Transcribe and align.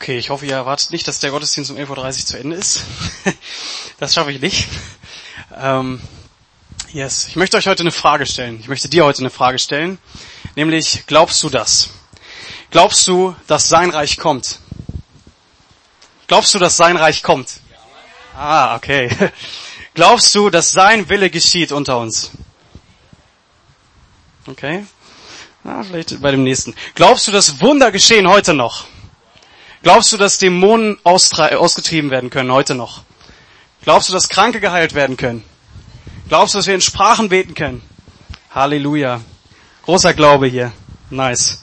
Okay, 0.00 0.16
ich 0.16 0.30
hoffe, 0.30 0.46
ihr 0.46 0.54
erwartet 0.54 0.92
nicht, 0.92 1.08
dass 1.08 1.18
der 1.18 1.32
Gottesdienst 1.32 1.72
um 1.72 1.76
11.30 1.76 2.06
Uhr 2.06 2.12
zu 2.12 2.38
Ende 2.38 2.56
ist. 2.56 2.84
das 3.98 4.14
schaffe 4.14 4.30
ich 4.30 4.40
nicht. 4.40 4.68
Ähm, 5.56 6.00
yes, 6.92 7.26
ich 7.26 7.34
möchte 7.34 7.56
euch 7.56 7.66
heute 7.66 7.80
eine 7.80 7.90
Frage 7.90 8.24
stellen. 8.24 8.60
Ich 8.60 8.68
möchte 8.68 8.88
dir 8.88 9.04
heute 9.04 9.18
eine 9.18 9.30
Frage 9.30 9.58
stellen. 9.58 9.98
Nämlich, 10.54 11.02
glaubst 11.08 11.42
du 11.42 11.50
das? 11.50 11.90
Glaubst 12.70 13.08
du, 13.08 13.34
dass 13.48 13.68
sein 13.68 13.90
Reich 13.90 14.18
kommt? 14.18 14.60
Glaubst 16.28 16.54
du, 16.54 16.60
dass 16.60 16.76
sein 16.76 16.96
Reich 16.96 17.24
kommt? 17.24 17.54
Ah, 18.36 18.76
okay. 18.76 19.10
Glaubst 19.94 20.32
du, 20.32 20.48
dass 20.48 20.70
sein 20.70 21.08
Wille 21.08 21.28
geschieht 21.28 21.72
unter 21.72 21.98
uns? 21.98 22.30
Okay. 24.46 24.86
Ah, 25.64 25.82
vielleicht 25.82 26.22
bei 26.22 26.30
dem 26.30 26.44
nächsten. 26.44 26.76
Glaubst 26.94 27.26
du, 27.26 27.32
dass 27.32 27.60
Wunder 27.60 27.90
geschehen 27.90 28.28
heute 28.28 28.54
noch? 28.54 28.86
Glaubst 29.82 30.12
du, 30.12 30.16
dass 30.16 30.38
Dämonen 30.38 30.98
ausgetrieben 31.04 32.10
werden 32.10 32.30
können 32.30 32.52
heute 32.52 32.74
noch? 32.74 33.02
Glaubst 33.82 34.08
du, 34.08 34.12
dass 34.12 34.28
Kranke 34.28 34.60
geheilt 34.60 34.94
werden 34.94 35.16
können? 35.16 35.44
Glaubst 36.28 36.54
du, 36.54 36.58
dass 36.58 36.66
wir 36.66 36.74
in 36.74 36.80
Sprachen 36.80 37.28
beten 37.28 37.54
können? 37.54 37.82
Halleluja. 38.50 39.20
Großer 39.84 40.14
Glaube 40.14 40.46
hier. 40.48 40.72
Nice. 41.10 41.62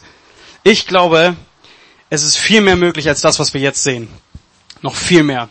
Ich 0.64 0.88
glaube, 0.88 1.36
es 2.10 2.24
ist 2.24 2.38
viel 2.38 2.62
mehr 2.62 2.76
möglich 2.76 3.08
als 3.08 3.22
das, 3.22 3.38
was 3.38 3.54
wir 3.54 3.62
jetzt 3.62 3.84
sehen. 3.84 4.08
Noch 4.82 4.96
viel 4.96 5.24
mehr. 5.24 5.50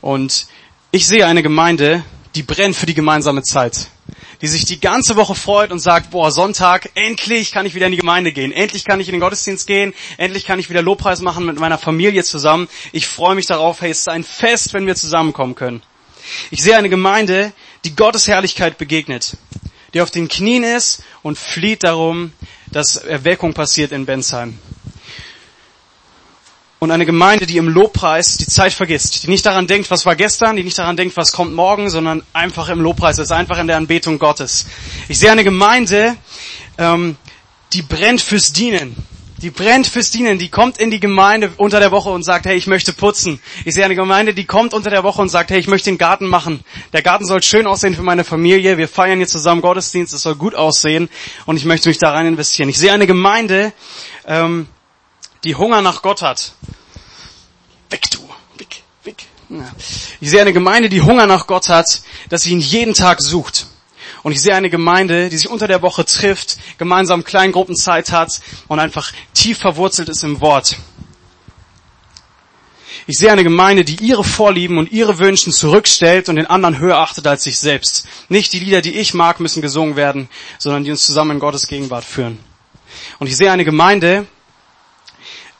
Und 0.00 0.46
ich 0.90 1.06
sehe 1.06 1.26
eine 1.26 1.42
Gemeinde, 1.42 2.04
die 2.34 2.42
brennt 2.42 2.76
für 2.76 2.86
die 2.86 2.94
gemeinsame 2.94 3.42
Zeit 3.42 3.88
die 4.44 4.48
sich 4.48 4.66
die 4.66 4.78
ganze 4.78 5.16
Woche 5.16 5.34
freut 5.34 5.72
und 5.72 5.78
sagt, 5.78 6.10
boah, 6.10 6.30
Sonntag, 6.30 6.90
endlich 6.96 7.50
kann 7.50 7.64
ich 7.64 7.74
wieder 7.74 7.86
in 7.86 7.92
die 7.92 7.98
Gemeinde 7.98 8.30
gehen, 8.30 8.52
endlich 8.52 8.84
kann 8.84 9.00
ich 9.00 9.08
in 9.08 9.14
den 9.14 9.20
Gottesdienst 9.22 9.66
gehen, 9.66 9.94
endlich 10.18 10.44
kann 10.44 10.58
ich 10.58 10.68
wieder 10.68 10.82
Lobpreis 10.82 11.22
machen 11.22 11.46
mit 11.46 11.58
meiner 11.58 11.78
Familie 11.78 12.24
zusammen. 12.24 12.68
Ich 12.92 13.06
freue 13.06 13.36
mich 13.36 13.46
darauf, 13.46 13.80
hey, 13.80 13.90
es 13.90 14.00
ist 14.00 14.08
ein 14.10 14.22
Fest, 14.22 14.74
wenn 14.74 14.86
wir 14.86 14.96
zusammenkommen 14.96 15.54
können. 15.54 15.82
Ich 16.50 16.62
sehe 16.62 16.76
eine 16.76 16.90
Gemeinde, 16.90 17.54
die 17.84 17.96
Gottes 17.96 18.28
Herrlichkeit 18.28 18.76
begegnet, 18.76 19.38
die 19.94 20.02
auf 20.02 20.10
den 20.10 20.28
Knien 20.28 20.62
ist 20.62 21.02
und 21.22 21.38
flieht 21.38 21.82
darum, 21.82 22.34
dass 22.70 22.96
Erweckung 22.96 23.54
passiert 23.54 23.92
in 23.92 24.04
Bensheim 24.04 24.58
und 26.84 26.90
eine 26.90 27.06
Gemeinde, 27.06 27.46
die 27.46 27.56
im 27.56 27.68
Lobpreis 27.68 28.36
die 28.36 28.46
Zeit 28.46 28.74
vergisst, 28.74 29.22
die 29.22 29.30
nicht 29.30 29.46
daran 29.46 29.66
denkt, 29.66 29.90
was 29.90 30.04
war 30.04 30.16
gestern, 30.16 30.56
die 30.56 30.62
nicht 30.62 30.78
daran 30.78 30.98
denkt, 30.98 31.16
was 31.16 31.32
kommt 31.32 31.54
morgen, 31.54 31.88
sondern 31.88 32.22
einfach 32.34 32.68
im 32.68 32.80
Lobpreis 32.80 33.18
ist, 33.18 33.32
einfach 33.32 33.58
in 33.58 33.66
der 33.66 33.78
Anbetung 33.78 34.18
Gottes. 34.18 34.66
Ich 35.08 35.18
sehe 35.18 35.32
eine 35.32 35.44
Gemeinde, 35.44 36.14
ähm, 36.76 37.16
die 37.72 37.80
brennt 37.80 38.20
fürs 38.20 38.52
Dienen. 38.52 38.94
Die 39.38 39.50
brennt 39.50 39.86
fürs 39.86 40.10
Dienen, 40.10 40.38
die 40.38 40.50
kommt 40.50 40.76
in 40.76 40.90
die 40.90 41.00
Gemeinde 41.00 41.52
unter 41.56 41.80
der 41.80 41.90
Woche 41.90 42.10
und 42.10 42.22
sagt, 42.22 42.44
hey, 42.44 42.56
ich 42.56 42.66
möchte 42.66 42.92
putzen. 42.92 43.40
Ich 43.64 43.74
sehe 43.74 43.84
eine 43.86 43.94
Gemeinde, 43.94 44.34
die 44.34 44.44
kommt 44.44 44.74
unter 44.74 44.90
der 44.90 45.04
Woche 45.04 45.22
und 45.22 45.30
sagt, 45.30 45.50
hey, 45.50 45.58
ich 45.58 45.66
möchte 45.66 45.88
den 45.90 45.98
Garten 45.98 46.26
machen. 46.26 46.64
Der 46.92 47.00
Garten 47.00 47.24
soll 47.24 47.42
schön 47.42 47.66
aussehen 47.66 47.94
für 47.94 48.02
meine 48.02 48.24
Familie. 48.24 48.76
Wir 48.76 48.88
feiern 48.88 49.18
hier 49.18 49.26
zusammen 49.26 49.62
Gottesdienst, 49.62 50.12
es 50.12 50.20
soll 50.20 50.34
gut 50.34 50.54
aussehen 50.54 51.08
und 51.46 51.56
ich 51.56 51.64
möchte 51.64 51.88
mich 51.88 51.96
da 51.96 52.12
rein 52.12 52.26
investieren. 52.26 52.68
Ich 52.68 52.78
sehe 52.78 52.92
eine 52.92 53.06
Gemeinde, 53.06 53.72
ähm, 54.26 54.68
die 55.44 55.54
Hunger 55.54 55.82
nach 55.82 56.02
Gott 56.02 56.22
hat. 56.22 56.52
Weg 57.90 58.10
du, 58.10 58.18
weg, 58.58 58.82
weg. 59.04 59.26
Ich 60.20 60.30
sehe 60.30 60.40
eine 60.40 60.52
Gemeinde, 60.52 60.88
die 60.88 61.02
Hunger 61.02 61.26
nach 61.26 61.46
Gott 61.46 61.68
hat, 61.68 62.02
dass 62.30 62.42
sie 62.42 62.52
ihn 62.52 62.60
jeden 62.60 62.94
Tag 62.94 63.20
sucht. 63.20 63.66
Und 64.22 64.32
ich 64.32 64.40
sehe 64.40 64.54
eine 64.54 64.70
Gemeinde, 64.70 65.28
die 65.28 65.36
sich 65.36 65.50
unter 65.50 65.68
der 65.68 65.82
Woche 65.82 66.04
trifft, 66.04 66.56
gemeinsam 66.78 67.24
Kleingruppenzeit 67.24 68.10
hat 68.10 68.40
und 68.68 68.80
einfach 68.80 69.12
tief 69.34 69.58
verwurzelt 69.58 70.08
ist 70.08 70.24
im 70.24 70.40
Wort. 70.40 70.76
Ich 73.06 73.18
sehe 73.18 73.30
eine 73.30 73.44
Gemeinde, 73.44 73.84
die 73.84 73.96
ihre 73.96 74.24
Vorlieben 74.24 74.78
und 74.78 74.90
ihre 74.90 75.18
Wünschen 75.18 75.52
zurückstellt 75.52 76.30
und 76.30 76.36
den 76.36 76.46
anderen 76.46 76.78
höher 76.78 76.96
achtet 76.96 77.26
als 77.26 77.42
sich 77.42 77.58
selbst. 77.58 78.08
Nicht 78.30 78.54
die 78.54 78.60
Lieder, 78.60 78.80
die 78.80 78.94
ich 78.94 79.12
mag, 79.12 79.40
müssen 79.40 79.60
gesungen 79.60 79.94
werden, 79.94 80.30
sondern 80.56 80.84
die 80.84 80.90
uns 80.90 81.04
zusammen 81.04 81.32
in 81.32 81.38
Gottes 81.38 81.68
Gegenwart 81.68 82.04
führen. 82.04 82.38
Und 83.18 83.26
ich 83.26 83.36
sehe 83.36 83.52
eine 83.52 83.66
Gemeinde, 83.66 84.26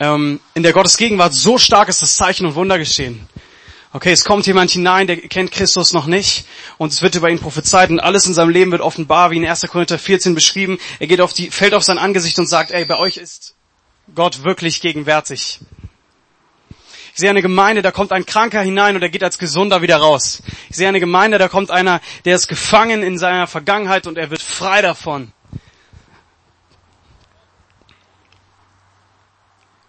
ähm, 0.00 0.40
in 0.54 0.62
der 0.62 0.72
Gottes 0.72 0.96
Gegenwart 0.96 1.34
so 1.34 1.58
stark 1.58 1.88
ist, 1.88 2.02
das 2.02 2.16
Zeichen 2.16 2.46
und 2.46 2.54
Wunder 2.54 2.78
geschehen. 2.78 3.28
Okay, 3.92 4.10
es 4.10 4.24
kommt 4.24 4.44
jemand 4.46 4.72
hinein, 4.72 5.06
der 5.06 5.16
kennt 5.16 5.52
Christus 5.52 5.92
noch 5.92 6.06
nicht 6.06 6.46
und 6.78 6.92
es 6.92 7.00
wird 7.00 7.14
über 7.14 7.30
ihn 7.30 7.38
prophezeit 7.38 7.90
und 7.90 8.00
alles 8.00 8.26
in 8.26 8.34
seinem 8.34 8.50
Leben 8.50 8.72
wird 8.72 8.80
offenbar, 8.80 9.30
wie 9.30 9.36
in 9.36 9.46
1. 9.46 9.62
Korinther 9.68 10.00
14 10.00 10.34
beschrieben. 10.34 10.78
Er 10.98 11.06
geht 11.06 11.20
auf 11.20 11.32
die, 11.32 11.50
fällt 11.50 11.74
auf 11.74 11.84
sein 11.84 11.98
Angesicht 11.98 12.36
und 12.40 12.48
sagt, 12.48 12.72
ey, 12.72 12.84
bei 12.84 12.98
euch 12.98 13.18
ist 13.18 13.54
Gott 14.12 14.42
wirklich 14.42 14.80
gegenwärtig. 14.80 15.60
Ich 17.14 17.20
sehe 17.20 17.30
eine 17.30 17.42
Gemeinde, 17.42 17.82
da 17.82 17.92
kommt 17.92 18.10
ein 18.10 18.26
Kranker 18.26 18.60
hinein 18.62 18.96
und 18.96 19.02
er 19.02 19.10
geht 19.10 19.22
als 19.22 19.38
Gesunder 19.38 19.80
wieder 19.80 19.98
raus. 19.98 20.42
Ich 20.68 20.74
sehe 20.74 20.88
eine 20.88 20.98
Gemeinde, 20.98 21.38
da 21.38 21.46
kommt 21.46 21.70
einer, 21.70 22.00
der 22.24 22.34
ist 22.34 22.48
gefangen 22.48 23.04
in 23.04 23.16
seiner 23.16 23.46
Vergangenheit 23.46 24.08
und 24.08 24.18
er 24.18 24.30
wird 24.30 24.42
frei 24.42 24.82
davon. 24.82 25.30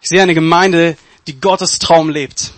Ich 0.06 0.10
sehe 0.10 0.22
eine 0.22 0.36
Gemeinde, 0.36 0.98
die 1.26 1.40
Gottes 1.40 1.80
Traum 1.80 2.12
lebt. 2.12 2.52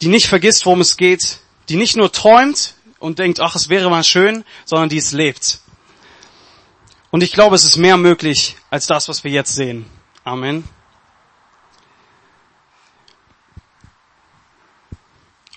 Die 0.00 0.08
nicht 0.08 0.28
vergisst, 0.28 0.64
worum 0.64 0.80
es 0.80 0.96
geht. 0.96 1.40
Die 1.68 1.76
nicht 1.76 1.94
nur 1.94 2.10
träumt 2.10 2.72
und 3.00 3.18
denkt, 3.18 3.40
ach, 3.40 3.54
es 3.54 3.68
wäre 3.68 3.90
mal 3.90 4.02
schön, 4.02 4.46
sondern 4.64 4.88
die 4.88 4.96
es 4.96 5.12
lebt. 5.12 5.60
Und 7.10 7.22
ich 7.22 7.32
glaube, 7.32 7.54
es 7.54 7.64
ist 7.64 7.76
mehr 7.76 7.98
möglich 7.98 8.56
als 8.70 8.86
das, 8.86 9.10
was 9.10 9.24
wir 9.24 9.30
jetzt 9.30 9.54
sehen. 9.54 9.84
Amen. 10.24 10.64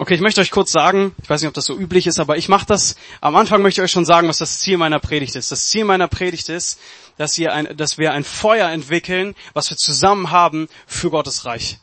Okay, 0.02 0.16
ich 0.16 0.22
möchte 0.22 0.42
euch 0.42 0.52
kurz 0.52 0.72
sagen, 0.72 1.16
ich 1.24 1.30
weiß 1.30 1.42
nicht, 1.42 1.48
ob 1.48 1.54
das 1.54 1.66
so 1.66 1.78
üblich 1.78 2.06
ist, 2.06 2.20
aber 2.20 2.36
ich 2.38 2.50
mache 2.50 2.66
das. 2.66 2.98
Am 3.20 3.38
Anfang 3.38 3.62
möchte 3.62 3.80
ich 3.80 3.86
euch 3.86 3.92
schon 3.92 4.06
sagen, 4.06 4.28
was 4.28 4.40
das 4.40 4.60
Ziel 4.60 4.78
meiner 4.78 5.00
Predigt 5.00 5.36
ist. 5.36 5.52
Das 5.52 5.68
Ziel 5.68 5.86
meiner 5.86 6.08
Predigt 6.08 6.50
ist, 6.50 6.80
dass, 7.20 7.38
ihr 7.38 7.54
ein, 7.54 7.76
dass 7.76 7.98
wir 7.98 8.14
ein 8.14 8.24
Feuer 8.24 8.70
entwickeln, 8.70 9.36
was 9.54 9.70
wir 9.70 9.76
zusammen 9.76 10.32
haben 10.32 10.70
für 10.88 11.10
Gottes 11.10 11.44
Reich. 11.44 11.78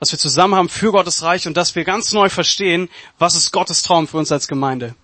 Was 0.00 0.10
wir 0.10 0.18
zusammen 0.18 0.56
haben 0.56 0.68
für 0.68 0.90
Gottes 0.90 1.22
Reich 1.22 1.46
und 1.46 1.56
dass 1.56 1.76
wir 1.76 1.84
ganz 1.84 2.10
neu 2.10 2.28
verstehen, 2.28 2.88
was 3.16 3.36
ist 3.36 3.52
Gottes 3.52 3.82
Traum 3.82 4.08
für 4.08 4.16
uns 4.16 4.32
als 4.32 4.48
Gemeinde. 4.48 4.96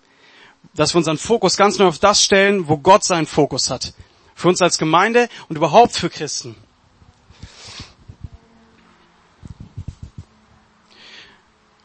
Dass 0.75 0.94
wir 0.94 0.99
unseren 0.99 1.17
Fokus 1.17 1.56
ganz 1.56 1.78
neu 1.78 1.87
auf 1.87 2.00
das 2.00 2.25
stellen, 2.25 2.67
wo 2.67 2.77
Gott 2.77 3.05
seinen 3.05 3.27
Fokus 3.27 3.71
hat. 3.71 3.94
Für 4.34 4.49
uns 4.49 4.61
als 4.61 4.78
Gemeinde 4.78 5.28
und 5.49 5.55
überhaupt 5.55 5.93
für 5.93 6.11
Christen. 6.11 6.56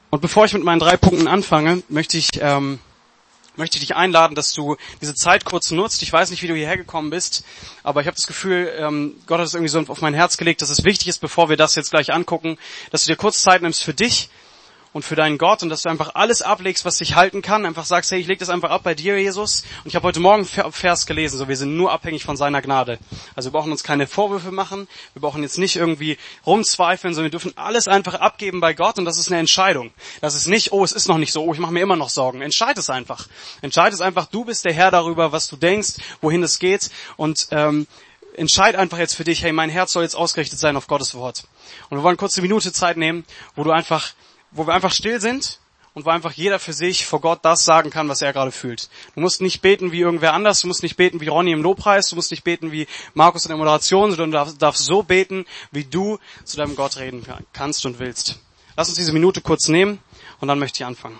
Und 0.10 0.20
bevor 0.20 0.46
ich 0.46 0.54
mit 0.54 0.64
meinen 0.64 0.80
drei 0.80 0.98
Punkten 0.98 1.28
anfange, 1.28 1.84
möchte 1.90 2.18
ich, 2.18 2.30
ähm, 2.42 2.80
möchte 3.56 3.78
ich 3.78 3.82
dich 3.82 3.96
einladen, 3.96 4.36
dass 4.36 4.54
du 4.54 4.78
diese 5.02 5.16
Zeit 5.16 5.46
kurz 5.46 5.72
nutzt. 5.72 6.02
Ich 6.02 6.12
weiß 6.12 6.32
nicht, 6.32 6.42
wie 6.44 6.48
du 6.48 6.56
hierher 6.56 6.78
gekommen 6.78 7.10
bist, 7.10 7.44
aber 7.84 8.02
ich 8.02 8.08
habe 8.08 8.16
das 8.16 8.28
Gefühl, 8.28 8.72
ähm, 8.78 9.16
Gott 9.28 9.40
hat 9.40 9.48
es 9.48 9.54
irgendwie 9.54 9.70
so 9.70 9.80
auf 9.80 10.02
mein 10.02 10.14
Herz 10.14 10.38
gelegt, 10.38 10.62
dass 10.62 10.70
es 10.70 10.84
wichtig 10.84 11.08
ist, 11.08 11.20
bevor 11.20 11.50
wir 11.50 11.58
das 11.58 11.76
jetzt 11.76 11.92
gleich 11.92 12.14
angucken, 12.14 12.58
dass 12.92 13.06
du 13.06 13.12
dir 13.12 13.18
kurz 13.18 13.42
Zeit 13.42 13.62
nimmst 13.62 13.84
für 13.84 13.94
dich 13.94 14.30
und 14.94 15.04
für 15.04 15.16
deinen 15.16 15.38
Gott 15.38 15.64
und 15.64 15.70
dass 15.70 15.82
du 15.82 15.90
einfach 15.90 16.12
alles 16.14 16.42
ablegst, 16.42 16.86
was 16.86 16.98
dich 16.98 17.16
halten 17.16 17.42
kann. 17.42 17.66
Einfach 17.66 17.86
sagst, 17.86 18.12
hey, 18.12 18.20
ich 18.20 18.28
leg 18.28 18.40
das 18.40 18.50
einfach 18.50 18.70
ab 18.70 18.82
bei 18.84 18.94
dir, 18.94 19.20
Jesus. 19.20 19.64
Und 19.84 19.90
ich 19.90 19.96
habe 19.96 20.08
heute 20.08 20.20
Morgen 20.20 20.46
Vers 20.46 21.06
gelesen, 21.06 21.38
so 21.38 21.48
wir 21.48 21.58
sind 21.58 21.76
nur 21.76 21.92
abhängig 21.92 22.24
von 22.24 22.38
seiner 22.38 22.62
Gnade. 22.62 23.00
Also 23.36 23.50
wir 23.50 23.60
brauchen 23.60 23.72
uns 23.72 23.84
keine 23.84 24.08
Vorwürfe 24.08 24.52
machen, 24.52 24.88
wir 25.14 25.22
brauchen 25.22 25.42
jetzt 25.42 25.58
nicht 25.58 25.76
irgendwie 25.76 26.18
rumzweifeln, 26.46 27.14
sondern 27.14 27.32
wir 27.32 27.38
dürfen 27.38 27.58
alles 27.58 27.88
einfach 27.88 28.16
abgeben 28.16 28.60
bei 28.60 28.74
Gott 28.74 29.00
und 29.00 29.06
das 29.06 29.18
ist 29.18 29.30
eine 29.30 29.40
Entscheidung. 29.40 29.92
Das 30.22 30.36
ist 30.36 30.48
nicht, 30.48 30.72
oh, 30.72 30.84
es 30.84 30.92
ist 30.92 31.08
noch 31.08 31.18
nicht 31.18 31.34
so, 31.34 31.44
oh, 31.44 31.54
ich 31.54 31.60
mache 31.60 31.74
mir 31.74 31.82
immer 31.82 31.96
noch 31.96 32.10
Sorgen. 32.10 32.42
Entscheid 32.42 32.78
es 32.78 32.90
einfach. 32.90 33.28
Entscheid 33.62 33.92
es 33.94 34.02
einfach, 34.02 34.28
du 34.28 34.46
bist 34.46 34.64
der 34.64 34.74
Herr 34.74 34.92
darüber, 34.92 35.32
was 35.32 35.48
du 35.48 35.56
denkst, 35.56 35.96
wohin 36.22 36.44
es 36.44 36.60
geht 36.60 36.92
und 37.18 37.48
ähm, 37.52 37.88
entscheid 38.36 38.76
einfach 38.76 38.98
jetzt 38.98 39.16
für 39.16 39.24
dich, 39.24 39.44
hey, 39.44 39.52
mein 39.52 39.70
Herz 39.70 39.92
soll 39.92 40.04
jetzt 40.04 40.16
ausgerichtet 40.16 40.60
sein 40.60 40.76
auf 40.76 40.88
Gottes 40.88 41.16
Wort. 41.16 41.46
Und 41.90 41.98
wir 41.98 42.04
wollen 42.04 42.18
kurz 42.18 42.38
eine 42.38 42.48
Minute 42.48 42.72
Zeit 42.72 42.98
nehmen, 42.98 43.26
wo 43.56 43.64
du 43.64 43.72
einfach 43.72 44.14
wo 44.54 44.68
wir 44.68 44.74
einfach 44.74 44.92
still 44.92 45.20
sind 45.20 45.60
und 45.94 46.06
wo 46.06 46.10
einfach 46.10 46.32
jeder 46.32 46.60
für 46.60 46.74
sich 46.74 47.06
vor 47.06 47.22
Gott 47.22 47.40
das 47.44 47.66
sagen 47.66 47.90
kann, 47.90 48.10
was 48.10 48.22
er 48.22 48.34
gerade 48.34 48.52
fühlt. 48.52 48.90
Du 49.16 49.22
musst 49.22 49.42
nicht 49.42 49.62
beten 49.62 49.92
wie 49.92 50.00
irgendwer 50.00 50.34
anders, 50.34 50.62
du 50.62 50.68
musst 50.68 50.84
nicht 50.84 50.98
beten 50.98 51.22
wie 51.22 51.28
Ronny 51.28 51.52
im 51.52 51.62
Lobpreis, 51.62 52.10
du 52.10 52.16
musst 52.16 52.32
nicht 52.32 52.44
beten 52.44 52.72
wie 52.72 52.88
Markus 53.14 53.46
in 53.46 53.50
der 53.50 53.58
Moderation, 53.58 54.12
sondern 54.12 54.32
du 54.32 54.38
darfst, 54.38 54.62
darfst 54.62 54.86
so 54.86 55.04
beten, 55.04 55.46
wie 55.72 55.84
du 55.84 56.20
zu 56.44 56.58
deinem 56.58 56.76
Gott 56.76 56.98
reden 56.98 57.26
kannst 57.54 57.86
und 57.86 58.00
willst. 58.00 58.40
Lass 58.76 58.90
uns 58.90 58.98
diese 58.98 59.14
Minute 59.14 59.42
kurz 59.42 59.68
nehmen 59.68 60.00
und 60.40 60.48
dann 60.48 60.60
möchte 60.60 60.78
ich 60.78 60.86
anfangen. 60.86 61.20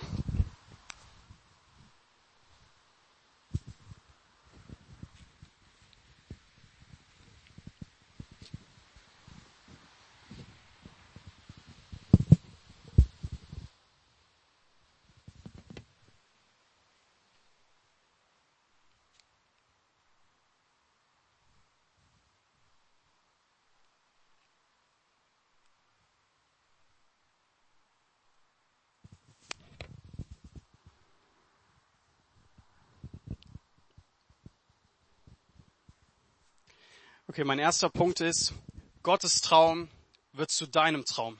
Okay, 37.34 37.42
mein 37.42 37.58
erster 37.58 37.90
Punkt 37.90 38.20
ist, 38.20 38.54
Gottes 39.02 39.40
Traum 39.40 39.88
wird 40.34 40.52
zu 40.52 40.68
deinem 40.68 41.04
Traum. 41.04 41.36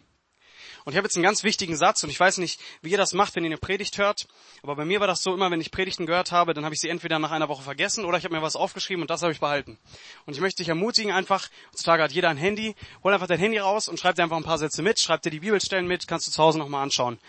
Und 0.85 0.93
ich 0.93 0.97
habe 0.97 1.07
jetzt 1.07 1.15
einen 1.15 1.23
ganz 1.23 1.45
wichtigen 1.45 1.77
Satz 1.77 2.03
und 2.03 2.11
ich 2.11 2.19
weiß 2.19 2.39
nicht, 2.39 2.61
wie 2.83 2.91
ihr 2.91 2.99
das 2.99 3.13
macht, 3.13 3.37
wenn 3.37 3.45
ihr 3.45 3.51
eine 3.51 3.59
Predigt 3.59 3.97
hört, 3.97 4.27
aber 4.65 4.75
bei 4.75 4.85
mir 4.85 4.99
war 4.99 5.07
das 5.07 5.23
so 5.23 5.33
immer, 5.33 5.53
wenn 5.53 5.61
ich 5.61 5.71
Predigten 5.71 6.05
gehört 6.05 6.33
habe, 6.33 6.53
dann 6.53 6.65
habe 6.65 6.75
ich 6.75 6.81
sie 6.81 6.89
entweder 6.89 7.21
nach 7.21 7.31
einer 7.31 7.49
Woche 7.49 7.63
vergessen 7.63 8.05
oder 8.05 8.19
ich 8.19 8.25
habe 8.25 8.35
mir 8.35 8.43
was 8.43 8.57
aufgeschrieben 8.57 9.03
und 9.03 9.09
das 9.09 9.23
habe 9.23 9.31
ich 9.31 9.39
behalten. 9.39 9.79
Und 10.27 10.35
ich 10.35 10.41
möchte 10.41 10.65
dich 10.65 10.69
ermutigen, 10.69 11.13
einfach, 11.13 11.49
heutzutage 11.71 12.03
hat 12.03 12.11
jeder 12.11 12.29
ein 12.29 12.39
Handy, 12.39 12.75
hol 13.05 13.15
einfach 13.15 13.29
dein 13.29 13.39
Handy 13.39 13.59
raus 13.59 13.87
und 13.87 14.01
schreib 14.01 14.17
dir 14.17 14.25
einfach 14.25 14.37
ein 14.37 14.43
paar 14.43 14.59
Sätze 14.59 14.83
mit, 14.83 14.99
schreib 14.99 15.23
dir 15.23 15.31
die 15.31 15.39
Bibelstellen 15.39 15.87
mit, 15.87 16.09
kannst 16.09 16.27
du 16.27 16.33
zu 16.33 16.43
Hause 16.43 16.59
nochmal 16.59 16.83
anschauen. 16.83 17.21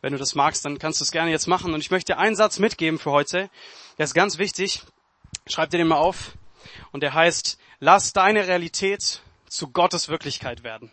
Wenn 0.00 0.12
du 0.12 0.18
das 0.20 0.36
magst, 0.36 0.64
dann 0.64 0.78
kannst 0.78 1.00
du 1.00 1.04
es 1.04 1.10
gerne 1.10 1.32
jetzt 1.32 1.48
machen. 1.48 1.74
Und 1.74 1.80
ich 1.80 1.90
möchte 1.90 2.12
dir 2.12 2.20
einen 2.20 2.36
Satz 2.36 2.60
mitgeben 2.60 3.00
für 3.00 3.10
heute, 3.10 3.50
der 3.98 4.04
ist 4.04 4.14
ganz 4.14 4.38
wichtig. 4.38 4.84
Schreib 5.48 5.70
dir 5.70 5.78
den 5.78 5.88
mal 5.88 5.96
auf. 5.96 6.36
Und 6.92 7.02
der 7.02 7.14
heißt, 7.14 7.58
lass 7.82 8.12
deine 8.12 8.46
Realität 8.46 9.22
zu 9.48 9.72
Gottes 9.72 10.08
Wirklichkeit 10.08 10.62
werden. 10.62 10.88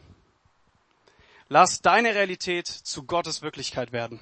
Lass 1.48 1.82
deine 1.82 2.16
Realität 2.16 2.66
zu 2.68 3.04
Gottes 3.04 3.44
Wirklichkeit 3.44 3.92
werden. 3.92 4.20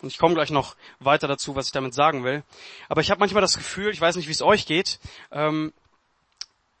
Und 0.00 0.08
ich 0.08 0.18
komme 0.18 0.34
gleich 0.34 0.50
noch 0.50 0.76
weiter 1.00 1.26
dazu, 1.26 1.56
was 1.56 1.66
ich 1.66 1.72
damit 1.72 1.92
sagen 1.92 2.22
will. 2.22 2.44
Aber 2.88 3.00
ich 3.00 3.10
habe 3.10 3.18
manchmal 3.18 3.40
das 3.40 3.56
Gefühl, 3.56 3.90
ich 3.90 4.00
weiß 4.00 4.14
nicht, 4.14 4.28
wie 4.28 4.32
es 4.32 4.42
euch 4.42 4.64
geht, 4.64 5.00
ähm, 5.32 5.72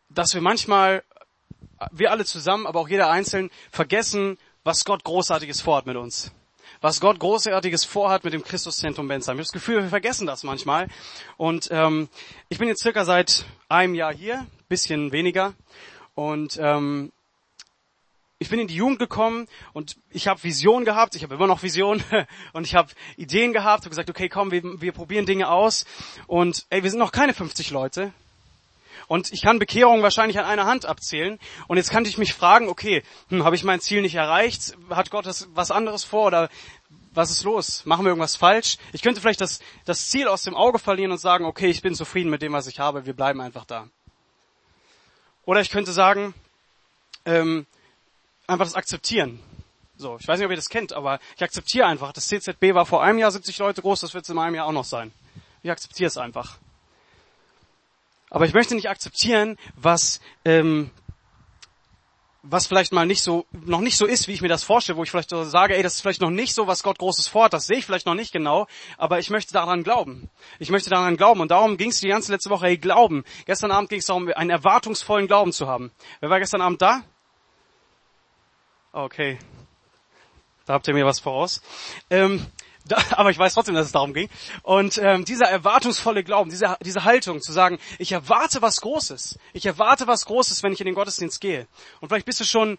dass 0.08 0.32
wir 0.32 0.40
manchmal, 0.40 1.02
wir 1.90 2.12
alle 2.12 2.24
zusammen, 2.24 2.64
aber 2.64 2.78
auch 2.78 2.88
jeder 2.88 3.10
einzeln, 3.10 3.50
vergessen, 3.72 4.38
was 4.62 4.84
Gott 4.84 5.02
Großartiges 5.02 5.60
vorhat 5.60 5.84
mit 5.84 5.96
uns. 5.96 6.32
Was 6.82 6.98
Gott 6.98 7.18
Großartiges 7.18 7.84
vorhat 7.84 8.24
mit 8.24 8.32
dem 8.32 8.42
Christuszentrum 8.42 9.06
Bensheim. 9.06 9.34
Ich 9.34 9.40
habe 9.40 9.42
das 9.42 9.52
Gefühl, 9.52 9.82
wir 9.82 9.90
vergessen 9.90 10.26
das 10.26 10.44
manchmal. 10.44 10.88
Und 11.36 11.68
ähm, 11.70 12.08
ich 12.48 12.56
bin 12.56 12.68
jetzt 12.68 12.80
circa 12.80 13.04
seit 13.04 13.44
einem 13.68 13.94
Jahr 13.94 14.14
hier, 14.14 14.46
bisschen 14.70 15.12
weniger. 15.12 15.52
Und 16.14 16.58
ähm, 16.58 17.12
ich 18.38 18.48
bin 18.48 18.58
in 18.58 18.66
die 18.66 18.76
Jugend 18.76 18.98
gekommen 18.98 19.46
und 19.74 19.98
ich 20.08 20.26
habe 20.26 20.42
Vision 20.42 20.86
gehabt, 20.86 21.14
ich 21.16 21.22
habe 21.22 21.34
immer 21.34 21.46
noch 21.46 21.62
Vision 21.62 22.02
und 22.54 22.66
ich 22.66 22.74
habe 22.74 22.88
Ideen 23.18 23.52
gehabt 23.52 23.84
und 23.84 23.90
gesagt, 23.90 24.08
okay, 24.08 24.30
komm, 24.30 24.50
wir, 24.50 24.62
wir 24.80 24.92
probieren 24.92 25.26
Dinge 25.26 25.50
aus 25.50 25.84
und 26.26 26.64
ey, 26.70 26.82
wir 26.82 26.88
sind 26.88 26.98
noch 26.98 27.12
keine 27.12 27.34
50 27.34 27.70
Leute. 27.72 28.14
Und 29.10 29.32
ich 29.32 29.42
kann 29.42 29.58
Bekehrung 29.58 30.04
wahrscheinlich 30.04 30.38
an 30.38 30.44
einer 30.44 30.66
Hand 30.66 30.86
abzählen. 30.86 31.40
Und 31.66 31.78
jetzt 31.78 31.90
kann 31.90 32.04
ich 32.04 32.16
mich 32.16 32.32
fragen, 32.32 32.68
okay, 32.68 33.02
hm, 33.28 33.42
habe 33.42 33.56
ich 33.56 33.64
mein 33.64 33.80
Ziel 33.80 34.02
nicht 34.02 34.14
erreicht? 34.14 34.76
Hat 34.88 35.10
Gott 35.10 35.26
das, 35.26 35.48
was 35.52 35.72
anderes 35.72 36.04
vor? 36.04 36.28
Oder 36.28 36.48
was 37.12 37.32
ist 37.32 37.42
los? 37.42 37.84
Machen 37.86 38.04
wir 38.04 38.10
irgendwas 38.10 38.36
falsch? 38.36 38.76
Ich 38.92 39.02
könnte 39.02 39.20
vielleicht 39.20 39.40
das, 39.40 39.58
das 39.84 40.10
Ziel 40.10 40.28
aus 40.28 40.44
dem 40.44 40.54
Auge 40.54 40.78
verlieren 40.78 41.10
und 41.10 41.18
sagen, 41.18 41.44
okay, 41.44 41.66
ich 41.66 41.82
bin 41.82 41.96
zufrieden 41.96 42.30
mit 42.30 42.40
dem, 42.40 42.52
was 42.52 42.68
ich 42.68 42.78
habe, 42.78 43.04
wir 43.04 43.12
bleiben 43.12 43.40
einfach 43.40 43.64
da. 43.64 43.88
Oder 45.44 45.60
ich 45.60 45.70
könnte 45.70 45.90
sagen, 45.90 46.32
ähm, 47.24 47.66
einfach 48.46 48.66
das 48.66 48.76
akzeptieren. 48.76 49.40
So, 49.96 50.18
ich 50.20 50.28
weiß 50.28 50.38
nicht, 50.38 50.46
ob 50.46 50.52
ihr 50.52 50.56
das 50.56 50.68
kennt, 50.68 50.92
aber 50.92 51.18
ich 51.34 51.42
akzeptiere 51.42 51.88
einfach. 51.88 52.12
Das 52.12 52.28
CZB 52.28 52.74
war 52.74 52.86
vor 52.86 53.02
einem 53.02 53.18
Jahr 53.18 53.32
70 53.32 53.58
Leute 53.58 53.82
groß, 53.82 54.02
das 54.02 54.14
wird 54.14 54.22
es 54.22 54.30
in 54.30 54.38
einem 54.38 54.54
Jahr 54.54 54.66
auch 54.66 54.72
noch 54.72 54.84
sein. 54.84 55.10
Ich 55.64 55.70
akzeptiere 55.72 56.06
es 56.06 56.16
einfach. 56.16 56.58
Aber 58.30 58.46
ich 58.46 58.54
möchte 58.54 58.74
nicht 58.74 58.88
akzeptieren, 58.88 59.58
was 59.76 60.20
ähm, 60.44 60.90
was 62.42 62.66
vielleicht 62.66 62.92
mal 62.92 63.04
nicht 63.04 63.22
so 63.22 63.44
noch 63.52 63.80
nicht 63.80 63.96
so 63.96 64.06
ist, 64.06 64.26
wie 64.26 64.32
ich 64.32 64.40
mir 64.40 64.48
das 64.48 64.62
vorstelle, 64.62 64.96
wo 64.96 65.02
ich 65.02 65.10
vielleicht 65.10 65.30
so 65.30 65.44
sage, 65.44 65.76
ey, 65.76 65.82
das 65.82 65.96
ist 65.96 66.00
vielleicht 66.00 66.22
noch 66.22 66.30
nicht 66.30 66.54
so, 66.54 66.66
was 66.66 66.82
Gott 66.82 66.98
Großes 66.98 67.28
vorhat, 67.28 67.52
das 67.52 67.66
sehe 67.66 67.78
ich 67.78 67.86
vielleicht 67.86 68.06
noch 68.06 68.14
nicht 68.14 68.32
genau, 68.32 68.66
aber 68.96 69.18
ich 69.18 69.30
möchte 69.30 69.52
daran 69.52 69.82
glauben. 69.82 70.30
Ich 70.58 70.70
möchte 70.70 70.88
daran 70.88 71.16
glauben 71.16 71.40
und 71.40 71.50
darum 71.50 71.76
ging 71.76 71.90
es 71.90 72.00
die 72.00 72.08
ganze 72.08 72.32
letzte 72.32 72.50
Woche, 72.50 72.68
ey, 72.68 72.78
glauben. 72.78 73.24
Gestern 73.44 73.70
Abend 73.70 73.90
ging 73.90 73.98
es 73.98 74.06
darum, 74.06 74.32
einen 74.34 74.50
erwartungsvollen 74.50 75.26
Glauben 75.26 75.52
zu 75.52 75.66
haben. 75.66 75.90
Wer 76.20 76.30
war 76.30 76.38
gestern 76.38 76.62
Abend 76.62 76.80
da? 76.80 77.02
Okay. 78.92 79.38
Da 80.64 80.74
habt 80.74 80.88
ihr 80.88 80.94
mir 80.94 81.04
was 81.04 81.20
voraus. 81.20 81.60
Ähm, 82.08 82.46
da, 82.86 82.96
aber 83.10 83.30
ich 83.30 83.38
weiß 83.38 83.54
trotzdem, 83.54 83.74
dass 83.74 83.86
es 83.86 83.92
darum 83.92 84.14
ging. 84.14 84.28
Und 84.62 84.98
ähm, 84.98 85.24
dieser 85.24 85.46
erwartungsvolle 85.46 86.24
Glauben, 86.24 86.50
diese, 86.50 86.76
diese 86.84 87.04
Haltung 87.04 87.40
zu 87.40 87.52
sagen, 87.52 87.78
ich 87.98 88.12
erwarte 88.12 88.62
was 88.62 88.80
Großes. 88.80 89.38
Ich 89.52 89.66
erwarte 89.66 90.06
was 90.06 90.24
Großes, 90.26 90.62
wenn 90.62 90.72
ich 90.72 90.80
in 90.80 90.86
den 90.86 90.94
Gottesdienst 90.94 91.40
gehe. 91.40 91.66
Und 92.00 92.08
vielleicht 92.08 92.26
bist 92.26 92.40
du 92.40 92.44
schon 92.44 92.78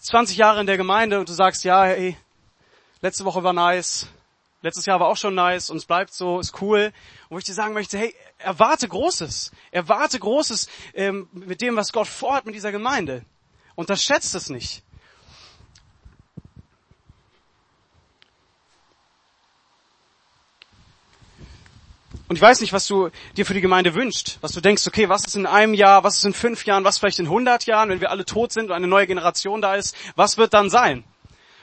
20 0.00 0.36
Jahre 0.36 0.60
in 0.60 0.66
der 0.66 0.76
Gemeinde 0.76 1.18
und 1.18 1.28
du 1.28 1.32
sagst, 1.32 1.64
ja, 1.64 1.84
hey, 1.84 2.16
letzte 3.00 3.24
Woche 3.24 3.42
war 3.42 3.52
nice, 3.52 4.06
letztes 4.62 4.86
Jahr 4.86 5.00
war 5.00 5.08
auch 5.08 5.16
schon 5.16 5.34
nice 5.34 5.70
und 5.70 5.76
es 5.76 5.86
bleibt 5.86 6.12
so, 6.12 6.40
ist 6.40 6.60
cool. 6.60 6.92
Und 7.28 7.36
wo 7.36 7.38
ich 7.38 7.44
dir 7.44 7.54
sagen 7.54 7.74
möchte, 7.74 7.98
hey, 7.98 8.14
erwarte 8.38 8.88
Großes. 8.88 9.52
Erwarte 9.70 10.18
Großes 10.18 10.68
ähm, 10.94 11.28
mit 11.32 11.60
dem, 11.60 11.76
was 11.76 11.92
Gott 11.92 12.08
vorhat 12.08 12.46
mit 12.46 12.54
dieser 12.54 12.72
Gemeinde. 12.72 13.24
Unterschätzt 13.74 14.34
es 14.34 14.50
nicht. 14.50 14.82
Und 22.30 22.36
ich 22.36 22.42
weiß 22.42 22.60
nicht, 22.60 22.72
was 22.72 22.86
du 22.86 23.10
dir 23.36 23.44
für 23.44 23.54
die 23.54 23.60
Gemeinde 23.60 23.92
wünschst, 23.92 24.38
was 24.40 24.52
du 24.52 24.60
denkst, 24.60 24.86
okay, 24.86 25.08
was 25.08 25.24
ist 25.24 25.34
in 25.34 25.46
einem 25.46 25.74
Jahr, 25.74 26.04
was 26.04 26.18
ist 26.18 26.24
in 26.24 26.32
fünf 26.32 26.64
Jahren, 26.64 26.84
was 26.84 26.96
vielleicht 26.96 27.18
in 27.18 27.28
hundert 27.28 27.66
Jahren, 27.66 27.88
wenn 27.88 28.00
wir 28.00 28.12
alle 28.12 28.24
tot 28.24 28.52
sind 28.52 28.66
und 28.66 28.70
eine 28.70 28.86
neue 28.86 29.08
Generation 29.08 29.60
da 29.60 29.74
ist, 29.74 29.96
was 30.14 30.38
wird 30.38 30.54
dann 30.54 30.70
sein? 30.70 31.02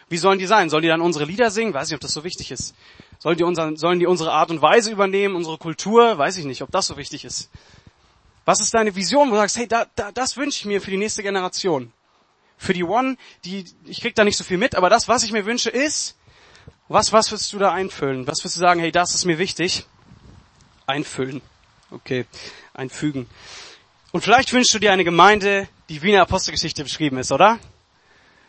Wie 0.10 0.18
sollen 0.18 0.40
die 0.40 0.46
sein? 0.46 0.70
Sollen 0.70 0.82
die 0.82 0.90
dann 0.90 1.00
unsere 1.00 1.24
Lieder 1.24 1.52
singen? 1.52 1.74
Weiß 1.74 1.88
nicht, 1.88 1.96
ob 1.96 2.02
das 2.02 2.12
so 2.12 2.26
wichtig 2.26 2.52
ist. 2.52 2.76
Sollen 3.18 3.38
die, 3.38 3.46
unser, 3.46 3.78
sollen 3.78 4.00
die 4.00 4.08
unsere 4.08 4.34
Art 4.34 4.50
und 4.50 4.62
Weise 4.62 4.92
übernehmen, 4.92 5.38
unsere 5.38 5.58
Kultur? 5.58 6.18
Weiß 6.18 6.36
ich 6.36 6.44
nicht, 6.44 6.62
ob 6.62 6.70
das 6.70 6.88
so 6.88 6.98
wichtig 6.98 7.24
ist. 7.24 7.50
Was 8.44 8.60
ist 8.60 8.74
deine 8.74 8.94
Vision, 8.94 9.30
wo 9.30 9.36
du 9.36 9.38
sagst, 9.38 9.56
hey, 9.56 9.70
da, 9.70 9.86
da, 9.96 10.12
das 10.12 10.36
wünsche 10.36 10.60
ich 10.60 10.66
mir 10.66 10.82
für 10.82 10.92
die 10.92 10.98
nächste 10.98 11.24
Generation? 11.24 11.94
Für 12.58 12.74
die 12.74 12.84
One, 12.84 13.16
die, 13.46 13.64
ich 13.86 14.02
krieg 14.02 14.16
da 14.16 14.26
nicht 14.26 14.36
so 14.36 14.44
viel 14.44 14.58
mit, 14.58 14.76
aber 14.76 14.90
das, 14.90 15.08
was 15.08 15.24
ich 15.24 15.32
mir 15.32 15.46
wünsche, 15.46 15.70
ist, 15.70 16.18
was, 16.90 17.14
was 17.14 17.32
wirst 17.32 17.54
du 17.54 17.58
da 17.58 17.72
einfüllen? 17.72 18.28
Was 18.28 18.44
wirst 18.44 18.58
du 18.58 18.60
sagen, 18.60 18.82
hey, 18.82 18.92
das 18.92 19.16
ist 19.16 19.24
mir 19.24 19.38
wichtig? 19.38 19.86
Einfüllen. 20.88 21.42
Okay, 21.92 22.26
einfügen. 22.74 23.30
Und 24.12 24.22
vielleicht 24.22 24.52
wünschst 24.54 24.74
du 24.74 24.80
dir 24.80 24.92
eine 24.92 25.04
Gemeinde, 25.04 25.68
die 25.90 26.02
wie 26.02 26.08
in 26.08 26.14
der 26.14 26.24
Apostelgeschichte 26.24 26.84
beschrieben 26.84 27.18
ist, 27.18 27.32
oder? 27.32 27.60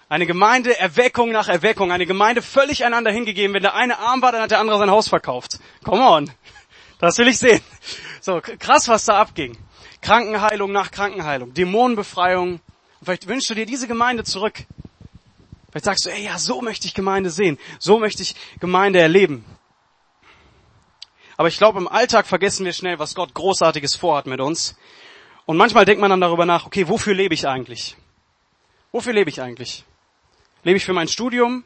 Eine 0.09 0.26
Gemeinde, 0.26 0.78
Erweckung 0.78 1.30
nach 1.30 1.49
Erweckung, 1.49 1.92
eine 1.92 2.07
Gemeinde 2.07 2.40
völlig 2.40 2.85
einander 2.85 3.11
hingegeben. 3.11 3.54
Wenn 3.54 3.62
der 3.62 3.75
eine 3.75 3.99
arm 3.99 4.23
war, 4.23 4.33
dann 4.33 4.40
hat 4.40 4.50
der 4.50 4.61
andere 4.61 4.78
sein 4.78 4.90
Haus 4.90 5.09
verkauft. 5.09 5.59
Come 5.85 6.02
on. 6.02 6.30
Das 6.99 7.18
will 7.18 7.28
ich 7.28 7.38
sehen. 7.38 7.61
So, 8.21 8.40
krass, 8.40 8.88
was 8.88 9.04
da 9.04 9.21
abging. 9.21 9.57
Krankenheilung 10.00 10.73
nach 10.73 10.90
Krankenheilung, 10.90 11.54
Dämonenbefreiung. 11.54 12.52
Und 12.52 13.04
vielleicht 13.04 13.28
wünschst 13.28 13.50
du 13.50 13.54
dir 13.54 13.66
diese 13.66 13.87
Gemeinde 13.87 14.25
zurück. 14.25 14.64
Vielleicht 15.71 15.85
sagst 15.85 16.07
du, 16.07 16.11
ey, 16.11 16.25
ja, 16.25 16.38
so 16.38 16.62
möchte 16.62 16.87
ich 16.87 16.95
Gemeinde 16.95 17.30
sehen. 17.30 17.59
So 17.78 17.99
möchte 17.99 18.23
ich 18.23 18.35
Gemeinde 18.59 19.00
erleben. 19.00 19.45
Aber 21.38 21.47
ich 21.47 21.57
glaube, 21.57 21.78
im 21.78 21.87
Alltag 21.87 22.26
vergessen 22.26 22.66
wir 22.66 22.73
schnell, 22.73 22.99
was 22.99 23.14
Gott 23.14 23.33
Großartiges 23.33 23.95
vorhat 23.95 24.26
mit 24.26 24.40
uns. 24.40 24.76
Und 25.47 25.57
manchmal 25.57 25.85
denkt 25.85 26.00
man 26.00 26.11
dann 26.11 26.21
darüber 26.21 26.45
nach, 26.45 26.66
okay, 26.66 26.88
wofür 26.88 27.14
lebe 27.14 27.33
ich 27.33 27.47
eigentlich? 27.47 27.97
Wofür 28.90 29.12
lebe 29.12 29.30
ich 29.30 29.40
eigentlich? 29.40 29.85
Lebe 30.64 30.76
ich 30.76 30.85
für 30.85 30.92
mein 30.92 31.07
Studium? 31.07 31.62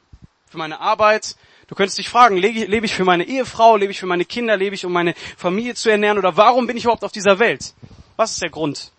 Für 0.50 0.58
meine 0.58 0.78
Arbeit? 0.78 1.36
Du 1.68 1.74
könntest 1.74 1.96
dich 1.96 2.10
fragen, 2.10 2.36
lebe 2.36 2.84
ich 2.84 2.94
für 2.94 3.04
meine 3.04 3.24
Ehefrau? 3.24 3.76
Lebe 3.76 3.92
ich 3.92 3.98
für 3.98 4.04
meine 4.04 4.26
Kinder? 4.26 4.58
Lebe 4.58 4.74
ich, 4.74 4.84
um 4.84 4.92
meine 4.92 5.14
Familie 5.38 5.74
zu 5.74 5.88
ernähren? 5.88 6.18
Oder 6.18 6.36
warum 6.36 6.66
bin 6.66 6.76
ich 6.76 6.84
überhaupt 6.84 7.02
auf 7.02 7.12
dieser 7.12 7.38
Welt? 7.38 7.72
Was 8.16 8.32
ist 8.32 8.42
der 8.42 8.50
Grund? 8.50 8.92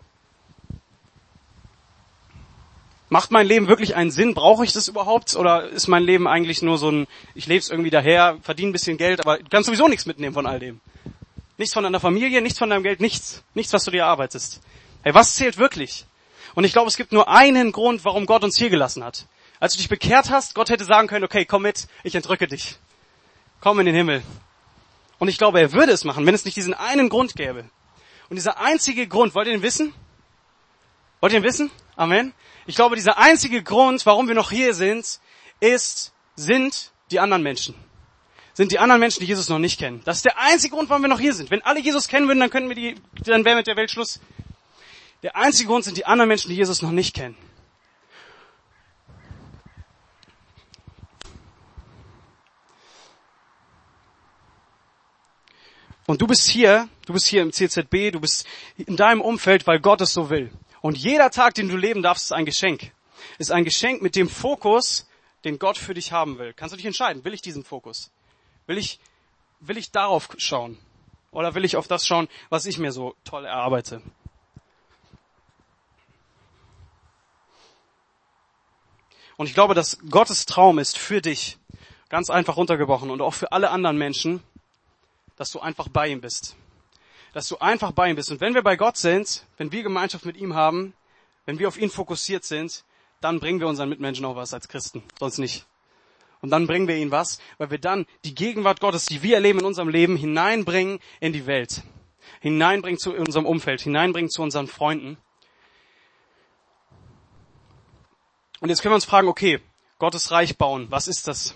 Macht 3.08 3.30
mein 3.30 3.46
Leben 3.46 3.68
wirklich 3.68 3.94
einen 3.94 4.10
Sinn? 4.10 4.34
Brauche 4.34 4.64
ich 4.64 4.72
das 4.72 4.88
überhaupt? 4.88 5.36
Oder 5.36 5.68
ist 5.68 5.88
mein 5.88 6.02
Leben 6.02 6.26
eigentlich 6.26 6.62
nur 6.62 6.78
so 6.78 6.90
ein, 6.90 7.06
ich 7.34 7.46
lebe 7.46 7.60
es 7.60 7.70
irgendwie 7.70 7.90
daher, 7.90 8.38
verdiene 8.42 8.70
ein 8.70 8.72
bisschen 8.72 8.96
Geld, 8.96 9.20
aber 9.20 9.38
kannst 9.38 9.66
sowieso 9.66 9.88
nichts 9.88 10.06
mitnehmen 10.06 10.34
von 10.34 10.46
all 10.46 10.58
dem. 10.58 10.80
Nichts 11.56 11.74
von 11.74 11.84
deiner 11.84 12.00
Familie, 12.00 12.42
nichts 12.42 12.58
von 12.58 12.70
deinem 12.70 12.82
Geld, 12.82 13.00
nichts. 13.00 13.44
Nichts, 13.54 13.72
was 13.72 13.84
du 13.84 13.90
dir 13.90 14.06
arbeitest. 14.06 14.60
Hey, 15.02 15.14
was 15.14 15.34
zählt 15.36 15.58
wirklich? 15.58 16.06
Und 16.54 16.64
ich 16.64 16.72
glaube, 16.72 16.88
es 16.88 16.96
gibt 16.96 17.12
nur 17.12 17.28
einen 17.28 17.72
Grund, 17.72 18.04
warum 18.04 18.26
Gott 18.26 18.42
uns 18.42 18.56
hier 18.56 18.70
gelassen 18.70 19.04
hat. 19.04 19.26
Als 19.60 19.74
du 19.74 19.78
dich 19.78 19.88
bekehrt 19.88 20.30
hast, 20.30 20.54
Gott 20.54 20.70
hätte 20.70 20.84
sagen 20.84 21.08
können, 21.08 21.24
okay, 21.24 21.44
komm 21.44 21.62
mit, 21.62 21.86
ich 22.02 22.14
entrücke 22.14 22.48
dich. 22.48 22.76
Komm 23.60 23.78
in 23.80 23.86
den 23.86 23.94
Himmel. 23.94 24.22
Und 25.18 25.28
ich 25.28 25.38
glaube, 25.38 25.60
er 25.60 25.72
würde 25.72 25.92
es 25.92 26.04
machen, 26.04 26.26
wenn 26.26 26.34
es 26.34 26.44
nicht 26.44 26.56
diesen 26.56 26.74
einen 26.74 27.08
Grund 27.08 27.36
gäbe. 27.36 27.64
Und 28.28 28.36
dieser 28.36 28.60
einzige 28.60 29.06
Grund, 29.06 29.34
wollt 29.34 29.46
ihr 29.46 29.54
ihn 29.54 29.62
wissen? 29.62 29.94
Wollt 31.20 31.32
ihr 31.32 31.38
ihn 31.38 31.44
wissen? 31.44 31.70
Amen. 31.96 32.32
Ich 32.66 32.76
glaube, 32.76 32.96
dieser 32.96 33.18
einzige 33.18 33.62
Grund, 33.62 34.04
warum 34.06 34.28
wir 34.28 34.34
noch 34.34 34.50
hier 34.50 34.74
sind, 34.74 35.20
ist, 35.60 36.12
sind 36.36 36.92
die 37.10 37.20
anderen 37.20 37.42
Menschen. 37.42 37.74
Sind 38.54 38.72
die 38.72 38.78
anderen 38.78 39.00
Menschen, 39.00 39.20
die 39.20 39.26
Jesus 39.26 39.48
noch 39.48 39.58
nicht 39.58 39.78
kennen. 39.78 40.00
Das 40.04 40.18
ist 40.18 40.24
der 40.24 40.38
einzige 40.38 40.74
Grund, 40.74 40.88
warum 40.88 41.02
wir 41.02 41.08
noch 41.08 41.20
hier 41.20 41.34
sind. 41.34 41.50
Wenn 41.50 41.62
alle 41.62 41.80
Jesus 41.80 42.08
kennen 42.08 42.28
würden, 42.28 42.40
dann 42.40 42.50
könnten 42.50 42.68
wir 42.68 42.76
die, 42.76 42.94
dann 43.24 43.44
wäre 43.44 43.56
mit 43.56 43.66
der 43.66 43.76
Welt 43.76 43.90
Schluss. 43.90 44.20
Der 45.22 45.36
einzige 45.36 45.68
Grund 45.68 45.84
sind 45.84 45.96
die 45.96 46.06
anderen 46.06 46.28
Menschen, 46.28 46.50
die 46.50 46.56
Jesus 46.56 46.80
noch 46.80 46.90
nicht 46.90 47.14
kennen. 47.14 47.36
Und 56.06 56.20
du 56.20 56.26
bist 56.26 56.48
hier, 56.48 56.88
du 57.06 57.14
bist 57.14 57.26
hier 57.26 57.42
im 57.42 57.52
CZB, 57.52 58.12
du 58.12 58.20
bist 58.20 58.46
in 58.76 58.96
deinem 58.96 59.22
Umfeld, 59.22 59.66
weil 59.66 59.80
Gott 59.80 60.02
es 60.02 60.12
so 60.12 60.28
will. 60.28 60.50
Und 60.84 60.98
jeder 60.98 61.30
Tag, 61.30 61.54
den 61.54 61.70
du 61.70 61.78
leben 61.78 62.02
darfst, 62.02 62.24
ist 62.24 62.32
ein 62.32 62.44
Geschenk. 62.44 62.92
Ist 63.38 63.50
ein 63.50 63.64
Geschenk 63.64 64.02
mit 64.02 64.16
dem 64.16 64.28
Fokus, 64.28 65.08
den 65.42 65.58
Gott 65.58 65.78
für 65.78 65.94
dich 65.94 66.12
haben 66.12 66.36
will. 66.36 66.52
Kannst 66.52 66.74
du 66.74 66.76
dich 66.76 66.84
entscheiden, 66.84 67.24
will 67.24 67.32
ich 67.32 67.40
diesen 67.40 67.64
Fokus? 67.64 68.10
Will 68.66 68.76
ich, 68.76 69.00
will 69.60 69.78
ich 69.78 69.92
darauf 69.92 70.28
schauen? 70.36 70.76
Oder 71.30 71.54
will 71.54 71.64
ich 71.64 71.78
auf 71.78 71.88
das 71.88 72.06
schauen, 72.06 72.28
was 72.50 72.66
ich 72.66 72.76
mir 72.76 72.92
so 72.92 73.14
toll 73.24 73.46
erarbeite? 73.46 74.02
Und 79.38 79.46
ich 79.46 79.54
glaube, 79.54 79.72
dass 79.72 79.98
Gottes 80.10 80.44
Traum 80.44 80.78
ist 80.78 80.98
für 80.98 81.22
dich, 81.22 81.56
ganz 82.10 82.28
einfach 82.28 82.58
runtergebrochen 82.58 83.10
und 83.10 83.22
auch 83.22 83.32
für 83.32 83.52
alle 83.52 83.70
anderen 83.70 83.96
Menschen, 83.96 84.42
dass 85.36 85.50
du 85.50 85.60
einfach 85.60 85.88
bei 85.88 86.08
ihm 86.08 86.20
bist. 86.20 86.56
Dass 87.34 87.48
du 87.48 87.58
einfach 87.58 87.92
bei 87.92 88.08
ihm 88.08 88.16
bist. 88.16 88.30
Und 88.30 88.40
wenn 88.40 88.54
wir 88.54 88.62
bei 88.62 88.76
Gott 88.76 88.96
sind, 88.96 89.44
wenn 89.58 89.72
wir 89.72 89.82
Gemeinschaft 89.82 90.24
mit 90.24 90.36
ihm 90.36 90.54
haben, 90.54 90.94
wenn 91.44 91.58
wir 91.58 91.68
auf 91.68 91.76
ihn 91.76 91.90
fokussiert 91.90 92.44
sind, 92.44 92.84
dann 93.20 93.40
bringen 93.40 93.60
wir 93.60 93.66
unseren 93.66 93.88
Mitmenschen 93.88 94.24
auch 94.24 94.36
was 94.36 94.54
als 94.54 94.68
Christen. 94.68 95.02
Sonst 95.18 95.38
nicht. 95.38 95.66
Und 96.40 96.50
dann 96.50 96.66
bringen 96.66 96.88
wir 96.88 96.96
ihnen 96.96 97.10
was, 97.10 97.40
weil 97.58 97.70
wir 97.70 97.78
dann 97.78 98.06
die 98.24 98.34
Gegenwart 98.34 98.78
Gottes, 98.80 99.06
die 99.06 99.22
wir 99.22 99.36
erleben 99.36 99.60
in 99.60 99.64
unserem 99.64 99.88
Leben, 99.88 100.16
hineinbringen 100.16 101.00
in 101.20 101.32
die 101.32 101.46
Welt. 101.46 101.82
Hineinbringen 102.40 102.98
zu 102.98 103.14
unserem 103.14 103.46
Umfeld, 103.46 103.80
hineinbringen 103.80 104.30
zu 104.30 104.42
unseren 104.42 104.66
Freunden. 104.66 105.16
Und 108.60 108.68
jetzt 108.68 108.82
können 108.82 108.92
wir 108.92 108.96
uns 108.96 109.06
fragen, 109.06 109.28
okay, 109.28 109.60
Gottes 109.98 110.30
Reich 110.30 110.56
bauen, 110.56 110.86
was 110.90 111.08
ist 111.08 111.26
das? 111.26 111.54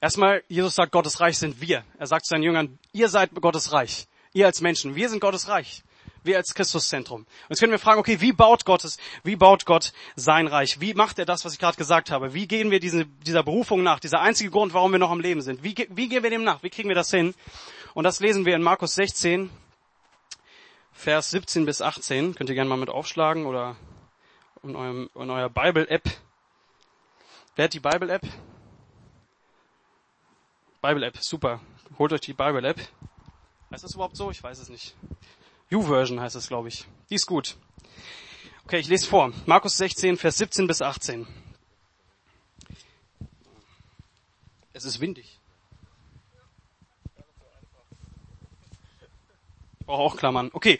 Erstmal, 0.00 0.42
Jesus 0.48 0.74
sagt, 0.74 0.92
Gottes 0.92 1.20
Reich 1.20 1.38
sind 1.38 1.60
wir. 1.60 1.84
Er 1.98 2.06
sagt 2.06 2.26
seinen 2.26 2.42
Jüngern, 2.42 2.78
ihr 2.92 3.08
seid 3.08 3.34
Gottes 3.34 3.72
Reich. 3.72 4.08
Ihr 4.32 4.46
als 4.46 4.60
Menschen, 4.60 4.94
wir 4.94 5.08
sind 5.08 5.20
Gottes 5.20 5.48
Reich. 5.48 5.82
Wir 6.24 6.36
als 6.36 6.54
Christuszentrum. 6.54 7.22
Und 7.22 7.28
jetzt 7.48 7.58
können 7.58 7.72
wir 7.72 7.80
fragen, 7.80 7.98
okay, 7.98 8.20
wie 8.20 8.32
baut 8.32 8.64
Gottes, 8.64 8.96
wie 9.24 9.34
baut 9.34 9.66
Gott 9.66 9.92
sein 10.14 10.46
Reich? 10.46 10.80
Wie 10.80 10.94
macht 10.94 11.18
er 11.18 11.24
das, 11.24 11.44
was 11.44 11.52
ich 11.52 11.58
gerade 11.58 11.76
gesagt 11.76 12.12
habe? 12.12 12.32
Wie 12.32 12.46
gehen 12.46 12.70
wir 12.70 12.78
diese, 12.78 13.06
dieser 13.06 13.42
Berufung 13.42 13.82
nach? 13.82 13.98
Dieser 13.98 14.20
einzige 14.20 14.50
Grund, 14.50 14.72
warum 14.72 14.92
wir 14.92 15.00
noch 15.00 15.10
am 15.10 15.18
Leben 15.18 15.42
sind. 15.42 15.64
Wie, 15.64 15.74
wie 15.90 16.08
gehen 16.08 16.22
wir 16.22 16.30
dem 16.30 16.44
nach? 16.44 16.62
Wie 16.62 16.70
kriegen 16.70 16.88
wir 16.88 16.94
das 16.94 17.10
hin? 17.10 17.34
Und 17.94 18.04
das 18.04 18.20
lesen 18.20 18.46
wir 18.46 18.54
in 18.54 18.62
Markus 18.62 18.94
16, 18.94 19.50
Vers 20.92 21.30
17 21.30 21.66
bis 21.66 21.82
18. 21.82 22.36
Könnt 22.36 22.48
ihr 22.48 22.54
gerne 22.54 22.70
mal 22.70 22.76
mit 22.76 22.88
aufschlagen 22.88 23.46
oder 23.46 23.76
in, 24.62 24.76
eurem, 24.76 25.10
in 25.14 25.30
eurer 25.30 25.50
Bible-App. 25.50 26.04
Wer 27.56 27.64
hat 27.64 27.74
die 27.74 27.80
Bible-App? 27.80 28.22
Bible-App, 30.80 31.16
super. 31.18 31.60
Holt 31.98 32.12
euch 32.12 32.20
die 32.20 32.32
Bible-App. 32.32 32.80
Heißt 33.72 33.84
das 33.84 33.94
überhaupt 33.94 34.16
so? 34.16 34.30
Ich 34.30 34.42
weiß 34.42 34.58
es 34.58 34.68
nicht. 34.68 34.94
U-Version 35.72 36.20
heißt 36.20 36.36
es, 36.36 36.48
glaube 36.48 36.68
ich. 36.68 36.84
Die 37.08 37.14
ist 37.14 37.26
gut. 37.26 37.56
Okay, 38.66 38.78
ich 38.78 38.88
lese 38.88 39.06
vor. 39.06 39.32
Markus 39.46 39.78
16, 39.78 40.18
Vers 40.18 40.36
17 40.36 40.66
bis 40.66 40.82
18. 40.82 41.26
Es 44.74 44.84
ist 44.84 45.00
windig. 45.00 45.38
Ich 49.80 49.86
brauche 49.86 50.02
auch 50.02 50.16
Klammern. 50.18 50.50
Okay. 50.52 50.78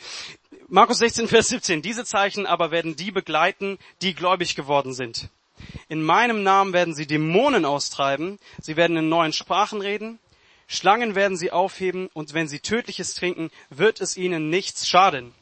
Markus 0.69 0.99
16, 0.99 1.29
Vers 1.29 1.49
17. 1.49 1.81
Diese 1.81 2.05
Zeichen 2.05 2.45
aber 2.45 2.71
werden 2.71 2.95
die 2.95 3.11
begleiten, 3.11 3.79
die 4.03 4.15
gläubig 4.15 4.55
geworden 4.55 4.93
sind. 4.93 5.31
In 5.89 6.03
meinem 6.03 6.43
Namen 6.43 6.75
werden 6.75 6.95
sie 6.95 7.07
Dämonen 7.07 7.65
austreiben, 7.65 8.39
sie 8.61 8.77
werden 8.77 8.99
in 8.99 9.09
neuen 9.09 9.33
Sprachen 9.33 9.81
reden, 9.81 10.19
Schlangen 10.73 11.14
werden 11.14 11.37
sie 11.37 11.52
aufheben 11.52 12.09
und 12.14 12.33
wenn 12.33 12.49
sie 12.49 12.61
tödliches 12.61 13.14
trinken, 13.14 13.50
wird 13.69 14.00
es 14.00 14.17
ihnen 14.17 14.49
nichts 14.49 14.88
schaden. 14.88 15.35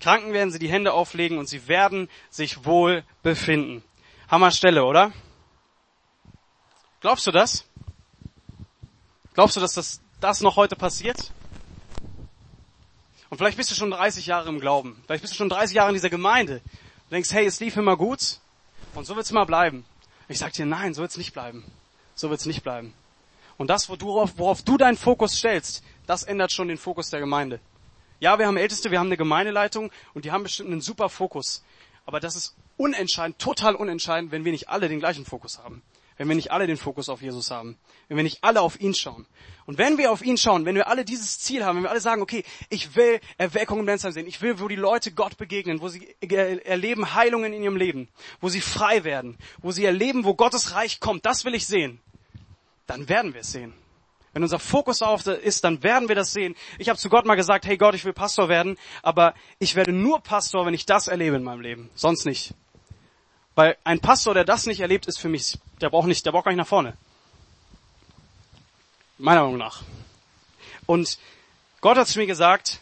Kranken 0.00 0.32
werden 0.32 0.50
sie 0.50 0.58
die 0.58 0.68
Hände 0.68 0.92
auflegen 0.92 1.38
und 1.38 1.48
sie 1.48 1.68
werden 1.68 2.08
sich 2.30 2.64
wohl 2.64 3.04
befinden. 3.22 3.84
Hammerstelle, 4.28 4.84
oder? 4.84 5.12
Glaubst 7.00 7.24
du 7.28 7.30
das? 7.30 7.64
Glaubst 9.34 9.54
du, 9.54 9.60
dass 9.60 9.74
das, 9.74 10.00
das 10.20 10.40
noch 10.40 10.56
heute 10.56 10.74
passiert? 10.74 11.30
Und 13.30 13.38
vielleicht 13.38 13.58
bist 13.58 13.70
du 13.70 13.76
schon 13.76 13.92
30 13.92 14.26
Jahre 14.26 14.48
im 14.48 14.58
Glauben. 14.58 15.00
Vielleicht 15.06 15.22
bist 15.22 15.34
du 15.34 15.36
schon 15.36 15.48
30 15.48 15.76
Jahre 15.76 15.90
in 15.90 15.94
dieser 15.94 16.10
Gemeinde. 16.10 16.60
Du 17.08 17.14
denkst, 17.14 17.30
hey, 17.30 17.46
es 17.46 17.60
lief 17.60 17.76
immer 17.76 17.96
gut. 17.96 18.40
Und 18.96 19.04
so 19.04 19.14
wird 19.14 19.26
es 19.26 19.30
immer 19.30 19.46
bleiben. 19.46 19.84
Ich 20.26 20.40
sag 20.40 20.52
dir, 20.54 20.66
nein, 20.66 20.92
so 20.92 21.02
wird 21.02 21.12
es 21.12 21.16
nicht 21.18 21.34
bleiben. 21.34 21.62
So 22.16 22.30
wird 22.30 22.40
es 22.40 22.46
nicht 22.46 22.64
bleiben. 22.64 22.92
Und 23.56 23.68
das, 23.68 23.88
worauf, 23.88 24.38
worauf 24.38 24.62
du 24.62 24.76
deinen 24.76 24.96
Fokus 24.96 25.36
stellst, 25.36 25.84
das 26.06 26.22
ändert 26.22 26.52
schon 26.52 26.68
den 26.68 26.78
Fokus 26.78 27.10
der 27.10 27.20
Gemeinde. 27.20 27.60
Ja, 28.20 28.38
wir 28.38 28.46
haben 28.46 28.56
Älteste, 28.56 28.90
wir 28.90 28.98
haben 28.98 29.06
eine 29.06 29.16
Gemeindeleitung 29.16 29.90
und 30.14 30.24
die 30.24 30.32
haben 30.32 30.42
bestimmt 30.42 30.70
einen 30.70 30.80
super 30.80 31.08
Fokus. 31.08 31.64
Aber 32.06 32.20
das 32.20 32.36
ist 32.36 32.56
unentscheidend, 32.76 33.38
total 33.38 33.74
unentscheidend, 33.74 34.32
wenn 34.32 34.44
wir 34.44 34.52
nicht 34.52 34.68
alle 34.68 34.88
den 34.88 35.00
gleichen 35.00 35.24
Fokus 35.24 35.58
haben 35.58 35.82
wenn 36.22 36.28
wir 36.28 36.36
nicht 36.36 36.52
alle 36.52 36.68
den 36.68 36.76
Fokus 36.76 37.08
auf 37.08 37.22
Jesus 37.22 37.50
haben, 37.50 37.76
wenn 38.06 38.16
wir 38.16 38.24
nicht 38.24 38.38
alle 38.42 38.60
auf 38.60 38.80
ihn 38.80 38.94
schauen. 38.94 39.26
Und 39.66 39.78
wenn 39.78 39.98
wir 39.98 40.12
auf 40.12 40.22
ihn 40.22 40.36
schauen, 40.36 40.64
wenn 40.64 40.74
wir 40.74 40.88
alle 40.88 41.04
dieses 41.04 41.38
Ziel 41.40 41.64
haben, 41.64 41.76
wenn 41.76 41.84
wir 41.84 41.90
alle 41.90 42.00
sagen, 42.00 42.22
okay, 42.22 42.44
ich 42.68 42.94
will 42.94 43.20
Erweckung 43.38 43.80
im 43.80 43.86
Lenzheim 43.86 44.12
sehen, 44.12 44.26
ich 44.26 44.40
will, 44.40 44.60
wo 44.60 44.68
die 44.68 44.76
Leute 44.76 45.12
Gott 45.12 45.36
begegnen, 45.36 45.80
wo 45.80 45.88
sie 45.88 46.14
erleben 46.20 47.14
Heilungen 47.14 47.52
in 47.52 47.62
ihrem 47.62 47.76
Leben, 47.76 48.08
wo 48.40 48.48
sie 48.48 48.60
frei 48.60 49.04
werden, 49.04 49.36
wo 49.60 49.72
sie 49.72 49.84
erleben, 49.84 50.24
wo 50.24 50.34
Gottes 50.34 50.74
Reich 50.74 51.00
kommt, 51.00 51.26
das 51.26 51.44
will 51.44 51.54
ich 51.54 51.66
sehen, 51.66 52.00
dann 52.92 53.08
werden 53.08 53.32
wir 53.32 53.40
es 53.40 53.52
sehen. 53.52 53.72
Wenn 54.34 54.42
unser 54.42 54.58
Fokus 54.58 55.00
auf 55.02 55.26
ist, 55.26 55.64
dann 55.64 55.82
werden 55.82 56.08
wir 56.08 56.14
das 56.14 56.32
sehen. 56.32 56.54
Ich 56.78 56.88
habe 56.88 56.98
zu 56.98 57.08
Gott 57.08 57.24
mal 57.24 57.34
gesagt, 57.36 57.66
hey 57.66 57.76
Gott, 57.78 57.94
ich 57.94 58.04
will 58.04 58.12
Pastor 58.12 58.48
werden, 58.48 58.78
aber 59.02 59.34
ich 59.58 59.74
werde 59.74 59.92
nur 59.92 60.20
Pastor, 60.20 60.66
wenn 60.66 60.74
ich 60.74 60.84
das 60.84 61.08
erlebe 61.08 61.36
in 61.36 61.42
meinem 61.42 61.60
Leben, 61.60 61.90
sonst 61.94 62.26
nicht. 62.26 62.54
Weil 63.54 63.76
ein 63.84 64.00
Pastor, 64.00 64.34
der 64.34 64.44
das 64.44 64.66
nicht 64.66 64.80
erlebt, 64.80 65.06
ist 65.06 65.18
für 65.18 65.28
mich, 65.28 65.58
der 65.80 65.88
braucht 65.88 66.06
nicht, 66.06 66.24
der 66.24 66.32
braucht 66.32 66.44
gar 66.44 66.52
nicht 66.52 66.58
nach 66.58 66.66
vorne. 66.66 66.96
Meiner 69.18 69.42
Meinung 69.42 69.58
nach. 69.58 69.82
Und 70.84 71.18
Gott 71.80 71.96
hat 71.96 72.08
zu 72.08 72.18
mir 72.18 72.26
gesagt, 72.26 72.80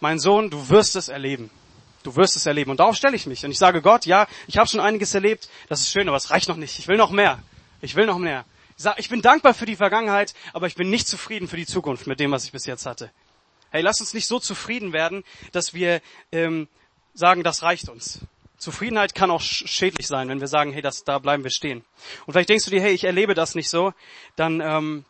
mein 0.00 0.18
Sohn, 0.18 0.48
du 0.48 0.68
wirst 0.70 0.96
es 0.96 1.08
erleben. 1.08 1.50
Du 2.02 2.16
wirst 2.16 2.36
es 2.36 2.46
erleben. 2.46 2.70
Und 2.70 2.80
darauf 2.80 2.96
stelle 2.96 3.16
ich 3.16 3.26
mich. 3.26 3.44
Und 3.44 3.50
ich 3.50 3.58
sage 3.58 3.82
Gott, 3.82 4.04
ja, 4.04 4.26
ich 4.46 4.58
habe 4.58 4.68
schon 4.68 4.80
einiges 4.80 5.14
erlebt, 5.14 5.48
das 5.68 5.80
ist 5.80 5.90
schön, 5.90 6.08
aber 6.08 6.16
es 6.16 6.30
reicht 6.30 6.48
noch 6.48 6.56
nicht. 6.56 6.78
Ich 6.78 6.88
will 6.88 6.98
noch 6.98 7.10
mehr. 7.10 7.42
Ich 7.80 7.94
will 7.96 8.06
noch 8.06 8.18
mehr. 8.18 8.44
Ich, 8.96 9.08
bin 9.08 9.22
dankbar 9.22 9.54
für 9.54 9.66
die 9.66 9.76
Vergangenheit, 9.76 10.34
aber 10.52 10.66
ich 10.66 10.74
bin 10.74 10.90
nicht 10.90 11.06
zufrieden 11.06 11.48
für 11.48 11.56
die 11.56 11.66
Zukunft 11.66 12.06
mit 12.06 12.20
dem, 12.20 12.32
was 12.32 12.44
ich 12.44 12.52
bis 12.52 12.66
jetzt 12.66 12.86
hatte. 12.86 13.10
Hey, 13.70 13.82
lass 13.82 14.00
uns 14.00 14.14
nicht 14.14 14.26
so 14.26 14.38
zufrieden 14.38 14.92
werden, 14.92 15.24
dass 15.52 15.74
wir 15.74 16.00
ähm, 16.32 16.68
sagen, 17.12 17.42
das 17.42 17.62
reicht 17.62 17.88
uns. 17.88 18.20
Zufriedenheit 18.56 19.14
kann 19.14 19.30
auch 19.30 19.40
schädlich 19.40 20.06
sein, 20.06 20.28
wenn 20.28 20.40
wir 20.40 20.48
sagen, 20.48 20.72
hey, 20.72 20.82
das, 20.82 21.04
da 21.04 21.18
bleiben 21.18 21.44
wir 21.44 21.50
stehen. 21.50 21.84
Und 22.26 22.32
vielleicht 22.32 22.48
denkst 22.48 22.64
du 22.64 22.70
dir, 22.70 22.80
hey, 22.80 22.92
ich 22.92 23.04
erlebe 23.04 23.34
das 23.34 23.54
nicht 23.54 23.68
so, 23.68 23.92
dann 24.36 24.60
ähm, 24.60 25.04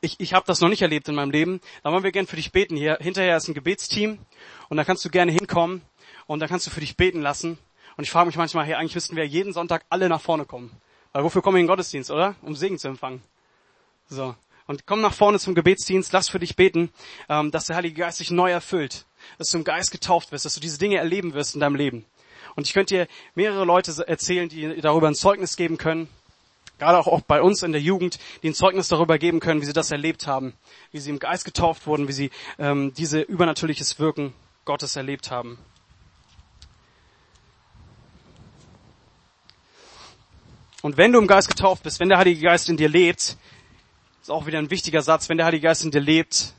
ich, 0.00 0.16
ich 0.18 0.32
habe 0.32 0.46
das 0.46 0.60
noch 0.60 0.68
nicht 0.68 0.82
erlebt 0.82 1.08
in 1.08 1.14
meinem 1.14 1.30
Leben. 1.30 1.60
Dann 1.82 1.92
wollen 1.92 2.04
wir 2.04 2.12
gern 2.12 2.26
für 2.26 2.36
dich 2.36 2.52
beten. 2.52 2.76
Hier 2.76 2.98
hinterher 3.00 3.36
ist 3.36 3.48
ein 3.48 3.54
Gebetsteam 3.54 4.18
und 4.68 4.76
da 4.76 4.84
kannst 4.84 5.04
du 5.04 5.10
gerne 5.10 5.32
hinkommen 5.32 5.82
und 6.26 6.40
da 6.40 6.46
kannst 6.46 6.66
du 6.66 6.70
für 6.70 6.80
dich 6.80 6.96
beten 6.96 7.20
lassen. 7.20 7.58
Und 7.96 8.04
ich 8.04 8.10
frage 8.10 8.26
mich 8.26 8.36
manchmal, 8.36 8.64
hey, 8.64 8.74
eigentlich 8.74 8.94
müssten 8.94 9.16
wir 9.16 9.26
jeden 9.26 9.52
Sonntag 9.52 9.84
alle 9.88 10.08
nach 10.08 10.20
vorne 10.20 10.44
kommen. 10.44 10.70
Weil 11.12 11.24
wofür 11.24 11.42
kommen 11.42 11.56
wir 11.56 11.60
in 11.60 11.66
den 11.66 11.70
Gottesdienst, 11.70 12.10
oder? 12.10 12.34
Um 12.42 12.54
Segen 12.54 12.78
zu 12.78 12.88
empfangen. 12.88 13.22
So. 14.08 14.34
Und 14.66 14.86
komm 14.86 15.00
nach 15.00 15.14
vorne 15.14 15.38
zum 15.38 15.54
Gebetsdienst, 15.54 16.12
lass 16.12 16.28
für 16.28 16.38
dich 16.38 16.54
beten, 16.54 16.90
ähm, 17.28 17.50
dass 17.50 17.66
der 17.66 17.76
Heilige 17.76 18.00
Geist 18.02 18.20
dich 18.20 18.30
neu 18.30 18.50
erfüllt, 18.50 19.06
dass 19.38 19.50
du 19.50 19.58
im 19.58 19.64
Geist 19.64 19.90
getauft 19.90 20.30
wirst, 20.30 20.44
dass 20.44 20.54
du 20.54 20.60
diese 20.60 20.78
Dinge 20.78 20.96
erleben 20.96 21.32
wirst 21.32 21.54
in 21.54 21.60
deinem 21.60 21.74
Leben. 21.74 22.04
Und 22.54 22.66
ich 22.66 22.74
könnte 22.74 22.94
dir 22.94 23.08
mehrere 23.34 23.64
Leute 23.64 24.06
erzählen, 24.06 24.48
die 24.48 24.80
darüber 24.80 25.08
ein 25.08 25.14
Zeugnis 25.14 25.56
geben 25.56 25.78
können. 25.78 26.08
Gerade 26.78 26.98
auch, 26.98 27.20
bei 27.22 27.40
uns 27.40 27.62
in 27.62 27.72
der 27.72 27.80
Jugend, 27.80 28.18
die 28.42 28.50
ein 28.50 28.54
Zeugnis 28.54 28.88
darüber 28.88 29.18
geben 29.18 29.40
können, 29.40 29.60
wie 29.60 29.66
sie 29.66 29.72
das 29.72 29.90
erlebt 29.90 30.26
haben, 30.26 30.52
wie 30.92 31.00
sie 31.00 31.10
im 31.10 31.18
Geist 31.18 31.44
getauft 31.44 31.86
wurden, 31.86 32.06
wie 32.06 32.12
sie 32.12 32.30
ähm, 32.58 32.92
diese 32.94 33.20
übernatürliches 33.20 33.98
Wirken 33.98 34.34
Gottes 34.64 34.96
erlebt 34.96 35.30
haben. 35.30 35.58
Und 40.82 40.96
wenn 40.96 41.12
du 41.12 41.18
im 41.18 41.26
Geist 41.26 41.48
getauft 41.48 41.82
bist, 41.82 41.98
wenn 41.98 42.08
der 42.08 42.18
Heilige 42.18 42.40
Geist 42.40 42.68
in 42.68 42.76
dir 42.76 42.88
lebt, 42.88 43.36
ist 44.22 44.30
auch 44.30 44.46
wieder 44.46 44.58
ein 44.58 44.70
wichtiger 44.70 45.02
Satz, 45.02 45.28
wenn 45.28 45.36
der 45.36 45.46
Heilige 45.46 45.64
Geist 45.64 45.84
in 45.84 45.90
dir 45.90 46.00
lebt, 46.00 46.54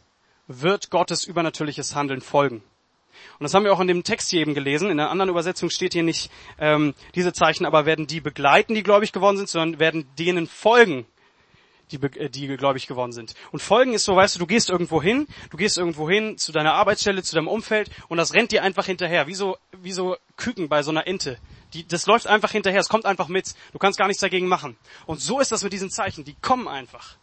wird 0.48 0.90
Gottes 0.90 1.24
übernatürliches 1.24 1.96
Handeln 1.96 2.20
folgen. 2.20 2.64
Und 3.38 3.44
das 3.44 3.54
haben 3.54 3.64
wir 3.64 3.72
auch 3.72 3.80
in 3.80 3.88
dem 3.88 4.04
Text 4.04 4.30
hier 4.30 4.42
eben 4.42 4.54
gelesen. 4.54 4.90
In 4.90 5.00
einer 5.00 5.10
anderen 5.10 5.30
Übersetzung 5.30 5.70
steht 5.70 5.94
hier 5.94 6.04
nicht 6.04 6.30
ähm, 6.60 6.94
diese 7.16 7.32
Zeichen, 7.32 7.66
aber 7.66 7.86
werden 7.86 8.08
die 8.08 8.20
begleiten, 8.20 8.76
die 8.76 8.84
gläubig 8.84 9.14
geworden 9.14 9.38
sind, 9.38 9.48
sondern 9.48 9.80
werden 9.80 10.10
denen 10.18 10.48
folgen, 10.48 11.06
die, 11.92 11.98
äh, 11.98 12.30
die 12.30 12.48
gläubig 12.58 12.88
geworden 12.88 13.14
sind. 13.14 13.36
Und 13.52 13.62
folgen 13.62 13.94
ist 13.94 14.04
so, 14.04 14.16
weißt 14.18 14.36
du, 14.36 14.40
du 14.40 14.48
gehst 14.48 14.70
irgendwo 14.70 15.02
hin, 15.02 15.28
du 15.52 15.58
gehst 15.58 15.78
irgendwo 15.78 16.10
hin 16.10 16.38
zu 16.38 16.52
deiner 16.52 16.74
Arbeitsstelle, 16.74 17.24
zu 17.24 17.36
deinem 17.36 17.48
Umfeld 17.48 17.90
und 18.10 18.18
das 18.18 18.34
rennt 18.34 18.52
dir 18.52 18.64
einfach 18.64 18.86
hinterher, 18.86 19.28
wie 19.28 19.36
so, 19.36 19.58
wie 19.82 19.94
so 19.94 20.18
Küken 20.36 20.68
bei 20.68 20.84
so 20.84 20.92
einer 20.92 21.08
Ente. 21.08 21.38
Die, 21.74 21.88
das 21.88 22.06
läuft 22.08 22.28
einfach 22.28 22.52
hinterher, 22.52 22.80
es 22.80 22.90
kommt 22.90 23.06
einfach 23.06 23.28
mit. 23.28 23.54
Du 23.74 23.80
kannst 23.80 23.98
gar 23.98 24.08
nichts 24.08 24.22
dagegen 24.22 24.48
machen. 24.48 24.78
Und 25.06 25.22
so 25.22 25.40
ist 25.40 25.52
das 25.52 25.64
mit 25.64 25.74
diesen 25.74 25.92
Zeichen, 25.92 26.24
die 26.24 26.36
kommen 26.42 26.68
einfach. 26.68 27.18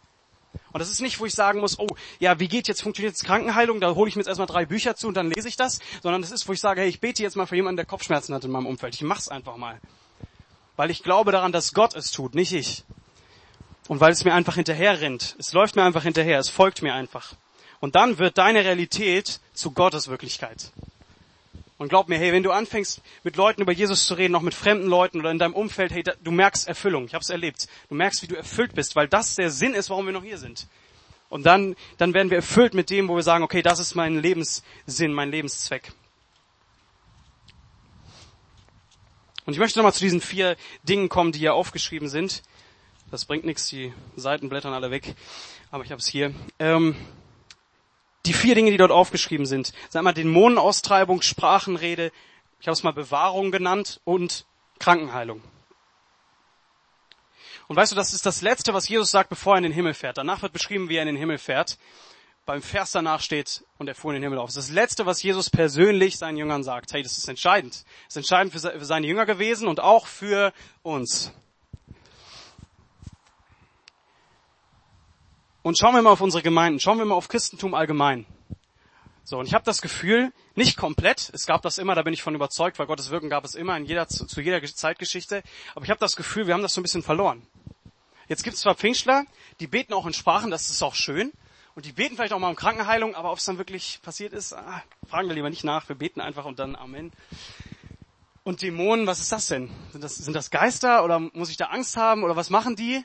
Und 0.71 0.79
das 0.79 0.89
ist 0.89 1.01
nicht, 1.01 1.19
wo 1.19 1.25
ich 1.25 1.33
sagen 1.33 1.59
muss, 1.59 1.79
oh, 1.79 1.87
ja, 2.19 2.39
wie 2.39 2.47
geht 2.47 2.67
jetzt, 2.67 2.81
funktioniert 2.81 3.13
jetzt 3.13 3.25
Krankenheilung, 3.25 3.79
da 3.79 3.93
hole 3.95 4.09
ich 4.09 4.15
mir 4.15 4.21
jetzt 4.21 4.27
erstmal 4.27 4.47
drei 4.47 4.65
Bücher 4.65 4.95
zu 4.95 5.07
und 5.07 5.15
dann 5.15 5.31
lese 5.31 5.47
ich 5.47 5.55
das, 5.55 5.79
sondern 6.01 6.21
das 6.21 6.31
ist, 6.31 6.47
wo 6.47 6.53
ich 6.53 6.59
sage, 6.59 6.81
hey, 6.81 6.89
ich 6.89 6.99
bete 6.99 7.23
jetzt 7.23 7.35
mal 7.35 7.45
für 7.45 7.55
jemanden, 7.55 7.77
der 7.77 7.85
Kopfschmerzen 7.85 8.33
hat 8.33 8.43
in 8.43 8.51
meinem 8.51 8.65
Umfeld. 8.65 8.95
Ich 8.95 9.01
mach's 9.01 9.27
einfach 9.27 9.57
mal. 9.57 9.79
Weil 10.75 10.91
ich 10.91 11.03
glaube 11.03 11.31
daran, 11.31 11.51
dass 11.51 11.73
Gott 11.73 11.95
es 11.95 12.11
tut, 12.11 12.35
nicht 12.35 12.53
ich. 12.53 12.83
Und 13.87 13.99
weil 13.99 14.11
es 14.11 14.25
mir 14.25 14.33
einfach 14.33 14.55
hinterher 14.55 15.01
rennt. 15.01 15.35
Es 15.39 15.53
läuft 15.53 15.75
mir 15.75 15.83
einfach 15.83 16.03
hinterher, 16.03 16.39
es 16.39 16.49
folgt 16.49 16.81
mir 16.81 16.93
einfach. 16.93 17.33
Und 17.79 17.95
dann 17.95 18.17
wird 18.17 18.37
deine 18.37 18.63
Realität 18.63 19.39
zu 19.53 19.71
Gottes 19.71 20.07
Wirklichkeit. 20.07 20.71
Und 21.77 21.89
glaub 21.89 22.09
mir, 22.09 22.17
hey, 22.17 22.33
wenn 22.33 22.41
du 22.41 22.51
anfängst, 22.51 23.01
mit 23.23 23.35
Leuten 23.35 23.61
über 23.61 23.71
Jesus 23.71 24.07
zu 24.07 24.15
reden, 24.15 24.33
auch 24.35 24.41
mit 24.41 24.55
fremden 24.55 24.87
Leuten 24.87 25.19
oder 25.19 25.29
in 25.29 25.37
deinem 25.37 25.53
Umfeld, 25.53 25.91
hey, 25.91 26.03
du 26.03 26.31
merkst 26.31 26.67
Erfüllung. 26.67 27.05
Ich 27.05 27.13
habe 27.13 27.21
es 27.21 27.29
erlebt. 27.29 27.67
Du 27.89 27.95
merkst, 27.95 28.23
wie 28.23 28.27
du 28.27 28.35
erfüllt 28.35 28.73
bist, 28.73 28.95
weil 28.95 29.07
das 29.07 29.35
der 29.35 29.51
Sinn 29.51 29.75
ist, 29.75 29.91
warum 29.91 30.07
wir 30.07 30.13
noch 30.13 30.23
hier 30.23 30.39
sind. 30.39 30.67
Und 31.29 31.45
dann, 31.45 31.75
dann 31.97 32.13
werden 32.13 32.31
wir 32.31 32.37
erfüllt 32.37 32.73
mit 32.73 32.89
dem, 32.89 33.07
wo 33.09 33.15
wir 33.15 33.23
sagen, 33.23 33.43
okay, 33.43 33.61
das 33.61 33.79
ist 33.79 33.95
mein 33.95 34.19
Lebenssinn, 34.19 35.13
mein 35.13 35.29
Lebenszweck. 35.29 35.91
Und 39.45 39.53
ich 39.53 39.59
möchte 39.59 39.79
nochmal 39.79 39.93
zu 39.93 40.03
diesen 40.03 40.19
vier 40.19 40.57
Dingen 40.83 41.09
kommen, 41.09 41.31
die 41.31 41.39
hier 41.39 41.53
aufgeschrieben 41.53 42.09
sind. 42.09 42.43
Das 43.11 43.25
bringt 43.25 43.45
nichts, 43.45 43.69
die 43.69 43.93
Seiten 44.15 44.49
blättern 44.49 44.73
alle 44.73 44.91
weg, 44.91 45.15
aber 45.71 45.85
ich 45.85 45.91
habe 45.91 45.99
es 45.99 46.07
hier. 46.07 46.33
Ähm, 46.59 46.95
die 48.27 48.33
vier 48.33 48.55
Dinge, 48.55 48.71
die 48.71 48.77
dort 48.77 48.91
aufgeschrieben 48.91 49.45
sind. 49.45 49.73
Sag 49.89 50.03
mal, 50.03 50.13
Dämonenaustreibung, 50.13 51.21
Sprachenrede, 51.21 52.11
ich 52.59 52.67
habe 52.67 52.73
es 52.73 52.83
mal 52.83 52.91
Bewahrung 52.91 53.51
genannt 53.51 54.01
und 54.03 54.45
Krankenheilung. 54.79 55.41
Und 57.67 57.75
weißt 57.75 57.91
du, 57.91 57.95
das 57.95 58.13
ist 58.13 58.25
das 58.25 58.41
Letzte, 58.41 58.73
was 58.73 58.87
Jesus 58.87 59.11
sagt, 59.11 59.29
bevor 59.29 59.55
er 59.55 59.57
in 59.57 59.63
den 59.63 59.73
Himmel 59.73 59.93
fährt. 59.93 60.17
Danach 60.17 60.41
wird 60.41 60.53
beschrieben, 60.53 60.89
wie 60.89 60.95
er 60.95 61.03
in 61.03 61.07
den 61.07 61.17
Himmel 61.17 61.37
fährt. 61.37 61.77
Beim 62.45 62.61
Vers 62.61 62.91
danach 62.91 63.19
steht, 63.19 63.65
und 63.77 63.89
er 63.89 63.95
fuhr 63.95 64.11
in 64.11 64.15
den 64.15 64.23
Himmel 64.23 64.39
auf. 64.39 64.47
Das 64.47 64.55
ist 64.55 64.69
das 64.69 64.73
Letzte, 64.73 65.05
was 65.05 65.21
Jesus 65.21 65.49
persönlich 65.49 66.17
seinen 66.17 66.37
Jüngern 66.37 66.63
sagt. 66.63 66.93
Hey, 66.93 67.03
das 67.03 67.17
ist 67.17 67.27
entscheidend. 67.27 67.73
Das 67.73 68.15
ist 68.15 68.17
entscheidend 68.17 68.53
für 68.53 68.85
seine 68.85 69.05
Jünger 69.05 69.25
gewesen 69.25 69.67
und 69.67 69.81
auch 69.81 70.07
für 70.07 70.53
uns. 70.81 71.33
Und 75.67 75.77
schauen 75.77 75.95
wir 75.95 76.01
mal 76.01 76.11
auf 76.11 76.21
unsere 76.21 76.41
Gemeinden, 76.41 76.79
schauen 76.79 76.97
wir 76.97 77.03
mal 77.03 77.15
auf 77.15 77.27
Christentum 77.27 77.73
allgemein. 77.73 78.25
So, 79.25 79.37
und 79.37 79.47
ich 79.47 79.53
habe 79.53 79.65
das 79.65 79.81
Gefühl, 79.81 80.31
nicht 80.55 80.77
komplett, 80.77 81.29
es 81.33 81.45
gab 81.45 81.61
das 81.61 81.77
immer, 81.77 81.93
da 81.93 82.03
bin 82.03 82.13
ich 82.13 82.23
von 82.23 82.33
überzeugt, 82.33 82.79
weil 82.79 82.87
Gottes 82.87 83.09
Wirken 83.09 83.29
gab 83.29 83.43
es 83.43 83.53
immer 83.53 83.75
in 83.75 83.83
jeder, 83.83 84.07
zu, 84.07 84.25
jeder 84.39 84.63
Zeitgeschichte, 84.63 85.43
aber 85.75 85.83
ich 85.83 85.91
habe 85.91 85.99
das 85.99 86.15
Gefühl, 86.15 86.47
wir 86.47 86.53
haben 86.53 86.61
das 86.61 86.73
so 86.73 86.79
ein 86.79 86.83
bisschen 86.83 87.03
verloren. 87.03 87.45
Jetzt 88.29 88.45
gibt 88.45 88.55
es 88.55 88.61
zwar 88.61 88.75
Pfingstler, 88.75 89.25
die 89.59 89.67
beten 89.67 89.91
auch 89.91 90.05
in 90.05 90.13
Sprachen, 90.13 90.51
das 90.51 90.69
ist 90.69 90.81
auch 90.81 90.95
schön, 90.95 91.33
und 91.75 91.85
die 91.85 91.91
beten 91.91 92.15
vielleicht 92.15 92.31
auch 92.31 92.39
mal 92.39 92.47
um 92.47 92.55
Krankenheilung, 92.55 93.13
aber 93.15 93.33
ob 93.33 93.39
es 93.39 93.43
dann 93.43 93.57
wirklich 93.57 93.99
passiert 94.01 94.31
ist, 94.31 94.53
ah, 94.53 94.81
fragen 95.05 95.27
wir 95.27 95.35
lieber 95.35 95.49
nicht 95.49 95.65
nach, 95.65 95.89
wir 95.89 95.97
beten 95.97 96.21
einfach 96.21 96.45
und 96.45 96.59
dann 96.59 96.77
Amen. 96.77 97.11
Und 98.45 98.61
Dämonen, 98.61 99.05
was 99.05 99.19
ist 99.19 99.33
das 99.33 99.47
denn? 99.47 99.69
Sind 99.91 100.01
das, 100.01 100.15
sind 100.15 100.33
das 100.33 100.49
Geister 100.49 101.03
oder 101.03 101.19
muss 101.19 101.49
ich 101.49 101.57
da 101.57 101.65
Angst 101.65 101.97
haben 101.97 102.23
oder 102.23 102.37
was 102.37 102.49
machen 102.49 102.77
die? 102.77 103.03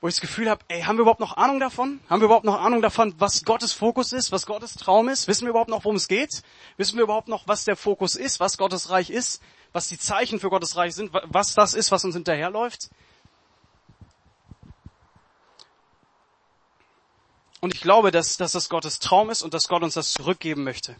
Wo 0.00 0.08
ich 0.08 0.14
das 0.14 0.20
Gefühl 0.22 0.48
habe, 0.48 0.64
ey, 0.68 0.82
haben 0.82 0.96
wir 0.96 1.02
überhaupt 1.02 1.20
noch 1.20 1.36
Ahnung 1.36 1.60
davon? 1.60 2.00
Haben 2.08 2.20
wir 2.20 2.26
überhaupt 2.26 2.46
noch 2.46 2.58
Ahnung 2.58 2.80
davon, 2.80 3.14
was 3.18 3.44
Gottes 3.44 3.72
Fokus 3.72 4.12
ist, 4.12 4.32
was 4.32 4.46
Gottes 4.46 4.74
Traum 4.74 5.08
ist? 5.08 5.28
Wissen 5.28 5.42
wir 5.44 5.50
überhaupt 5.50 5.68
noch, 5.68 5.84
worum 5.84 5.96
es 5.96 6.08
geht? 6.08 6.42
Wissen 6.78 6.96
wir 6.96 7.04
überhaupt 7.04 7.28
noch, 7.28 7.46
was 7.46 7.64
der 7.64 7.76
Fokus 7.76 8.16
ist, 8.16 8.40
was 8.40 8.56
Gottes 8.56 8.88
Reich 8.88 9.10
ist, 9.10 9.42
was 9.72 9.88
die 9.88 9.98
Zeichen 9.98 10.40
für 10.40 10.48
Gottes 10.48 10.76
Reich 10.76 10.94
sind, 10.94 11.12
was 11.12 11.54
das 11.54 11.74
ist, 11.74 11.92
was 11.92 12.04
uns 12.04 12.14
hinterherläuft? 12.14 12.88
Und 17.60 17.74
ich 17.74 17.82
glaube, 17.82 18.10
dass, 18.10 18.38
dass 18.38 18.52
das 18.52 18.70
Gottes 18.70 19.00
Traum 19.00 19.28
ist 19.28 19.42
und 19.42 19.52
dass 19.52 19.68
Gott 19.68 19.82
uns 19.82 19.94
das 19.94 20.14
zurückgeben 20.14 20.64
möchte. 20.64 20.96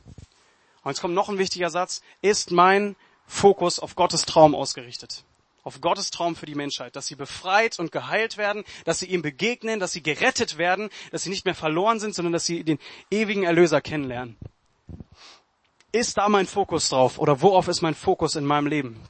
Und 0.82 0.90
jetzt 0.90 1.00
kommt 1.00 1.14
noch 1.14 1.30
ein 1.30 1.38
wichtiger 1.38 1.70
Satz. 1.70 2.02
Ist 2.20 2.50
mein 2.50 2.96
Fokus 3.26 3.78
auf 3.78 3.94
Gottes 3.94 4.26
Traum 4.26 4.54
ausgerichtet? 4.54 5.24
Auf 5.62 5.80
Gottes 5.80 6.10
Traum 6.10 6.36
für 6.36 6.46
die 6.46 6.54
Menschheit, 6.54 6.96
dass 6.96 7.06
sie 7.06 7.16
befreit 7.16 7.78
und 7.78 7.92
geheilt 7.92 8.36
werden, 8.36 8.64
dass 8.84 8.98
sie 8.98 9.06
ihm 9.06 9.22
begegnen, 9.22 9.80
dass 9.80 9.92
sie 9.92 10.02
gerettet 10.02 10.58
werden, 10.58 10.90
dass 11.10 11.22
sie 11.22 11.30
nicht 11.30 11.44
mehr 11.44 11.54
verloren 11.54 12.00
sind, 12.00 12.14
sondern 12.14 12.32
dass 12.32 12.46
sie 12.46 12.64
den 12.64 12.78
ewigen 13.10 13.42
Erlöser 13.42 13.80
kennenlernen. 13.80 14.36
Ist 15.92 16.18
da 16.18 16.28
mein 16.28 16.46
Fokus 16.46 16.88
drauf 16.88 17.18
oder 17.18 17.42
worauf 17.42 17.68
ist 17.68 17.82
mein 17.82 17.94
Fokus 17.94 18.36
in 18.36 18.44
meinem 18.44 18.66
Leben? 18.66 19.00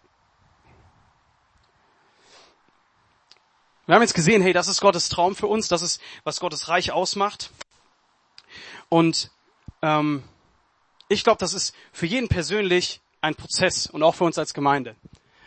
Wir 3.86 3.96
haben 3.96 4.02
jetzt 4.02 4.14
gesehen, 4.14 4.40
hey, 4.40 4.52
das 4.52 4.68
ist 4.68 4.80
Gottes 4.80 5.08
Traum 5.08 5.34
für 5.34 5.48
uns, 5.48 5.68
das 5.68 5.82
ist, 5.82 6.00
was 6.22 6.38
Gottes 6.38 6.68
Reich 6.68 6.92
ausmacht. 6.92 7.50
Und 8.88 9.30
ähm, 9.82 10.22
ich 11.08 11.24
glaube, 11.24 11.38
das 11.38 11.54
ist 11.54 11.74
für 11.92 12.06
jeden 12.06 12.28
persönlich 12.28 13.00
ein 13.20 13.34
Prozess 13.34 13.86
und 13.86 14.02
auch 14.02 14.14
für 14.14 14.24
uns 14.24 14.38
als 14.38 14.54
Gemeinde. 14.54 14.94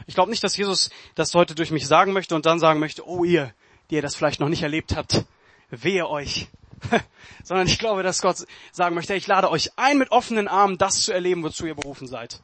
Ich 0.05 0.15
glaube 0.15 0.29
nicht, 0.29 0.43
dass 0.43 0.57
Jesus 0.57 0.89
das 1.15 1.33
heute 1.33 1.55
durch 1.55 1.71
mich 1.71 1.87
sagen 1.87 2.13
möchte 2.13 2.35
und 2.35 2.45
dann 2.45 2.59
sagen 2.59 2.79
möchte, 2.79 3.07
oh 3.07 3.23
ihr, 3.23 3.53
die 3.89 3.95
ihr 3.95 4.01
das 4.01 4.15
vielleicht 4.15 4.39
noch 4.39 4.49
nicht 4.49 4.63
erlebt 4.63 4.95
habt, 4.95 5.25
wehe 5.69 6.07
euch. 6.07 6.47
Sondern 7.43 7.67
ich 7.67 7.79
glaube, 7.79 8.03
dass 8.03 8.21
Gott 8.21 8.45
sagen 8.71 8.95
möchte, 8.95 9.13
ich 9.15 9.27
lade 9.27 9.49
euch 9.49 9.71
ein, 9.77 9.97
mit 9.97 10.11
offenen 10.11 10.47
Armen 10.47 10.77
das 10.77 11.01
zu 11.01 11.13
erleben, 11.13 11.43
wozu 11.43 11.65
ihr 11.65 11.75
berufen 11.75 12.07
seid. 12.07 12.41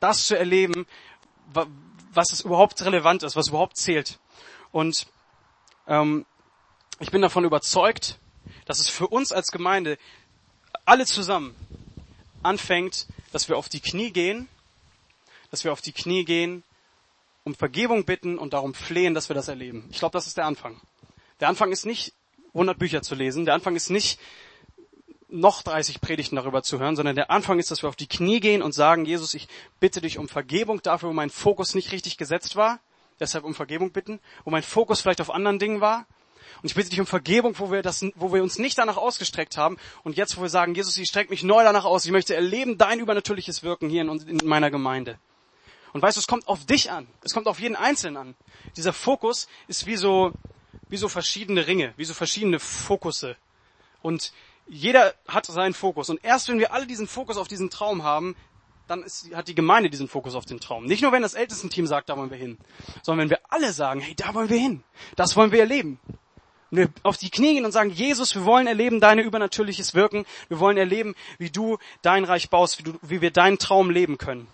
Das 0.00 0.26
zu 0.26 0.36
erleben, 0.36 0.86
was 2.12 2.32
es 2.32 2.40
überhaupt 2.40 2.82
relevant 2.84 3.22
ist, 3.22 3.36
was 3.36 3.48
überhaupt 3.48 3.76
zählt. 3.76 4.18
Und 4.70 5.06
ähm, 5.86 6.24
ich 6.98 7.10
bin 7.10 7.22
davon 7.22 7.44
überzeugt, 7.44 8.18
dass 8.64 8.80
es 8.80 8.88
für 8.88 9.08
uns 9.08 9.32
als 9.32 9.52
Gemeinde 9.52 9.98
alle 10.84 11.06
zusammen 11.06 11.54
anfängt, 12.42 13.06
dass 13.32 13.48
wir 13.48 13.56
auf 13.56 13.68
die 13.68 13.80
Knie 13.80 14.10
gehen, 14.10 14.48
dass 15.50 15.64
wir 15.64 15.72
auf 15.72 15.80
die 15.80 15.92
Knie 15.92 16.24
gehen 16.24 16.64
um 17.44 17.54
Vergebung 17.54 18.04
bitten 18.04 18.38
und 18.38 18.52
darum 18.52 18.74
flehen, 18.74 19.14
dass 19.14 19.28
wir 19.28 19.34
das 19.34 19.48
erleben. 19.48 19.88
Ich 19.90 19.98
glaube, 19.98 20.12
das 20.12 20.26
ist 20.26 20.36
der 20.36 20.46
Anfang. 20.46 20.80
Der 21.40 21.48
Anfang 21.48 21.72
ist 21.72 21.86
nicht 21.86 22.14
100 22.54 22.78
Bücher 22.78 23.02
zu 23.02 23.14
lesen. 23.14 23.44
Der 23.44 23.54
Anfang 23.54 23.74
ist 23.76 23.90
nicht 23.90 24.20
noch 25.28 25.62
30 25.62 26.00
Predigten 26.00 26.36
darüber 26.36 26.62
zu 26.62 26.78
hören, 26.78 26.94
sondern 26.94 27.16
der 27.16 27.30
Anfang 27.30 27.58
ist, 27.58 27.70
dass 27.70 27.82
wir 27.82 27.88
auf 27.88 27.96
die 27.96 28.06
Knie 28.06 28.40
gehen 28.40 28.62
und 28.62 28.72
sagen, 28.72 29.06
Jesus, 29.06 29.34
ich 29.34 29.48
bitte 29.80 30.00
dich 30.00 30.18
um 30.18 30.28
Vergebung 30.28 30.82
dafür, 30.82 31.08
wo 31.08 31.12
mein 31.14 31.30
Fokus 31.30 31.74
nicht 31.74 31.90
richtig 31.90 32.18
gesetzt 32.18 32.54
war. 32.54 32.80
Deshalb 33.18 33.44
um 33.44 33.54
Vergebung 33.54 33.92
bitten, 33.92 34.20
wo 34.44 34.50
mein 34.50 34.62
Fokus 34.62 35.00
vielleicht 35.00 35.20
auf 35.20 35.30
anderen 35.30 35.58
Dingen 35.58 35.80
war. 35.80 36.06
Und 36.62 36.68
ich 36.68 36.74
bitte 36.74 36.90
dich 36.90 37.00
um 37.00 37.06
Vergebung, 37.06 37.58
wo 37.58 37.70
wir, 37.72 37.82
das, 37.82 38.04
wo 38.14 38.32
wir 38.32 38.42
uns 38.42 38.58
nicht 38.58 38.76
danach 38.78 38.96
ausgestreckt 38.96 39.56
haben. 39.56 39.78
Und 40.04 40.16
jetzt, 40.16 40.36
wo 40.36 40.42
wir 40.42 40.48
sagen, 40.48 40.74
Jesus, 40.74 40.98
ich 40.98 41.08
strecke 41.08 41.30
mich 41.30 41.42
neu 41.42 41.62
danach 41.64 41.84
aus. 41.84 42.04
Ich 42.04 42.12
möchte 42.12 42.34
erleben 42.34 42.78
dein 42.78 43.00
übernatürliches 43.00 43.62
Wirken 43.62 43.88
hier 43.88 44.02
in, 44.02 44.10
in 44.28 44.46
meiner 44.46 44.70
Gemeinde. 44.70 45.18
Und 45.92 46.02
weißt 46.02 46.16
du, 46.16 46.20
es 46.20 46.26
kommt 46.26 46.48
auf 46.48 46.64
dich 46.64 46.90
an. 46.90 47.06
Es 47.22 47.34
kommt 47.34 47.46
auf 47.46 47.60
jeden 47.60 47.76
Einzelnen 47.76 48.16
an. 48.16 48.34
Dieser 48.76 48.92
Fokus 48.92 49.48
ist 49.68 49.86
wie 49.86 49.96
so, 49.96 50.32
wie 50.88 50.96
so 50.96 51.08
verschiedene 51.08 51.66
Ringe, 51.66 51.92
wie 51.96 52.04
so 52.04 52.14
verschiedene 52.14 52.58
Fokusse. 52.58 53.36
Und 54.00 54.32
jeder 54.66 55.14
hat 55.28 55.46
seinen 55.46 55.74
Fokus. 55.74 56.08
Und 56.08 56.24
erst 56.24 56.48
wenn 56.48 56.58
wir 56.58 56.72
alle 56.72 56.86
diesen 56.86 57.06
Fokus 57.06 57.36
auf 57.36 57.48
diesen 57.48 57.70
Traum 57.70 58.02
haben, 58.02 58.36
dann 58.88 59.02
ist, 59.02 59.34
hat 59.34 59.48
die 59.48 59.54
Gemeinde 59.54 59.90
diesen 59.90 60.08
Fokus 60.08 60.34
auf 60.34 60.44
den 60.44 60.60
Traum. 60.60 60.86
Nicht 60.86 61.02
nur, 61.02 61.12
wenn 61.12 61.22
das 61.22 61.34
Ältestenteam 61.34 61.86
sagt, 61.86 62.08
da 62.08 62.16
wollen 62.16 62.30
wir 62.30 62.38
hin, 62.38 62.58
sondern 63.02 63.24
wenn 63.24 63.30
wir 63.30 63.40
alle 63.48 63.72
sagen, 63.72 64.00
hey, 64.00 64.14
da 64.14 64.34
wollen 64.34 64.48
wir 64.48 64.58
hin. 64.58 64.82
Das 65.16 65.36
wollen 65.36 65.52
wir 65.52 65.60
erleben. 65.60 66.00
Und 66.70 66.78
wir 66.78 66.88
auf 67.02 67.18
die 67.18 67.30
Knie 67.30 67.54
gehen 67.54 67.64
und 67.64 67.72
sagen, 67.72 67.90
Jesus, 67.90 68.34
wir 68.34 68.44
wollen 68.44 68.66
erleben 68.66 69.00
deine 69.00 69.22
übernatürliches 69.22 69.94
Wirken. 69.94 70.24
Wir 70.48 70.58
wollen 70.58 70.78
erleben, 70.78 71.14
wie 71.38 71.50
du 71.50 71.78
dein 72.00 72.24
Reich 72.24 72.50
baust, 72.50 72.78
wie, 72.78 72.82
du, 72.82 72.94
wie 73.02 73.20
wir 73.20 73.30
deinen 73.30 73.58
Traum 73.58 73.90
leben 73.90 74.18
können. 74.18 74.48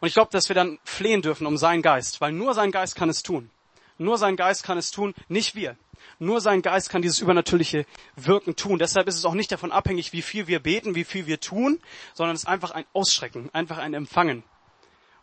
Und 0.00 0.08
ich 0.08 0.14
glaube, 0.14 0.30
dass 0.30 0.48
wir 0.48 0.54
dann 0.54 0.78
flehen 0.84 1.22
dürfen 1.22 1.46
um 1.46 1.56
seinen 1.56 1.82
Geist, 1.82 2.20
weil 2.20 2.32
nur 2.32 2.54
sein 2.54 2.70
Geist 2.70 2.94
kann 2.94 3.08
es 3.08 3.22
tun. 3.22 3.50
Nur 3.98 4.16
sein 4.16 4.36
Geist 4.36 4.62
kann 4.62 4.78
es 4.78 4.90
tun, 4.90 5.14
nicht 5.28 5.54
wir. 5.54 5.76
Nur 6.20 6.40
sein 6.40 6.62
Geist 6.62 6.90
kann 6.90 7.02
dieses 7.02 7.20
übernatürliche 7.20 7.84
Wirken 8.16 8.56
tun. 8.56 8.78
Deshalb 8.78 9.08
ist 9.08 9.16
es 9.16 9.24
auch 9.24 9.34
nicht 9.34 9.50
davon 9.50 9.72
abhängig, 9.72 10.12
wie 10.12 10.22
viel 10.22 10.46
wir 10.46 10.60
beten, 10.60 10.94
wie 10.94 11.04
viel 11.04 11.26
wir 11.26 11.40
tun, 11.40 11.80
sondern 12.14 12.34
es 12.34 12.42
ist 12.42 12.48
einfach 12.48 12.70
ein 12.70 12.84
Ausschrecken, 12.92 13.50
einfach 13.52 13.78
ein 13.78 13.94
Empfangen. 13.94 14.44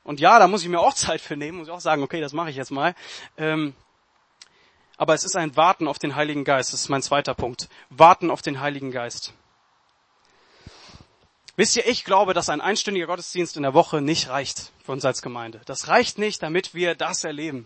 Und 0.04 0.20
ja, 0.20 0.40
da 0.40 0.48
muss 0.48 0.64
ich 0.64 0.70
mir 0.70 0.80
auch 0.80 0.94
Zeit 0.96 1.22
für 1.22 1.38
nehmen, 1.38 1.60
muss 1.60 1.68
ich 1.68 1.74
auch 1.74 1.80
sagen, 1.80 2.04
okay, 2.04 2.22
das 2.22 2.34
mache 2.34 2.50
ich 2.50 2.56
jetzt 2.56 2.72
mal. 2.72 2.96
Ähm, 3.38 3.74
aber 4.98 5.14
es 5.14 5.26
ist 5.26 5.36
ein 5.36 5.56
Warten 5.58 5.88
auf 5.88 6.00
den 6.00 6.16
Heiligen 6.16 6.46
Geist. 6.46 6.72
Das 6.72 6.82
ist 6.82 6.90
mein 6.90 7.02
zweiter 7.02 7.34
Punkt. 7.34 7.68
Warten 7.90 8.32
auf 8.32 8.42
den 8.42 8.62
Heiligen 8.62 8.92
Geist. 8.92 9.34
Wisst 11.58 11.78
ihr, 11.78 11.88
ich 11.88 12.04
glaube, 12.04 12.34
dass 12.34 12.50
ein 12.50 12.60
einstündiger 12.60 13.08
Gottesdienst 13.08 13.56
in 13.56 13.64
der 13.64 13.74
Woche 13.74 14.02
nicht 14.02 14.28
reicht 14.28 14.72
für 14.86 14.92
uns 14.92 15.06
als 15.06 15.22
Gemeinde. 15.22 15.62
Das 15.66 15.88
reicht 15.88 16.18
nicht, 16.18 16.44
damit 16.44 16.74
wir 16.74 16.96
das 16.96 17.24
erleben. 17.24 17.66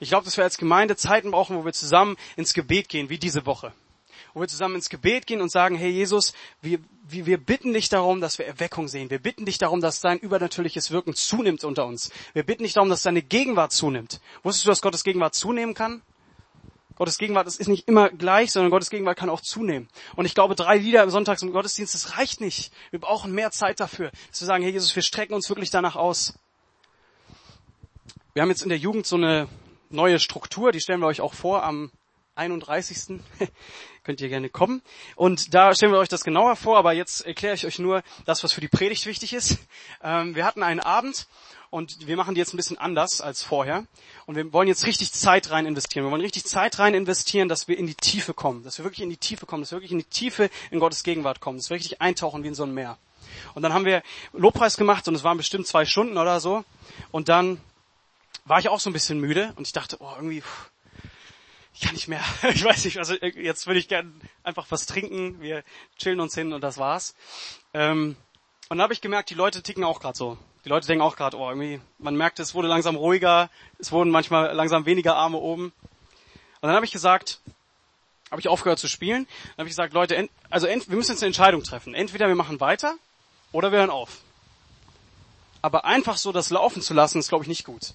Ich 0.00 0.08
glaube, 0.08 0.24
dass 0.24 0.36
wir 0.36 0.42
als 0.42 0.58
Gemeinde 0.58 0.96
Zeiten 0.96 1.30
brauchen, 1.30 1.56
wo 1.56 1.64
wir 1.64 1.72
zusammen 1.72 2.16
ins 2.36 2.52
Gebet 2.52 2.88
gehen, 2.88 3.10
wie 3.10 3.18
diese 3.18 3.46
Woche. 3.46 3.72
Wo 4.32 4.40
wir 4.40 4.48
zusammen 4.48 4.74
ins 4.74 4.88
Gebet 4.88 5.28
gehen 5.28 5.40
und 5.40 5.52
sagen, 5.52 5.76
hey 5.76 5.90
Jesus, 5.90 6.34
wir, 6.62 6.80
wir, 7.08 7.26
wir 7.26 7.38
bitten 7.38 7.72
dich 7.72 7.88
darum, 7.88 8.20
dass 8.20 8.38
wir 8.38 8.46
Erweckung 8.46 8.88
sehen. 8.88 9.08
Wir 9.08 9.20
bitten 9.20 9.46
dich 9.46 9.58
darum, 9.58 9.80
dass 9.80 10.00
dein 10.00 10.18
übernatürliches 10.18 10.90
Wirken 10.90 11.14
zunimmt 11.14 11.62
unter 11.62 11.86
uns. 11.86 12.10
Wir 12.32 12.42
bitten 12.42 12.64
dich 12.64 12.72
darum, 12.72 12.88
dass 12.88 13.02
deine 13.02 13.22
Gegenwart 13.22 13.70
zunimmt. 13.70 14.20
Wusstest 14.42 14.66
du, 14.66 14.70
dass 14.70 14.82
Gottes 14.82 15.04
Gegenwart 15.04 15.36
zunehmen 15.36 15.74
kann? 15.74 16.02
Gottes 16.96 17.18
Gegenwart 17.18 17.46
ist 17.46 17.66
nicht 17.68 17.88
immer 17.88 18.10
gleich, 18.10 18.52
sondern 18.52 18.70
Gottes 18.70 18.90
Gegenwart 18.90 19.18
kann 19.18 19.30
auch 19.30 19.40
zunehmen. 19.40 19.88
Und 20.14 20.26
ich 20.26 20.34
glaube, 20.34 20.54
drei 20.54 20.76
Lieder 20.76 21.02
im 21.02 21.10
Sonntags- 21.10 21.42
und 21.42 21.52
Gottesdienst, 21.52 21.94
das 21.94 22.16
reicht 22.16 22.40
nicht. 22.40 22.72
Wir 22.90 23.00
brauchen 23.00 23.32
mehr 23.32 23.50
Zeit 23.50 23.80
dafür, 23.80 24.10
wir 24.10 24.46
sagen, 24.46 24.62
hey 24.62 24.72
Jesus, 24.72 24.94
wir 24.94 25.02
strecken 25.02 25.34
uns 25.34 25.48
wirklich 25.48 25.70
danach 25.70 25.96
aus. 25.96 26.38
Wir 28.32 28.42
haben 28.42 28.50
jetzt 28.50 28.62
in 28.62 28.68
der 28.68 28.78
Jugend 28.78 29.06
so 29.06 29.16
eine 29.16 29.48
neue 29.90 30.18
Struktur, 30.18 30.72
die 30.72 30.80
stellen 30.80 31.00
wir 31.00 31.06
euch 31.06 31.20
auch 31.20 31.34
vor 31.34 31.62
am 31.62 31.90
31. 32.36 33.20
könnt 34.04 34.20
ihr 34.20 34.28
gerne 34.28 34.48
kommen. 34.48 34.82
Und 35.16 35.54
da 35.54 35.74
stellen 35.74 35.92
wir 35.92 35.98
euch 35.98 36.08
das 36.08 36.24
genauer 36.24 36.56
vor, 36.56 36.76
aber 36.76 36.92
jetzt 36.92 37.24
erkläre 37.24 37.54
ich 37.54 37.66
euch 37.66 37.78
nur 37.78 38.02
das, 38.26 38.44
was 38.44 38.52
für 38.52 38.60
die 38.60 38.68
Predigt 38.68 39.06
wichtig 39.06 39.32
ist. 39.32 39.58
Ähm, 40.02 40.34
wir 40.34 40.44
hatten 40.44 40.62
einen 40.62 40.80
Abend 40.80 41.26
und 41.74 42.06
wir 42.06 42.16
machen 42.16 42.36
die 42.36 42.38
jetzt 42.38 42.54
ein 42.54 42.56
bisschen 42.56 42.78
anders 42.78 43.20
als 43.20 43.42
vorher. 43.42 43.84
Und 44.26 44.36
wir 44.36 44.52
wollen 44.52 44.68
jetzt 44.68 44.86
richtig 44.86 45.12
Zeit 45.12 45.50
rein 45.50 45.66
investieren. 45.66 46.06
Wir 46.06 46.12
wollen 46.12 46.20
richtig 46.20 46.44
Zeit 46.44 46.78
rein 46.78 46.94
investieren, 46.94 47.48
dass 47.48 47.66
wir 47.66 47.76
in 47.76 47.88
die 47.88 47.96
Tiefe 47.96 48.32
kommen, 48.32 48.62
dass 48.62 48.78
wir 48.78 48.84
wirklich 48.84 49.02
in 49.02 49.10
die 49.10 49.16
Tiefe 49.16 49.44
kommen, 49.44 49.64
dass 49.64 49.72
wir 49.72 49.78
wirklich 49.78 49.90
in 49.90 49.98
die 49.98 50.04
Tiefe 50.04 50.50
in 50.70 50.78
Gottes 50.78 51.02
Gegenwart 51.02 51.40
kommen, 51.40 51.58
dass 51.58 51.70
wir 51.70 51.76
wirklich 51.76 52.00
eintauchen 52.00 52.44
wie 52.44 52.46
in 52.46 52.54
so 52.54 52.62
ein 52.62 52.72
Meer. 52.72 52.96
Und 53.56 53.62
dann 53.62 53.72
haben 53.72 53.86
wir 53.86 54.04
Lobpreis 54.32 54.76
gemacht 54.76 55.08
und 55.08 55.16
es 55.16 55.24
waren 55.24 55.36
bestimmt 55.36 55.66
zwei 55.66 55.84
Stunden 55.84 56.16
oder 56.16 56.38
so. 56.38 56.64
Und 57.10 57.28
dann 57.28 57.60
war 58.44 58.60
ich 58.60 58.68
auch 58.68 58.78
so 58.78 58.88
ein 58.88 58.92
bisschen 58.92 59.18
müde 59.18 59.52
und 59.56 59.66
ich 59.66 59.72
dachte, 59.72 59.96
oh, 59.98 60.12
irgendwie, 60.14 60.42
pff, 60.42 60.70
ich 61.74 61.80
kann 61.80 61.94
nicht 61.94 62.06
mehr. 62.06 62.22
Ich 62.54 62.62
weiß 62.62 62.84
nicht, 62.84 62.98
also 62.98 63.14
jetzt 63.14 63.66
würde 63.66 63.80
ich 63.80 63.88
gerne 63.88 64.12
einfach 64.44 64.66
was 64.70 64.86
trinken. 64.86 65.40
Wir 65.40 65.64
chillen 65.98 66.20
uns 66.20 66.36
hin 66.36 66.52
und 66.52 66.60
das 66.60 66.78
war's. 66.78 67.16
Ähm, 67.72 68.14
und 68.68 68.78
dann 68.78 68.82
habe 68.82 68.92
ich 68.92 69.00
gemerkt, 69.00 69.30
die 69.30 69.34
Leute 69.34 69.60
ticken 69.60 69.82
auch 69.82 69.98
gerade 69.98 70.16
so. 70.16 70.38
Die 70.64 70.68
Leute 70.68 70.86
denken 70.86 71.02
auch 71.02 71.16
gerade, 71.16 71.36
oh, 71.36 71.48
irgendwie, 71.48 71.80
man 71.98 72.16
merkt, 72.16 72.38
es 72.38 72.54
wurde 72.54 72.68
langsam 72.68 72.96
ruhiger, 72.96 73.50
es 73.78 73.92
wurden 73.92 74.10
manchmal 74.10 74.54
langsam 74.54 74.86
weniger 74.86 75.16
Arme 75.16 75.38
oben. 75.38 75.72
Und 76.60 76.68
dann 76.68 76.74
habe 76.74 76.86
ich 76.86 76.92
gesagt, 76.92 77.40
habe 78.30 78.40
ich 78.40 78.48
aufgehört 78.48 78.78
zu 78.78 78.88
spielen. 78.88 79.26
Dann 79.26 79.64
habe 79.64 79.68
ich 79.68 79.72
gesagt, 79.72 79.92
Leute, 79.92 80.28
also 80.50 80.66
wir 80.66 80.96
müssen 80.96 81.12
jetzt 81.12 81.22
eine 81.22 81.28
Entscheidung 81.28 81.62
treffen. 81.62 81.94
Entweder 81.94 82.28
wir 82.28 82.34
machen 82.34 82.60
weiter 82.60 82.94
oder 83.52 83.72
wir 83.72 83.80
hören 83.80 83.90
auf. 83.90 84.20
Aber 85.60 85.84
einfach 85.84 86.16
so 86.16 86.32
das 86.32 86.50
laufen 86.50 86.82
zu 86.82 86.94
lassen, 86.94 87.18
ist, 87.18 87.28
glaube 87.28 87.44
ich, 87.44 87.48
nicht 87.48 87.64
gut 87.64 87.94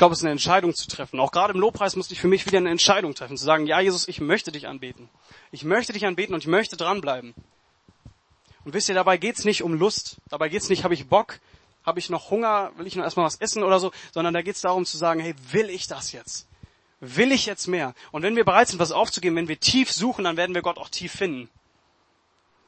glaube, 0.00 0.14
es 0.14 0.20
ist 0.20 0.24
eine 0.24 0.32
Entscheidung 0.32 0.74
zu 0.74 0.88
treffen. 0.88 1.20
Auch 1.20 1.30
gerade 1.30 1.52
im 1.52 1.60
Lobpreis 1.60 1.94
musste 1.94 2.14
ich 2.14 2.20
für 2.20 2.26
mich 2.26 2.46
wieder 2.46 2.56
eine 2.56 2.70
Entscheidung 2.70 3.14
treffen, 3.14 3.36
zu 3.36 3.44
sagen, 3.44 3.66
ja 3.66 3.80
Jesus, 3.80 4.08
ich 4.08 4.18
möchte 4.18 4.50
dich 4.50 4.66
anbeten. 4.66 5.10
Ich 5.52 5.62
möchte 5.62 5.92
dich 5.92 6.06
anbeten 6.06 6.34
und 6.34 6.40
ich 6.40 6.46
möchte 6.46 6.78
dranbleiben. 6.78 7.34
Und 8.64 8.72
wisst 8.72 8.88
ihr, 8.88 8.94
dabei 8.94 9.18
geht's 9.18 9.44
nicht 9.44 9.62
um 9.62 9.74
Lust, 9.74 10.16
dabei 10.30 10.48
geht's 10.48 10.70
nicht, 10.70 10.84
habe 10.84 10.94
ich 10.94 11.06
Bock, 11.06 11.38
habe 11.90 11.98
ich 11.98 12.08
noch 12.08 12.30
Hunger, 12.30 12.70
will 12.76 12.86
ich 12.86 12.94
noch 12.94 13.04
erstmal 13.04 13.26
was 13.26 13.36
essen 13.36 13.64
oder 13.64 13.80
so, 13.80 13.90
sondern 14.12 14.32
da 14.32 14.42
geht's 14.42 14.60
darum 14.60 14.86
zu 14.86 14.96
sagen, 14.96 15.20
hey, 15.20 15.34
will 15.50 15.68
ich 15.68 15.88
das 15.88 16.12
jetzt? 16.12 16.46
Will 17.00 17.32
ich 17.32 17.46
jetzt 17.46 17.66
mehr? 17.66 17.94
Und 18.12 18.22
wenn 18.22 18.36
wir 18.36 18.44
bereit 18.44 18.68
sind, 18.68 18.78
was 18.78 18.92
aufzugeben, 18.92 19.34
wenn 19.34 19.48
wir 19.48 19.58
tief 19.58 19.90
suchen, 19.90 20.24
dann 20.24 20.36
werden 20.36 20.54
wir 20.54 20.62
Gott 20.62 20.78
auch 20.78 20.88
tief 20.88 21.12
finden. 21.12 21.50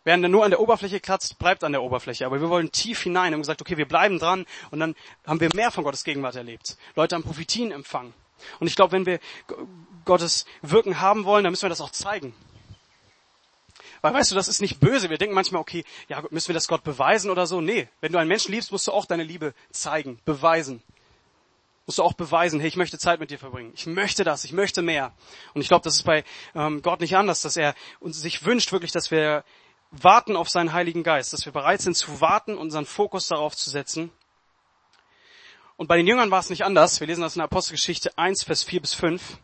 Wer 0.05 0.17
nur 0.17 0.45
an 0.45 0.51
der 0.51 0.59
Oberfläche 0.59 0.99
kratzt, 0.99 1.39
bleibt 1.39 1.63
an 1.63 1.71
der 1.71 1.83
Oberfläche. 1.83 2.27
Aber 2.27 2.41
wir 2.41 2.49
wollen 2.49 2.73
tief 2.73 3.03
hinein, 3.03 3.33
haben 3.33 3.41
gesagt, 3.41 3.61
okay, 3.61 3.77
wir 3.77 3.87
bleiben 3.87 4.19
dran 4.19 4.47
und 4.73 4.81
dann 4.81 4.97
haben 5.25 5.39
wir 5.39 5.51
mehr 5.55 5.71
von 5.71 5.85
Gottes 5.85 6.03
Gegenwart 6.03 6.35
erlebt. 6.35 6.77
Leute 6.97 7.15
haben 7.15 7.23
Prophetien 7.23 7.71
empfangen. 7.71 8.13
Und 8.59 8.67
ich 8.67 8.75
glaube, 8.75 8.93
wenn 8.93 9.07
wir 9.07 9.21
Gottes 10.05 10.47
Wirken 10.63 11.01
haben 11.01 11.25
wollen, 11.25 11.45
dann 11.45 11.53
müssen 11.53 11.63
wir 11.63 11.69
das 11.69 11.81
auch 11.81 11.93
zeigen. 11.93 12.35
Weil 14.03 14.15
weißt 14.15 14.33
du, 14.33 14.35
das 14.35 14.49
ist 14.49 14.61
nicht 14.61 14.81
böse. 14.81 15.11
Wir 15.11 15.19
denken 15.19 15.35
manchmal, 15.35 15.61
okay, 15.61 15.85
ja, 16.09 16.23
müssen 16.31 16.49
wir 16.49 16.55
das 16.55 16.67
Gott 16.67 16.83
beweisen 16.83 17.31
oder 17.31 17.47
so? 17.47 17.61
Nee. 17.61 17.89
Wenn 18.01 18.13
du 18.13 18.19
einen 18.19 18.29
Menschen 18.29 18.53
liebst, 18.53 18.73
musst 18.73 18.89
du 18.89 18.93
auch 18.93 19.07
deine 19.07 19.23
Liebe 19.23 19.55
zeigen, 19.71 20.19
beweisen. 20.25 20.83
Musst 21.87 21.99
du 21.99 22.03
auch 22.03 22.13
beweisen, 22.13 22.59
hey, 22.59 22.69
ich 22.69 22.77
möchte 22.77 22.99
Zeit 22.99 23.21
mit 23.21 23.31
dir 23.31 23.39
verbringen. 23.39 23.73
Ich 23.75 23.87
möchte 23.87 24.25
das, 24.25 24.45
ich 24.45 24.53
möchte 24.53 24.83
mehr. 24.83 25.13
Und 25.55 25.63
ich 25.63 25.69
glaube, 25.69 25.85
das 25.85 25.95
ist 25.95 26.03
bei 26.03 26.25
ähm, 26.55 26.83
Gott 26.83 27.01
nicht 27.01 27.17
anders, 27.17 27.43
dass 27.43 27.57
er 27.57 27.75
uns 28.01 28.21
sich 28.21 28.45
wünscht 28.45 28.73
wirklich, 28.73 28.91
dass 28.91 29.11
wir 29.13 29.45
warten 29.93 30.37
auf 30.37 30.49
seinen 30.49 30.73
Heiligen 30.73 31.05
Geist, 31.05 31.33
dass 31.33 31.45
wir 31.45 31.53
bereit 31.53 31.81
sind 31.81 31.97
zu 31.97 32.21
warten, 32.21 32.57
unseren 32.57 32.87
Fokus 32.87 33.29
darauf 33.29 33.57
zu 33.57 33.71
setzen. 33.71 34.11
Und 35.77 35.87
bei 35.87 35.97
den 35.97 36.07
Jüngern 36.07 36.31
war 36.31 36.41
es 36.41 36.51
nicht 36.51 36.65
anders. 36.65 36.99
Wir 37.01 37.07
lesen 37.07 37.23
das 37.23 37.37
in 37.37 37.41
der 37.41 37.45
Apostelgeschichte 37.45 38.17
1, 38.19 38.43
Vers 38.45 38.65
4 38.65 38.81
bis 38.81 38.95
5. 38.95 39.39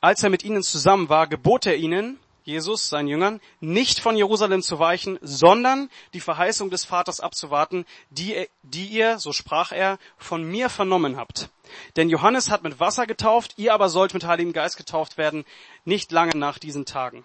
Als 0.00 0.22
er 0.22 0.30
mit 0.30 0.42
ihnen 0.44 0.62
zusammen 0.62 1.08
war, 1.08 1.26
gebot 1.26 1.66
er 1.66 1.76
ihnen, 1.76 2.18
Jesus, 2.44 2.88
seinen 2.88 3.08
Jüngern, 3.08 3.40
nicht 3.60 4.00
von 4.00 4.16
Jerusalem 4.16 4.62
zu 4.62 4.78
weichen, 4.78 5.18
sondern 5.22 5.90
die 6.14 6.20
Verheißung 6.20 6.70
des 6.70 6.84
Vaters 6.84 7.20
abzuwarten, 7.20 7.84
die, 8.10 8.48
die 8.62 8.86
ihr, 8.86 9.18
so 9.18 9.32
sprach 9.32 9.72
er, 9.72 9.98
von 10.16 10.42
mir 10.42 10.68
vernommen 10.68 11.16
habt. 11.16 11.50
Denn 11.96 12.08
Johannes 12.08 12.50
hat 12.50 12.62
mit 12.62 12.80
Wasser 12.80 13.06
getauft, 13.06 13.54
ihr 13.56 13.74
aber 13.74 13.88
sollt 13.88 14.14
mit 14.14 14.24
Heiligen 14.24 14.52
Geist 14.52 14.76
getauft 14.76 15.18
werden, 15.18 15.44
nicht 15.84 16.12
lange 16.12 16.36
nach 16.36 16.58
diesen 16.58 16.84
Tagen. 16.84 17.24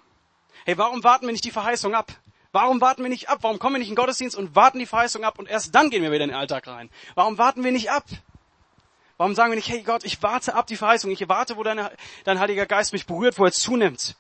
Hey, 0.65 0.77
warum 0.77 1.03
warten 1.03 1.25
wir 1.25 1.31
nicht 1.31 1.45
die 1.45 1.51
Verheißung 1.51 1.93
ab? 1.95 2.11
Warum 2.51 2.79
warten 2.79 3.03
wir 3.03 3.09
nicht 3.09 3.29
ab? 3.29 3.39
Warum 3.41 3.59
kommen 3.59 3.75
wir 3.75 3.79
nicht 3.79 3.89
in 3.89 3.95
Gottesdienst 3.95 4.35
und 4.35 4.55
warten 4.55 4.79
die 4.79 4.85
Verheißung 4.85 5.23
ab 5.23 5.39
und 5.39 5.49
erst 5.49 5.75
dann 5.75 5.89
gehen 5.89 6.01
wir 6.03 6.11
wieder 6.11 6.23
in 6.23 6.29
den 6.29 6.39
Alltag 6.39 6.67
rein? 6.67 6.89
Warum 7.13 7.37
warten 7.37 7.63
wir 7.63 7.71
nicht 7.71 7.91
ab? 7.91 8.05
Warum 9.17 9.35
sagen 9.35 9.51
wir 9.51 9.55
nicht, 9.55 9.69
hey 9.69 9.81
Gott, 9.81 10.03
ich 10.03 10.21
warte 10.23 10.55
ab 10.55 10.67
die 10.67 10.75
Verheißung, 10.75 11.09
ich 11.11 11.27
warte, 11.29 11.55
wo 11.55 11.63
deine, 11.63 11.91
dein 12.25 12.39
Heiliger 12.39 12.65
Geist 12.65 12.91
mich 12.91 13.05
berührt, 13.05 13.39
wo 13.39 13.45
er 13.45 13.51
zunimmt? 13.51 14.15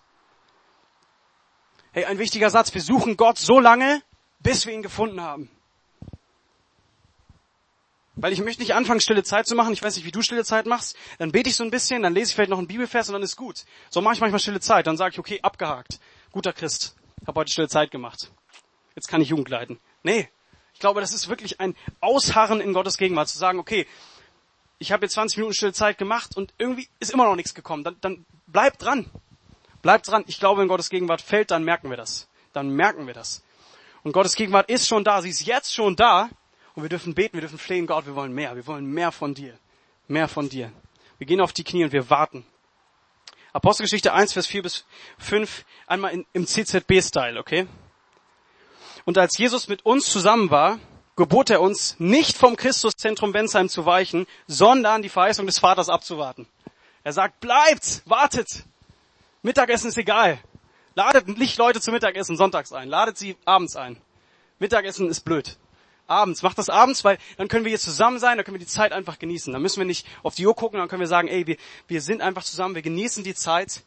Hey, 1.95 2.03
ein 2.03 2.19
wichtiger 2.19 2.49
Satz, 2.49 2.73
wir 2.73 2.81
suchen 2.81 3.15
Gott 3.15 3.37
so 3.37 3.57
lange, 3.57 4.01
bis 4.41 4.65
wir 4.65 4.73
ihn 4.73 4.83
gefunden 4.83 5.21
haben. 5.21 5.49
Weil 8.15 8.33
ich 8.33 8.41
möchte 8.41 8.61
nicht 8.61 8.73
anfangen, 8.73 8.99
stille 8.99 9.23
Zeit 9.23 9.47
zu 9.47 9.55
machen. 9.55 9.71
Ich 9.71 9.81
weiß 9.81 9.95
nicht, 9.95 10.05
wie 10.05 10.11
du 10.11 10.21
stille 10.21 10.43
Zeit 10.43 10.65
machst. 10.65 10.97
Dann 11.19 11.31
bete 11.31 11.47
ich 11.47 11.55
so 11.55 11.63
ein 11.63 11.71
bisschen, 11.71 12.03
dann 12.03 12.13
lese 12.13 12.31
ich 12.31 12.35
vielleicht 12.35 12.49
noch 12.49 12.57
einen 12.57 12.67
Bibelvers 12.67 13.07
und 13.07 13.13
dann 13.13 13.23
ist 13.23 13.37
gut. 13.37 13.63
So 13.89 14.01
mache 14.01 14.15
ich 14.15 14.19
manchmal 14.19 14.41
stille 14.41 14.59
Zeit. 14.59 14.87
Dann 14.87 14.97
sage 14.97 15.13
ich, 15.13 15.19
okay, 15.19 15.39
abgehakt 15.41 16.01
guter 16.33 16.51
Christ, 16.51 16.97
habe 17.25 17.39
heute 17.39 17.53
stille 17.53 17.69
Zeit 17.69 17.91
gemacht. 17.91 18.29
Jetzt 18.93 19.07
kann 19.07 19.21
ich 19.21 19.29
Jugend 19.29 19.47
leiten. 19.47 19.79
Nee, 20.03 20.27
ich 20.73 20.81
glaube, 20.81 20.99
das 20.99 21.13
ist 21.13 21.29
wirklich 21.29 21.61
ein 21.61 21.77
Ausharren 22.01 22.59
in 22.59 22.73
Gottes 22.73 22.97
Gegenwart, 22.97 23.29
zu 23.29 23.37
sagen, 23.37 23.57
okay, 23.57 23.87
ich 24.79 24.91
habe 24.91 25.05
jetzt 25.05 25.13
20 25.13 25.37
Minuten 25.37 25.53
stille 25.53 25.71
Zeit 25.71 25.97
gemacht 25.97 26.35
und 26.35 26.53
irgendwie 26.57 26.89
ist 26.99 27.13
immer 27.13 27.23
noch 27.23 27.37
nichts 27.37 27.55
gekommen. 27.55 27.85
Dann, 27.85 27.95
dann 28.01 28.25
bleib 28.47 28.79
dran. 28.79 29.09
Bleib 29.85 30.01
dran. 30.01 30.23
Ich 30.25 30.39
glaube, 30.39 30.61
wenn 30.61 30.67
Gottes 30.67 30.89
Gegenwart 30.89 31.21
fällt, 31.21 31.51
dann 31.51 31.63
merken 31.63 31.91
wir 31.91 31.95
das. 31.95 32.27
Dann 32.53 32.71
merken 32.71 33.05
wir 33.05 33.13
das. 33.13 33.43
Und 34.01 34.13
Gottes 34.13 34.33
Gegenwart 34.33 34.67
ist 34.67 34.87
schon 34.87 35.03
da. 35.03 35.21
Sie 35.21 35.29
ist 35.29 35.45
jetzt 35.45 35.71
schon 35.71 35.95
da. 35.95 36.27
Und 36.73 36.81
wir 36.81 36.89
dürfen 36.89 37.13
beten, 37.13 37.35
wir 37.35 37.41
dürfen 37.41 37.59
flehen, 37.59 37.85
Gott, 37.85 38.07
wir 38.07 38.15
wollen 38.15 38.33
mehr. 38.33 38.55
Wir 38.55 38.65
wollen 38.65 38.87
mehr 38.87 39.11
von 39.11 39.35
dir. 39.35 39.55
Mehr 40.07 40.27
von 40.27 40.49
dir. 40.49 40.71
Wir 41.19 41.27
gehen 41.27 41.39
auf 41.39 41.53
die 41.53 41.63
Knie 41.63 41.83
und 41.83 41.91
wir 41.91 42.09
warten. 42.09 42.47
Apostelgeschichte 43.53 44.11
1, 44.11 44.33
Vers 44.33 44.47
4 44.47 44.63
bis 44.63 44.85
5, 45.19 45.63
einmal 45.85 46.13
in, 46.13 46.25
im 46.33 46.47
CZB-Style, 46.47 47.39
okay? 47.39 47.67
Und 49.05 49.19
als 49.19 49.37
Jesus 49.37 49.67
mit 49.67 49.85
uns 49.85 50.09
zusammen 50.09 50.49
war, 50.49 50.79
gebot 51.15 51.51
er 51.51 51.61
uns, 51.61 51.95
nicht 51.99 52.35
vom 52.35 52.55
Christuszentrum 52.55 53.33
Bensheim 53.33 53.69
zu 53.69 53.85
weichen, 53.85 54.25
sondern 54.47 55.03
die 55.03 55.09
Verheißung 55.09 55.45
des 55.45 55.59
Vaters 55.59 55.89
abzuwarten. 55.89 56.47
Er 57.03 57.13
sagt, 57.13 57.39
bleibt, 57.39 58.01
wartet. 58.05 58.65
Mittagessen 59.45 59.89
ist 59.89 59.97
egal. 59.97 60.39
Ladet 60.95 61.27
nicht 61.37 61.57
Leute 61.57 61.79
zum 61.79 61.93
Mittagessen 61.93 62.35
sonntags 62.35 62.73
ein. 62.73 62.89
Ladet 62.89 63.17
sie 63.17 63.37
abends 63.45 63.75
ein. 63.75 63.97
Mittagessen 64.59 65.07
ist 65.07 65.21
blöd 65.21 65.57
abends. 66.07 66.41
Macht 66.41 66.57
das 66.57 66.69
abends, 66.69 67.03
weil 67.03 67.17
dann 67.37 67.47
können 67.47 67.65
wir 67.65 67.69
hier 67.69 67.79
zusammen 67.79 68.19
sein, 68.19 68.37
dann 68.37 68.45
können 68.45 68.55
wir 68.55 68.65
die 68.65 68.71
Zeit 68.71 68.91
einfach 68.91 69.19
genießen. 69.19 69.53
Dann 69.53 69.61
müssen 69.61 69.79
wir 69.79 69.85
nicht 69.85 70.05
auf 70.23 70.35
die 70.35 70.45
Uhr 70.45 70.55
gucken, 70.55 70.79
dann 70.79 70.87
können 70.87 70.99
wir 70.99 71.07
sagen, 71.07 71.27
ey, 71.27 71.47
wir, 71.47 71.57
wir 71.87 72.01
sind 72.01 72.21
einfach 72.21 72.43
zusammen, 72.43 72.75
wir 72.75 72.81
genießen 72.81 73.23
die 73.23 73.33
Zeit 73.33 73.83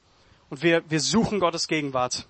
und 0.48 0.62
wir, 0.62 0.82
wir 0.90 1.00
suchen 1.00 1.40
Gottes 1.40 1.68
Gegenwart. 1.68 2.26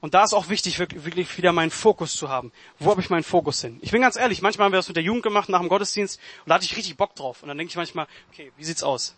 Und 0.00 0.14
da 0.14 0.24
ist 0.24 0.34
auch 0.34 0.48
wichtig, 0.48 0.78
wirklich, 0.78 1.38
wieder 1.38 1.52
meinen 1.52 1.70
Fokus 1.70 2.14
zu 2.14 2.28
haben. 2.28 2.52
Wo 2.78 2.90
habe 2.90 3.00
ich 3.00 3.10
meinen 3.10 3.24
Fokus 3.24 3.60
hin? 3.60 3.78
Ich 3.80 3.90
bin 3.90 4.02
ganz 4.02 4.16
ehrlich, 4.16 4.42
manchmal 4.42 4.66
haben 4.66 4.72
wir 4.72 4.78
das 4.78 4.88
mit 4.88 4.96
der 4.96 5.04
Jugend 5.04 5.22
gemacht 5.22 5.48
nach 5.48 5.60
dem 5.60 5.68
Gottesdienst 5.68 6.20
und 6.44 6.50
da 6.50 6.56
hatte 6.56 6.64
ich 6.64 6.76
richtig 6.76 6.96
Bock 6.96 7.14
drauf. 7.14 7.42
Und 7.42 7.48
dann 7.48 7.58
denke 7.58 7.70
ich 7.70 7.76
manchmal, 7.76 8.06
okay, 8.30 8.52
wie 8.56 8.64
sieht's 8.64 8.82
aus? 8.82 9.16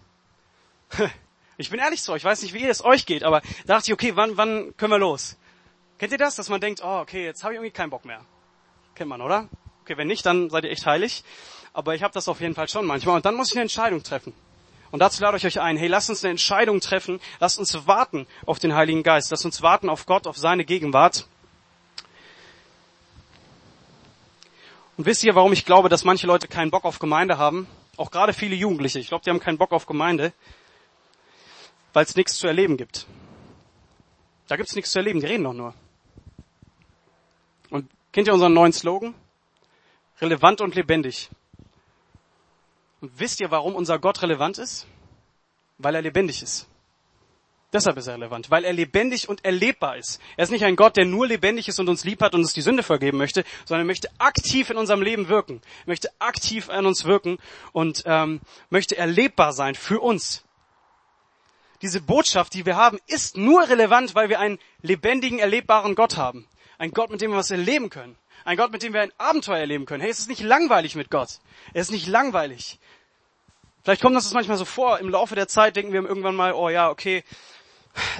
Ich 1.60 1.70
bin 1.70 1.80
ehrlich 1.80 2.00
zu 2.00 2.12
euch, 2.12 2.18
ich 2.18 2.24
weiß 2.24 2.42
nicht, 2.42 2.54
wie 2.54 2.64
es 2.64 2.84
euch 2.84 3.04
geht, 3.04 3.24
aber 3.24 3.40
da 3.66 3.74
dachte 3.74 3.88
ich, 3.88 3.92
okay, 3.92 4.14
wann, 4.14 4.36
wann 4.36 4.76
können 4.76 4.92
wir 4.92 4.98
los? 4.98 5.36
Kennt 5.98 6.12
ihr 6.12 6.18
das, 6.18 6.36
dass 6.36 6.48
man 6.48 6.60
denkt, 6.60 6.80
oh, 6.84 7.00
okay, 7.00 7.24
jetzt 7.24 7.42
habe 7.42 7.52
ich 7.52 7.56
irgendwie 7.56 7.72
keinen 7.72 7.90
Bock 7.90 8.04
mehr? 8.04 8.20
Kennt 8.94 9.10
man, 9.10 9.20
oder? 9.20 9.48
Okay, 9.82 9.96
wenn 9.96 10.06
nicht, 10.06 10.24
dann 10.24 10.50
seid 10.50 10.62
ihr 10.62 10.70
echt 10.70 10.86
heilig. 10.86 11.24
Aber 11.72 11.96
ich 11.96 12.04
habe 12.04 12.14
das 12.14 12.28
auf 12.28 12.40
jeden 12.40 12.54
Fall 12.54 12.68
schon 12.68 12.86
manchmal. 12.86 13.16
Und 13.16 13.26
dann 13.26 13.34
muss 13.34 13.48
ich 13.48 13.54
eine 13.54 13.62
Entscheidung 13.62 14.04
treffen. 14.04 14.32
Und 14.92 15.00
dazu 15.00 15.20
lade 15.20 15.36
ich 15.36 15.44
euch 15.44 15.60
ein, 15.60 15.76
hey, 15.76 15.88
lasst 15.88 16.08
uns 16.08 16.22
eine 16.22 16.30
Entscheidung 16.30 16.80
treffen, 16.80 17.20
lasst 17.40 17.58
uns 17.58 17.86
warten 17.88 18.28
auf 18.46 18.60
den 18.60 18.74
Heiligen 18.74 19.02
Geist, 19.02 19.32
lasst 19.32 19.44
uns 19.44 19.60
warten 19.60 19.88
auf 19.88 20.06
Gott, 20.06 20.28
auf 20.28 20.38
seine 20.38 20.64
Gegenwart. 20.64 21.26
Und 24.96 25.06
wisst 25.06 25.24
ihr, 25.24 25.34
warum 25.34 25.52
ich 25.52 25.64
glaube, 25.64 25.88
dass 25.88 26.04
manche 26.04 26.28
Leute 26.28 26.46
keinen 26.46 26.70
Bock 26.70 26.84
auf 26.84 27.00
Gemeinde 27.00 27.36
haben? 27.36 27.66
Auch 27.96 28.12
gerade 28.12 28.32
viele 28.32 28.54
Jugendliche. 28.54 29.00
Ich 29.00 29.08
glaube, 29.08 29.24
die 29.24 29.30
haben 29.30 29.40
keinen 29.40 29.58
Bock 29.58 29.72
auf 29.72 29.86
Gemeinde, 29.86 30.32
weil 31.98 32.04
es 32.04 32.14
nichts 32.14 32.36
zu 32.36 32.46
erleben 32.46 32.76
gibt. 32.76 33.06
Da 34.46 34.56
gibt 34.56 34.68
es 34.68 34.76
nichts 34.76 34.92
zu 34.92 35.00
erleben, 35.00 35.18
die 35.18 35.26
reden 35.26 35.42
doch 35.44 35.52
nur. 35.52 35.74
Und 37.70 37.90
kennt 38.12 38.28
ihr 38.28 38.34
unseren 38.34 38.54
neuen 38.54 38.72
Slogan? 38.72 39.14
relevant 40.20 40.60
und 40.60 40.74
lebendig. 40.74 41.28
Und 43.00 43.18
wisst 43.18 43.40
ihr, 43.40 43.50
warum 43.50 43.74
unser 43.74 43.98
Gott 43.98 44.22
relevant 44.22 44.58
ist? 44.58 44.86
Weil 45.78 45.94
er 45.94 46.02
lebendig 46.02 46.42
ist. 46.42 46.66
Deshalb 47.72 47.98
ist 47.98 48.06
er 48.06 48.14
relevant, 48.14 48.50
weil 48.50 48.64
er 48.64 48.72
lebendig 48.72 49.28
und 49.28 49.44
erlebbar 49.44 49.98
ist. 49.98 50.20
Er 50.36 50.44
ist 50.44 50.50
nicht 50.50 50.64
ein 50.64 50.74
Gott, 50.74 50.96
der 50.96 51.04
nur 51.04 51.26
lebendig 51.26 51.68
ist 51.68 51.78
und 51.78 51.88
uns 51.88 52.02
lieb 52.02 52.22
hat 52.22 52.32
und 52.32 52.40
uns 52.40 52.54
die 52.54 52.62
Sünde 52.62 52.82
vergeben 52.82 53.18
möchte, 53.18 53.44
sondern 53.66 53.84
er 53.84 53.90
möchte 53.90 54.08
aktiv 54.18 54.70
in 54.70 54.78
unserem 54.78 55.02
Leben 55.02 55.28
wirken, 55.28 55.60
möchte 55.84 56.10
aktiv 56.18 56.70
an 56.70 56.86
uns 56.86 57.04
wirken 57.04 57.36
und 57.72 58.04
ähm, 58.06 58.40
möchte 58.70 58.96
erlebbar 58.96 59.52
sein 59.52 59.74
für 59.74 60.00
uns. 60.00 60.44
Diese 61.82 62.00
Botschaft, 62.00 62.54
die 62.54 62.66
wir 62.66 62.76
haben, 62.76 62.98
ist 63.06 63.36
nur 63.36 63.68
relevant, 63.68 64.14
weil 64.14 64.28
wir 64.28 64.40
einen 64.40 64.58
lebendigen, 64.82 65.38
erlebbaren 65.38 65.94
Gott 65.94 66.16
haben. 66.16 66.46
Ein 66.78 66.90
Gott, 66.92 67.10
mit 67.10 67.20
dem 67.20 67.30
wir 67.30 67.38
was 67.38 67.50
erleben 67.50 67.90
können. 67.90 68.16
Ein 68.44 68.56
Gott, 68.56 68.72
mit 68.72 68.82
dem 68.82 68.92
wir 68.92 69.02
ein 69.02 69.12
Abenteuer 69.18 69.58
erleben 69.58 69.86
können. 69.86 70.00
Hey, 70.00 70.10
es 70.10 70.18
ist 70.18 70.28
nicht 70.28 70.42
langweilig 70.42 70.94
mit 70.96 71.10
Gott. 71.10 71.38
Es 71.74 71.86
ist 71.86 71.90
nicht 71.90 72.06
langweilig. 72.06 72.78
Vielleicht 73.84 74.02
kommt 74.02 74.16
uns 74.16 74.24
das 74.24 74.34
manchmal 74.34 74.58
so 74.58 74.64
vor. 74.64 74.98
Im 74.98 75.08
Laufe 75.08 75.34
der 75.34 75.48
Zeit 75.48 75.76
denken 75.76 75.92
wir 75.92 76.02
irgendwann 76.02 76.36
mal, 76.36 76.52
oh 76.52 76.68
ja, 76.68 76.90
okay, 76.90 77.24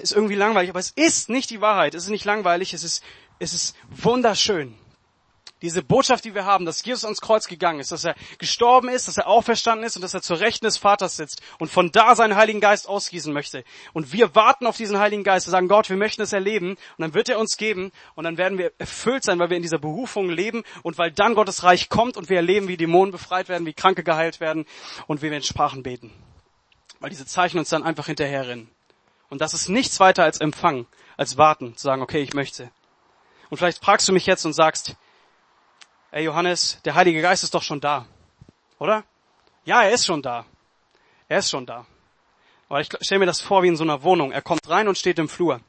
ist 0.03 0.13
irgendwie 0.13 0.35
langweilig, 0.35 0.71
aber 0.71 0.81
es 0.81 0.91
ist 0.91 1.29
nicht 1.29 1.51
die 1.51 1.61
Wahrheit. 1.61 1.95
Es 1.95 2.05
ist 2.05 2.11
nicht 2.11 2.25
langweilig, 2.25 2.75
es 2.75 2.85
ist, 2.85 3.03
es 3.39 3.53
ist 3.53 3.77
wunderschön. 3.91 4.78
Diese 5.61 5.83
Botschaft, 5.83 6.25
die 6.25 6.35
wir 6.35 6.45
haben, 6.45 6.65
dass 6.65 6.85
Jesus 6.85 7.05
ans 7.05 7.21
Kreuz 7.21 7.49
gegangen 7.49 7.81
ist, 7.81 7.91
dass 7.91 8.05
er 8.05 8.15
gestorben 8.39 8.89
ist, 8.89 9.09
dass 9.09 9.17
er 9.17 9.27
auferstanden 9.27 9.85
ist 9.85 9.97
und 9.97 10.03
dass 10.03 10.15
er 10.15 10.23
zur 10.23 10.39
Rechten 10.39 10.65
des 10.65 10.77
Vaters 10.77 11.17
sitzt 11.17 11.43
und 11.59 11.69
von 11.69 11.91
da 11.91 12.15
seinen 12.15 12.37
Heiligen 12.37 12.61
Geist 12.61 12.89
ausgießen 12.89 13.33
möchte. 13.33 13.65
Und 13.93 14.13
wir 14.13 14.37
warten 14.37 14.67
auf 14.67 14.77
diesen 14.77 14.99
Heiligen 14.99 15.25
Geist. 15.25 15.47
Wir 15.49 15.51
sagen, 15.51 15.67
Gott, 15.67 15.89
wir 15.89 15.97
möchten 15.97 16.23
es 16.23 16.33
erleben 16.33 16.71
und 16.71 16.79
dann 16.99 17.15
wird 17.15 17.29
er 17.29 17.41
uns 17.41 17.57
geben 17.57 17.91
und 18.15 18.23
dann 18.23 18.39
werden 18.39 18.57
wir 18.57 18.73
erfüllt 18.79 19.25
sein, 19.25 19.41
weil 19.41 19.51
wir 19.51 19.57
in 19.57 19.63
dieser 19.65 19.79
Berufung 19.79 20.31
leben 20.31 20.63
und 20.85 20.97
weil 20.97 21.11
dann 21.11 21.35
Gottes 21.35 21.65
Reich 21.65 21.89
kommt 21.89 22.17
und 22.17 22.29
wir 22.29 22.37
erleben, 22.37 22.69
wie 22.69 22.77
Dämonen 22.77 23.11
befreit 23.11 23.49
werden, 23.49 23.67
wie 23.67 23.73
Kranke 23.73 24.05
geheilt 24.05 24.39
werden 24.39 24.65
und 25.09 25.23
wie 25.23 25.31
wir 25.31 25.37
in 25.37 25.43
Sprachen 25.43 25.83
beten. 25.83 26.13
Weil 27.01 27.11
diese 27.11 27.27
Zeichen 27.27 27.59
uns 27.59 27.69
dann 27.69 27.83
einfach 27.83 28.07
hinterherrennen. 28.07 28.71
Und 29.29 29.41
das 29.41 29.55
ist 29.55 29.69
nichts 29.69 29.99
weiter 29.99 30.23
als 30.23 30.41
Empfangen, 30.41 30.87
als 31.17 31.37
warten, 31.37 31.77
zu 31.77 31.83
sagen, 31.83 32.03
okay, 32.03 32.23
ich 32.23 32.33
möchte. 32.33 32.71
Und 33.51 33.57
vielleicht 33.57 33.83
fragst 33.83 34.07
du 34.09 34.13
mich 34.13 34.27
jetzt 34.27 34.45
und 34.45 34.53
sagst, 34.53 34.97
ey 36.11 36.25
Johannes, 36.25 36.81
der 36.85 36.95
Heilige 36.95 37.21
Geist 37.21 37.45
ist 37.45 37.55
doch 37.55 37.63
schon 37.63 37.81
da, 37.81 38.07
oder? 38.79 39.05
Ja, 39.65 39.83
er 39.83 39.91
ist 39.91 40.07
schon 40.07 40.23
da. 40.23 40.47
Er 41.29 41.41
ist 41.41 41.51
schon 41.51 41.67
da. 41.67 41.87
Aber 42.69 42.81
ich 42.81 42.89
stelle 43.01 43.21
mir 43.21 43.27
das 43.27 43.41
vor 43.41 43.63
wie 43.63 43.69
in 43.69 43.77
so 43.77 43.85
einer 43.85 44.03
Wohnung. 44.03 44.33
Er 44.33 44.43
kommt 44.43 44.69
rein 44.69 44.89
und 44.89 44.97
steht 44.97 45.19
im 45.19 45.29
Flur. 45.29 45.61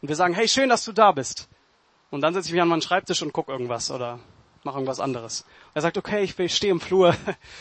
Und 0.00 0.08
wir 0.08 0.16
sagen, 0.16 0.34
hey, 0.34 0.48
schön, 0.48 0.68
dass 0.68 0.84
du 0.84 0.92
da 0.92 1.12
bist. 1.12 1.48
Und 2.10 2.22
dann 2.22 2.34
setze 2.34 2.48
ich 2.48 2.52
mich 2.52 2.62
an 2.62 2.68
meinen 2.68 2.82
Schreibtisch 2.82 3.22
und 3.22 3.32
guck 3.32 3.48
irgendwas 3.48 3.90
oder 3.90 4.18
mache 4.64 4.76
irgendwas 4.76 5.00
anderes. 5.00 5.42
Und 5.42 5.76
er 5.76 5.82
sagt, 5.82 5.98
okay, 5.98 6.22
ich 6.22 6.56
stehe 6.56 6.72
im 6.72 6.80
Flur. 6.80 7.14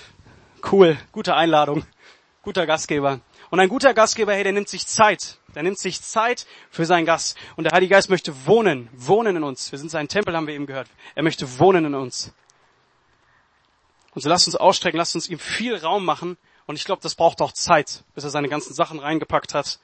cool, 0.72 0.98
gute 1.12 1.36
Einladung, 1.36 1.86
guter 2.42 2.66
Gastgeber. 2.66 3.20
Und 3.50 3.60
ein 3.60 3.70
guter 3.70 3.94
Gastgeber, 3.94 4.34
hey, 4.34 4.44
der 4.44 4.54
nimmt 4.54 4.70
sich 4.70 4.86
Zeit. 4.86 5.38
Der 5.56 5.64
nimmt 5.64 5.80
sich 5.80 6.02
Zeit 6.02 6.46
für 6.70 6.86
seinen 6.86 7.06
Gast. 7.06 7.36
Und 7.56 7.64
der 7.64 7.74
Heilige 7.74 7.96
Geist 7.96 8.10
möchte 8.10 8.46
wohnen, 8.46 8.90
wohnen 8.94 9.38
in 9.38 9.44
uns. 9.44 9.72
Wir 9.72 9.80
sind 9.80 9.90
sein 9.90 10.08
Tempel, 10.08 10.36
haben 10.36 10.46
wir 10.46 10.54
eben 10.54 10.68
gehört. 10.68 10.88
Er 11.16 11.24
möchte 11.24 11.60
wohnen 11.60 11.86
in 11.86 11.96
uns. 11.96 12.32
Und 14.14 14.22
so 14.22 14.30
lasst 14.30 14.48
uns 14.48 14.56
ausstrecken, 14.56 14.98
lasst 14.98 15.16
uns 15.16 15.28
ihm 15.28 15.40
viel 15.40 15.76
Raum 15.76 16.06
machen. 16.06 16.38
Und 16.68 16.76
ich 16.76 16.86
glaube, 16.86 17.02
das 17.02 17.16
braucht 17.16 17.42
auch 17.42 17.52
Zeit, 17.54 18.04
bis 18.14 18.24
er 18.24 18.30
seine 18.30 18.50
ganzen 18.50 18.74
Sachen 18.74 19.00
reingepackt 19.00 19.56
hat, 19.56 19.80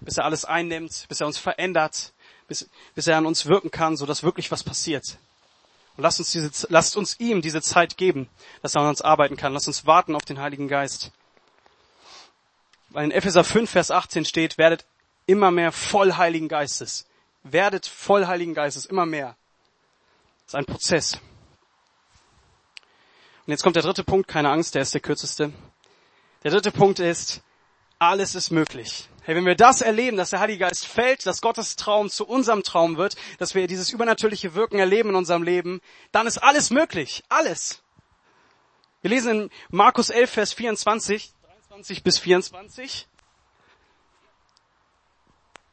bis 0.00 0.18
er 0.18 0.24
alles 0.26 0.44
einnimmt, 0.44 1.06
bis 1.08 1.20
er 1.20 1.26
uns 1.26 1.38
verändert, 1.38 2.12
bis, 2.48 2.68
bis 2.94 3.06
er 3.06 3.16
an 3.16 3.24
uns 3.24 3.46
wirken 3.46 3.70
kann, 3.70 3.96
so 3.96 4.04
dass 4.04 4.22
wirklich 4.22 4.50
was 4.50 4.62
passiert. 4.62 5.18
Und 5.96 6.02
lasst 6.02 6.18
uns 6.18 6.30
diese, 6.30 6.50
lasst 6.68 6.96
uns 6.96 7.18
ihm 7.20 7.40
diese 7.40 7.62
Zeit 7.62 7.96
geben, 7.96 8.28
dass 8.60 8.74
er 8.74 8.82
an 8.82 8.88
uns 8.88 9.00
arbeiten 9.00 9.36
kann. 9.36 9.54
Lasst 9.54 9.68
uns 9.68 9.86
warten 9.86 10.14
auf 10.14 10.26
den 10.26 10.38
Heiligen 10.38 10.68
Geist. 10.68 11.10
Weil 12.90 13.04
in 13.04 13.10
Epheser 13.10 13.44
5, 13.44 13.70
Vers 13.70 13.90
18 13.90 14.24
steht, 14.24 14.58
werdet 14.58 14.86
immer 15.26 15.50
mehr 15.50 15.72
voll 15.72 16.14
Heiligen 16.14 16.48
Geistes. 16.48 17.06
Werdet 17.42 17.86
voll 17.86 18.26
Heiligen 18.26 18.54
Geistes, 18.54 18.86
immer 18.86 19.06
mehr. 19.06 19.36
Das 20.44 20.48
ist 20.48 20.54
ein 20.54 20.66
Prozess. 20.66 21.14
Und 23.46 23.52
jetzt 23.52 23.62
kommt 23.62 23.76
der 23.76 23.82
dritte 23.82 24.04
Punkt, 24.04 24.28
keine 24.28 24.50
Angst, 24.50 24.74
der 24.74 24.82
ist 24.82 24.94
der 24.94 25.00
kürzeste. 25.00 25.52
Der 26.42 26.50
dritte 26.50 26.72
Punkt 26.72 26.98
ist, 26.98 27.42
alles 27.98 28.34
ist 28.34 28.50
möglich. 28.50 29.08
Hey, 29.22 29.34
wenn 29.34 29.46
wir 29.46 29.56
das 29.56 29.80
erleben, 29.80 30.16
dass 30.16 30.30
der 30.30 30.40
Heilige 30.40 30.60
Geist 30.60 30.86
fällt, 30.86 31.26
dass 31.26 31.40
Gottes 31.40 31.74
Traum 31.74 32.10
zu 32.10 32.26
unserem 32.26 32.62
Traum 32.62 32.96
wird, 32.96 33.16
dass 33.38 33.54
wir 33.56 33.66
dieses 33.66 33.90
übernatürliche 33.90 34.54
Wirken 34.54 34.78
erleben 34.78 35.08
in 35.08 35.14
unserem 35.16 35.42
Leben, 35.42 35.80
dann 36.12 36.26
ist 36.26 36.38
alles 36.38 36.70
möglich. 36.70 37.24
Alles. 37.28 37.82
Wir 39.02 39.10
lesen 39.10 39.42
in 39.42 39.50
Markus 39.70 40.10
11, 40.10 40.30
Vers 40.30 40.52
24, 40.52 41.32
20 41.76 42.02
bis 42.02 42.18
24. 42.18 43.06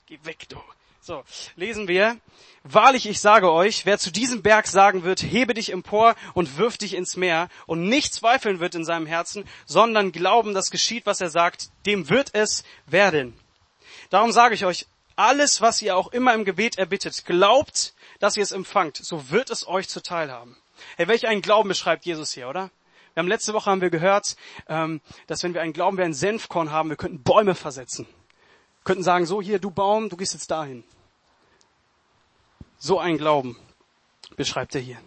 Geh 0.05 0.19
weg, 0.23 0.49
du. 0.49 0.57
So, 0.99 1.23
lesen 1.55 1.87
wir. 1.87 2.17
Wahrlich, 2.63 3.07
ich 3.07 3.21
sage 3.21 3.49
euch, 3.49 3.85
wer 3.85 3.97
zu 3.97 4.11
diesem 4.11 4.41
Berg 4.41 4.67
sagen 4.67 5.05
wird, 5.05 5.23
hebe 5.23 5.53
dich 5.53 5.71
empor 5.71 6.15
und 6.33 6.57
wirf 6.57 6.77
dich 6.77 6.95
ins 6.95 7.15
Meer 7.15 7.47
und 7.67 7.87
nicht 7.87 8.13
zweifeln 8.13 8.59
wird 8.59 8.75
in 8.75 8.83
seinem 8.83 9.05
Herzen, 9.05 9.47
sondern 9.65 10.11
glauben, 10.11 10.53
dass 10.53 10.71
geschieht, 10.71 11.05
was 11.05 11.21
er 11.21 11.29
sagt, 11.29 11.69
dem 11.85 12.09
wird 12.09 12.31
es 12.33 12.65
werden. 12.85 13.39
Darum 14.09 14.33
sage 14.33 14.55
ich 14.55 14.65
euch, 14.65 14.87
alles, 15.15 15.61
was 15.61 15.81
ihr 15.81 15.95
auch 15.95 16.11
immer 16.11 16.33
im 16.33 16.43
Gebet 16.43 16.77
erbittet, 16.77 17.23
glaubt, 17.23 17.93
dass 18.19 18.35
ihr 18.35 18.43
es 18.43 18.51
empfangt, 18.51 18.97
so 18.97 19.29
wird 19.29 19.49
es 19.49 19.65
euch 19.65 19.87
zuteil 19.87 20.29
haben. 20.29 20.57
Hey, 20.97 21.07
welch 21.07 21.27
einen 21.27 21.41
Glauben 21.41 21.69
beschreibt 21.69 22.05
Jesus 22.05 22.33
hier, 22.33 22.49
oder? 22.49 22.71
Wir 23.13 23.21
haben 23.21 23.27
letzte 23.27 23.53
Woche 23.53 23.69
haben 23.69 23.81
wir 23.81 23.91
gehört, 23.91 24.35
ähm, 24.67 24.99
dass 25.27 25.43
wenn 25.43 25.53
wir 25.53 25.61
einen 25.61 25.73
Glauben 25.73 25.97
wie 25.97 26.03
ein 26.03 26.15
Senfkorn 26.15 26.71
haben, 26.71 26.89
wir 26.89 26.95
könnten 26.95 27.21
Bäume 27.21 27.53
versetzen. 27.53 28.07
Wir 28.07 28.83
könnten 28.85 29.03
sagen, 29.03 29.25
so 29.27 29.41
hier, 29.41 29.59
du 29.59 29.69
Baum, 29.69 30.09
du 30.09 30.17
gehst 30.17 30.33
jetzt 30.33 30.49
dahin. 30.49 30.83
So 32.77 32.99
ein 32.99 33.17
Glauben 33.17 33.55
beschreibt 34.35 34.73
er 34.73 34.81
hier. 34.81 34.97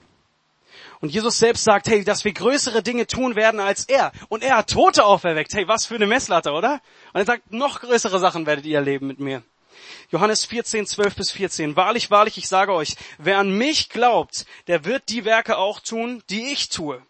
Und 1.00 1.10
Jesus 1.10 1.38
selbst 1.38 1.64
sagt, 1.64 1.88
hey, 1.88 2.04
dass 2.04 2.24
wir 2.24 2.32
größere 2.32 2.82
Dinge 2.82 3.06
tun 3.06 3.34
werden 3.34 3.60
als 3.60 3.84
er. 3.86 4.12
Und 4.28 4.44
er 4.44 4.58
hat 4.58 4.70
Tote 4.70 5.04
auferweckt. 5.04 5.52
Hey, 5.52 5.66
was 5.66 5.84
für 5.84 5.96
eine 5.96 6.06
Messlatte, 6.06 6.52
oder? 6.52 6.80
Und 7.12 7.20
er 7.20 7.26
sagt, 7.26 7.52
noch 7.52 7.80
größere 7.80 8.20
Sachen 8.20 8.46
werdet 8.46 8.66
ihr 8.66 8.78
erleben 8.78 9.08
mit 9.08 9.18
mir. 9.18 9.42
Johannes 10.10 10.44
14, 10.44 10.86
12 10.86 11.16
bis 11.16 11.30
14. 11.32 11.76
Wahrlich, 11.76 12.10
wahrlich, 12.10 12.38
ich 12.38 12.48
sage 12.48 12.72
euch, 12.72 12.96
wer 13.18 13.38
an 13.38 13.50
mich 13.58 13.88
glaubt, 13.88 14.46
der 14.68 14.84
wird 14.84 15.08
die 15.08 15.24
Werke 15.24 15.58
auch 15.58 15.80
tun, 15.80 16.22
die 16.30 16.52
ich 16.52 16.68
tue 16.68 17.02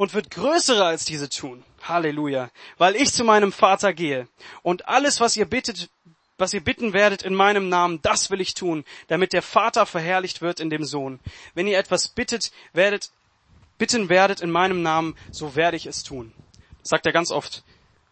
und 0.00 0.14
wird 0.14 0.30
größere 0.30 0.86
als 0.86 1.04
diese 1.04 1.28
tun. 1.28 1.62
Halleluja. 1.82 2.48
Weil 2.78 2.96
ich 2.96 3.12
zu 3.12 3.22
meinem 3.22 3.52
Vater 3.52 3.92
gehe. 3.92 4.28
Und 4.62 4.88
alles, 4.88 5.20
was 5.20 5.36
ihr 5.36 5.44
bittet, 5.44 5.90
was 6.38 6.54
ihr 6.54 6.64
bitten 6.64 6.94
werdet 6.94 7.20
in 7.20 7.34
meinem 7.34 7.68
Namen, 7.68 8.00
das 8.00 8.30
will 8.30 8.40
ich 8.40 8.54
tun, 8.54 8.86
damit 9.08 9.34
der 9.34 9.42
Vater 9.42 9.84
verherrlicht 9.84 10.40
wird 10.40 10.58
in 10.58 10.70
dem 10.70 10.86
Sohn. 10.86 11.20
Wenn 11.52 11.66
ihr 11.66 11.78
etwas 11.78 12.08
bittet, 12.08 12.50
werdet, 12.72 13.10
bitten 13.76 14.08
werdet 14.08 14.40
in 14.40 14.50
meinem 14.50 14.80
Namen, 14.80 15.18
so 15.30 15.54
werde 15.54 15.76
ich 15.76 15.84
es 15.84 16.02
tun. 16.02 16.32
Das 16.80 16.88
sagt 16.88 17.04
er 17.04 17.12
ganz 17.12 17.30
oft. 17.30 17.62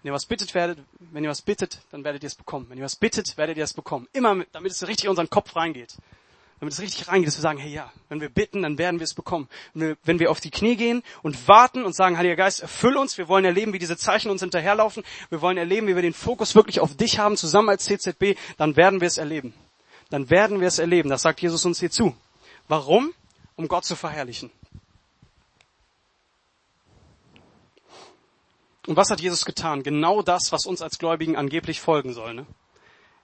Wenn 0.03 0.11
ihr 0.11 0.15
was 0.15 0.27
bittet 0.27 0.55
werdet, 0.55 0.79
wenn 1.01 1.25
ihr 1.25 1.31
was 1.31 1.41
bittet, 1.41 1.79
dann 1.91 2.05
werdet 2.05 2.23
ihr 2.23 2.27
es 2.27 2.35
bekommen. 2.35 2.67
Wenn 2.69 2.77
ihr 2.77 2.85
was 2.85 2.97
bittet, 2.97 3.39
werdet 3.39 3.57
ihr 3.57 3.65
es 3.65 3.73
bekommen. 3.73 4.09
Immer, 4.13 4.45
damit 4.53 4.73
es 4.73 4.87
richtig 4.87 5.05
in 5.05 5.11
unseren 5.11 5.31
Kopf 5.31 5.57
reingeht 5.57 5.95
damit 6.61 6.75
es 6.75 6.81
richtig 6.81 7.09
reingeht, 7.09 7.29
dass 7.29 7.37
wir 7.37 7.43
sagen, 7.43 7.59
hey 7.59 7.71
ja, 7.71 7.93
wenn 8.09 8.21
wir 8.21 8.29
bitten, 8.29 8.63
dann 8.63 8.79
werden 8.79 8.99
wir 8.99 9.05
es 9.05 9.15
bekommen. 9.15 9.49
Wenn 9.75 10.19
wir 10.19 10.31
auf 10.31 10.41
die 10.41 10.51
Knie 10.51 10.77
gehen 10.77 11.03
und 11.23 11.47
warten 11.47 11.85
und 11.85 11.95
sagen, 11.95 12.19
Heiliger 12.19 12.37
Geist, 12.37 12.61
erfüll 12.61 12.97
uns, 12.97 13.17
wir 13.17 13.29
wollen 13.29 13.45
erleben, 13.45 13.73
wie 13.73 13.79
diese 13.79 13.97
Zeichen 13.97 14.31
uns 14.31 14.41
hinterherlaufen, 14.41 15.05
wir 15.31 15.41
wollen 15.41 15.57
erleben, 15.57 15.87
wie 15.87 15.95
wir 15.95 16.03
den 16.03 16.15
Fokus 16.15 16.55
wirklich 16.55 16.81
auf 16.81 16.97
dich 16.97 17.19
haben, 17.19 17.37
zusammen 17.37 17.69
als 17.69 17.85
CZB, 17.85 18.37
dann 18.57 18.77
werden 18.77 19.01
wir 19.01 19.07
es 19.07 19.19
erleben. 19.19 19.55
Dann 20.11 20.31
werden 20.31 20.61
wir 20.61 20.69
es 20.69 20.79
erleben. 20.79 21.11
Das 21.11 21.23
sagt 21.23 21.41
Jesus 21.41 21.65
uns 21.65 21.81
hier 21.81 21.91
zu. 21.91 22.17
Warum? 22.67 23.13
Um 23.57 23.69
Gott 23.69 23.85
zu 23.85 23.95
verherrlichen. 23.95 24.51
Und 28.87 28.97
was 28.97 29.11
hat 29.11 29.21
Jesus 29.21 29.45
getan? 29.45 29.83
Genau 29.83 30.23
das, 30.23 30.51
was 30.51 30.65
uns 30.65 30.81
als 30.81 30.99
Gläubigen 30.99 31.37
angeblich 31.37 31.81
folgen 31.81 32.15
soll. 32.15 32.33
Ne? 32.33 32.47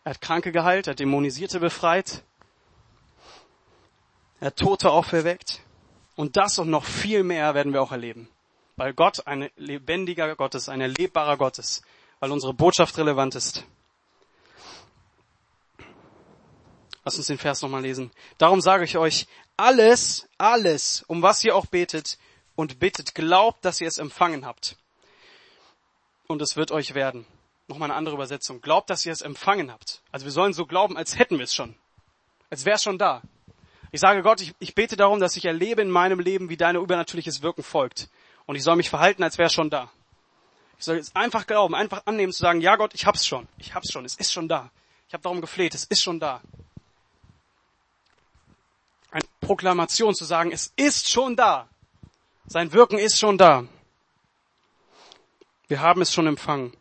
Er 0.04 0.10
hat 0.10 0.20
Kranke 0.20 0.52
geheilt, 0.52 0.86
er 0.86 0.90
hat 0.90 1.00
Dämonisierte 1.00 1.58
befreit, 1.58 2.22
Tote 4.50 4.90
auferweckt. 4.90 5.60
Und 6.16 6.36
das 6.36 6.58
und 6.58 6.70
noch 6.70 6.84
viel 6.84 7.22
mehr 7.22 7.54
werden 7.54 7.72
wir 7.72 7.82
auch 7.82 7.92
erleben. 7.92 8.28
Weil 8.76 8.92
Gott 8.92 9.26
ein 9.26 9.50
lebendiger 9.56 10.34
Gott 10.36 10.54
ist, 10.54 10.68
ein 10.68 10.80
erlebbarer 10.80 11.36
Gott 11.36 11.58
ist. 11.58 11.82
Weil 12.20 12.32
unsere 12.32 12.54
Botschaft 12.54 12.96
relevant 12.98 13.34
ist. 13.34 13.64
Lass 17.04 17.16
uns 17.16 17.26
den 17.26 17.38
Vers 17.38 17.60
nochmal 17.62 17.82
lesen. 17.82 18.10
Darum 18.38 18.60
sage 18.60 18.84
ich 18.84 18.96
euch, 18.96 19.26
alles, 19.56 20.26
alles, 20.38 21.04
um 21.06 21.22
was 21.22 21.44
ihr 21.44 21.54
auch 21.54 21.66
betet 21.66 22.18
und 22.56 22.78
bittet, 22.78 23.14
glaubt, 23.14 23.64
dass 23.64 23.80
ihr 23.80 23.88
es 23.88 23.98
empfangen 23.98 24.46
habt. 24.46 24.76
Und 26.26 26.40
es 26.40 26.56
wird 26.56 26.72
euch 26.72 26.94
werden. 26.94 27.26
Nochmal 27.68 27.90
eine 27.90 27.96
andere 27.96 28.14
Übersetzung. 28.14 28.60
Glaubt, 28.60 28.90
dass 28.90 29.04
ihr 29.04 29.12
es 29.12 29.20
empfangen 29.20 29.70
habt. 29.70 30.02
Also 30.12 30.24
wir 30.24 30.32
sollen 30.32 30.52
so 30.52 30.66
glauben, 30.66 30.96
als 30.96 31.18
hätten 31.18 31.38
wir 31.38 31.44
es 31.44 31.54
schon. 31.54 31.74
Als 32.50 32.64
wäre 32.64 32.76
es 32.76 32.82
schon 32.82 32.98
da. 32.98 33.22
Ich 33.94 34.00
sage 34.00 34.24
Gott, 34.24 34.40
ich, 34.40 34.56
ich 34.58 34.74
bete 34.74 34.96
darum, 34.96 35.20
dass 35.20 35.36
ich 35.36 35.44
erlebe 35.44 35.80
in 35.80 35.88
meinem 35.88 36.18
Leben, 36.18 36.48
wie 36.48 36.56
dein 36.56 36.74
übernatürliches 36.74 37.42
Wirken 37.42 37.62
folgt. 37.62 38.08
Und 38.44 38.56
ich 38.56 38.64
soll 38.64 38.74
mich 38.74 38.90
verhalten, 38.90 39.22
als 39.22 39.38
wäre 39.38 39.46
es 39.46 39.52
schon 39.52 39.70
da. 39.70 39.88
Ich 40.80 40.84
soll 40.84 40.96
jetzt 40.96 41.14
einfach 41.14 41.46
glauben, 41.46 41.76
einfach 41.76 42.02
annehmen 42.04 42.32
zu 42.32 42.40
sagen, 42.40 42.60
ja 42.60 42.74
Gott, 42.74 42.92
ich 42.92 43.06
hab's 43.06 43.24
schon. 43.24 43.46
Ich 43.56 43.72
hab's 43.72 43.92
schon. 43.92 44.04
Es 44.04 44.16
ist 44.16 44.32
schon 44.32 44.48
da. 44.48 44.72
Ich 45.06 45.14
habe 45.14 45.22
darum 45.22 45.40
gefleht, 45.40 45.76
es 45.76 45.84
ist 45.84 46.02
schon 46.02 46.18
da. 46.18 46.40
Eine 49.12 49.22
Proklamation 49.40 50.12
zu 50.12 50.24
sagen, 50.24 50.50
es 50.50 50.72
ist 50.74 51.08
schon 51.08 51.36
da. 51.36 51.68
Sein 52.48 52.72
Wirken 52.72 52.98
ist 52.98 53.20
schon 53.20 53.38
da. 53.38 53.64
Wir 55.68 55.80
haben 55.80 56.02
es 56.02 56.12
schon 56.12 56.26
empfangen. 56.26 56.72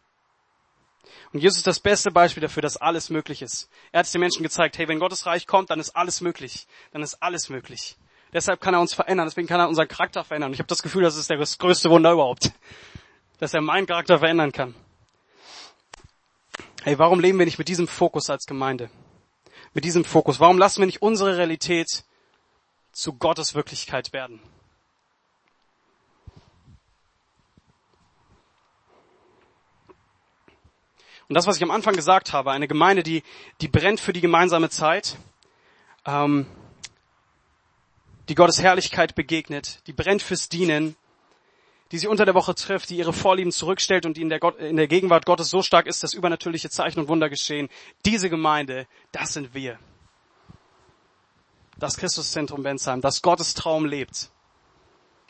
Und 1.33 1.39
Jesus 1.39 1.57
ist 1.57 1.67
das 1.67 1.79
beste 1.79 2.11
Beispiel 2.11 2.41
dafür, 2.41 2.61
dass 2.61 2.77
alles 2.77 3.09
möglich 3.09 3.41
ist. 3.41 3.67
Er 3.91 3.99
hat 3.99 4.05
es 4.05 4.11
den 4.11 4.21
Menschen 4.21 4.43
gezeigt, 4.43 4.77
hey, 4.77 4.87
wenn 4.87 4.99
Gottes 4.99 5.25
Reich 5.25 5.47
kommt, 5.47 5.71
dann 5.71 5.79
ist 5.79 5.95
alles 5.95 6.21
möglich. 6.21 6.67
Dann 6.91 7.01
ist 7.01 7.15
alles 7.23 7.49
möglich. 7.49 7.97
Deshalb 8.33 8.61
kann 8.61 8.75
er 8.75 8.79
uns 8.79 8.93
verändern, 8.93 9.27
deswegen 9.27 9.47
kann 9.47 9.59
er 9.59 9.67
unseren 9.67 9.87
Charakter 9.87 10.23
verändern. 10.23 10.49
Und 10.49 10.53
ich 10.53 10.59
habe 10.59 10.67
das 10.67 10.83
Gefühl, 10.83 11.01
das 11.01 11.17
ist 11.17 11.29
das 11.29 11.57
größte 11.57 11.89
Wunder 11.89 12.11
überhaupt. 12.11 12.51
Dass 13.39 13.53
er 13.53 13.61
meinen 13.61 13.87
Charakter 13.87 14.19
verändern 14.19 14.51
kann. 14.51 14.75
Hey, 16.83 16.99
warum 16.99 17.19
leben 17.19 17.39
wir 17.39 17.45
nicht 17.45 17.57
mit 17.57 17.67
diesem 17.67 17.87
Fokus 17.87 18.29
als 18.29 18.45
Gemeinde? 18.45 18.91
Mit 19.73 19.85
diesem 19.85 20.05
Fokus. 20.05 20.39
Warum 20.39 20.59
lassen 20.59 20.81
wir 20.81 20.85
nicht 20.85 21.01
unsere 21.01 21.37
Realität 21.37 22.03
zu 22.91 23.13
Gottes 23.13 23.55
Wirklichkeit 23.55 24.13
werden? 24.13 24.39
Und 31.29 31.35
das, 31.35 31.47
was 31.47 31.57
ich 31.57 31.63
am 31.63 31.71
Anfang 31.71 31.95
gesagt 31.95 32.33
habe, 32.33 32.51
eine 32.51 32.67
Gemeinde, 32.67 33.03
die, 33.03 33.23
die 33.61 33.67
brennt 33.67 33.99
für 33.99 34.13
die 34.13 34.21
gemeinsame 34.21 34.69
Zeit, 34.69 35.17
ähm, 36.05 36.45
die 38.29 38.35
Gottes 38.35 38.61
Herrlichkeit 38.61 39.15
begegnet, 39.15 39.79
die 39.87 39.93
brennt 39.93 40.21
fürs 40.21 40.49
Dienen, 40.49 40.95
die 41.91 41.99
sie 41.99 42.07
unter 42.07 42.25
der 42.25 42.33
Woche 42.33 42.55
trifft, 42.55 42.89
die 42.89 42.97
ihre 42.97 43.13
Vorlieben 43.13 43.51
zurückstellt 43.51 44.05
und 44.05 44.17
die 44.17 44.21
in 44.21 44.29
der, 44.29 44.39
Gott, 44.39 44.57
in 44.57 44.77
der 44.77 44.87
Gegenwart 44.87 45.25
Gottes 45.25 45.49
so 45.49 45.61
stark 45.61 45.85
ist, 45.85 46.01
dass 46.01 46.13
übernatürliche 46.13 46.69
Zeichen 46.69 46.99
und 46.99 47.07
Wunder 47.07 47.29
geschehen. 47.29 47.69
Diese 48.05 48.29
Gemeinde, 48.29 48.87
das 49.11 49.33
sind 49.33 49.53
wir. 49.53 49.77
Das 51.77 51.97
Christuszentrum 51.97 52.63
Bensheim, 52.63 53.01
das 53.01 53.21
Gottes 53.21 53.53
Traum 53.53 53.85
lebt. 53.85 54.31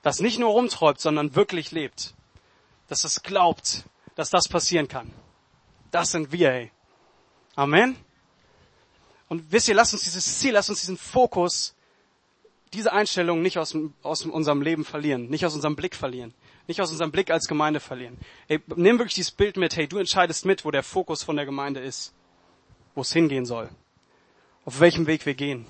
Das 0.04 0.20
nicht 0.20 0.40
nur 0.40 0.52
rumträumt, 0.52 1.00
sondern 1.00 1.36
wirklich 1.36 1.72
lebt. 1.72 2.14
Dass 2.88 3.04
es 3.04 3.24
glaubt, 3.24 3.84
dass 4.16 4.30
das 4.30 4.48
passieren 4.48 4.88
kann. 4.88 5.12
Das 5.94 6.10
sind 6.10 6.32
wir, 6.32 6.52
ey. 6.52 6.72
Amen. 7.56 7.96
Und 9.30 9.52
wisst 9.52 9.68
ihr, 9.68 9.76
lasst 9.76 9.94
uns 9.94 10.04
dieses 10.04 10.40
Ziel, 10.40 10.54
lasst 10.54 10.72
uns 10.72 10.80
diesen 10.80 10.98
Fokus, 10.98 11.76
diese 12.74 12.92
Einstellung 12.92 13.44
nicht 13.44 13.60
aus, 13.60 13.78
aus 14.02 14.26
unserem 14.26 14.64
Leben 14.64 14.86
verlieren, 14.86 15.30
nicht 15.30 15.46
aus 15.46 15.54
unserem 15.54 15.76
Blick 15.76 15.96
verlieren, 15.96 16.34
nicht 16.66 16.82
aus 16.82 16.90
unserem 16.90 17.12
Blick 17.12 17.30
als 17.30 17.46
Gemeinde 17.46 17.80
verlieren. 17.80 18.18
Ey, 18.48 18.60
nimm 18.76 18.98
wirklich 18.98 19.14
dieses 19.14 19.30
Bild 19.30 19.56
mit, 19.56 19.76
hey, 19.76 19.88
du 19.88 20.00
entscheidest 20.00 20.46
mit, 20.46 20.66
wo 20.66 20.72
der 20.72 20.82
Fokus 20.82 21.22
von 21.22 21.36
der 21.36 21.46
Gemeinde 21.46 21.80
ist, 21.80 22.12
wo 22.96 23.02
es 23.02 23.14
hingehen 23.14 23.46
soll, 23.46 23.70
auf 24.66 24.80
welchem 24.80 25.06
Weg 25.06 25.28
wir 25.28 25.36
gehen. 25.36 25.68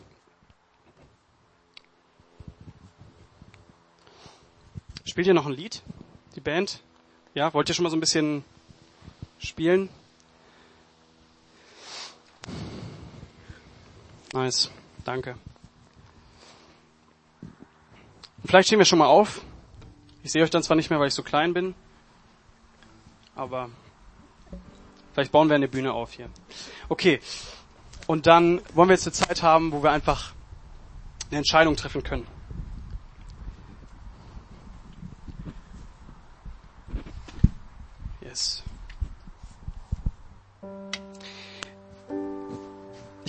Spielt 5.04 5.28
ihr 5.28 5.34
noch 5.34 5.48
ein 5.48 5.52
Lied, 5.52 5.82
die 6.38 6.42
Band? 6.42 6.82
Ja, 7.34 7.54
wollt 7.54 7.68
ihr 7.68 7.76
schon 7.76 7.84
mal 7.84 7.90
so 7.90 7.98
ein 7.98 8.00
bisschen 8.00 8.46
spielen? 9.38 9.90
Nice, 14.34 14.72
danke. 15.06 15.36
Vielleicht 18.44 18.68
stehen 18.68 18.80
wir 18.80 18.86
schon 18.86 18.98
mal 18.98 19.06
auf. 19.06 19.42
Ich 20.24 20.32
sehe 20.32 20.44
euch 20.44 20.50
dann 20.50 20.64
zwar 20.64 20.76
nicht 20.76 20.90
mehr, 20.90 21.00
weil 21.00 21.08
ich 21.08 21.14
so 21.14 21.22
klein 21.22 21.54
bin, 21.54 21.76
aber 23.36 23.70
vielleicht 25.14 25.32
bauen 25.32 25.50
wir 25.50 25.56
eine 25.56 25.68
Bühne 25.68 25.94
auf 25.94 26.14
hier. 26.14 26.30
Okay, 26.90 27.22
und 28.08 28.26
dann 28.26 28.60
wollen 28.74 28.90
wir 28.90 28.96
jetzt 28.96 29.06
eine 29.06 29.14
Zeit 29.14 29.44
haben, 29.44 29.72
wo 29.72 29.84
wir 29.84 29.92
einfach 29.92 30.34
eine 31.30 31.38
Entscheidung 31.38 31.76
treffen 31.76 32.02
können. 32.02 32.26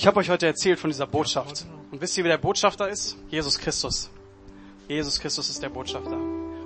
Ich 0.04 0.06
habe 0.06 0.20
euch 0.20 0.28
heute 0.28 0.44
erzählt 0.44 0.78
von 0.78 0.90
dieser 0.90 1.06
Botschaft. 1.06 1.64
Und 1.90 1.98
wisst 1.98 2.18
ihr, 2.18 2.24
wer 2.24 2.32
der 2.32 2.42
Botschafter 2.42 2.90
ist? 2.90 3.16
Jesus 3.30 3.58
Christus. 3.58 4.10
Jesus 4.86 5.18
Christus 5.18 5.48
ist 5.48 5.62
der 5.62 5.70
Botschafter. 5.70 6.18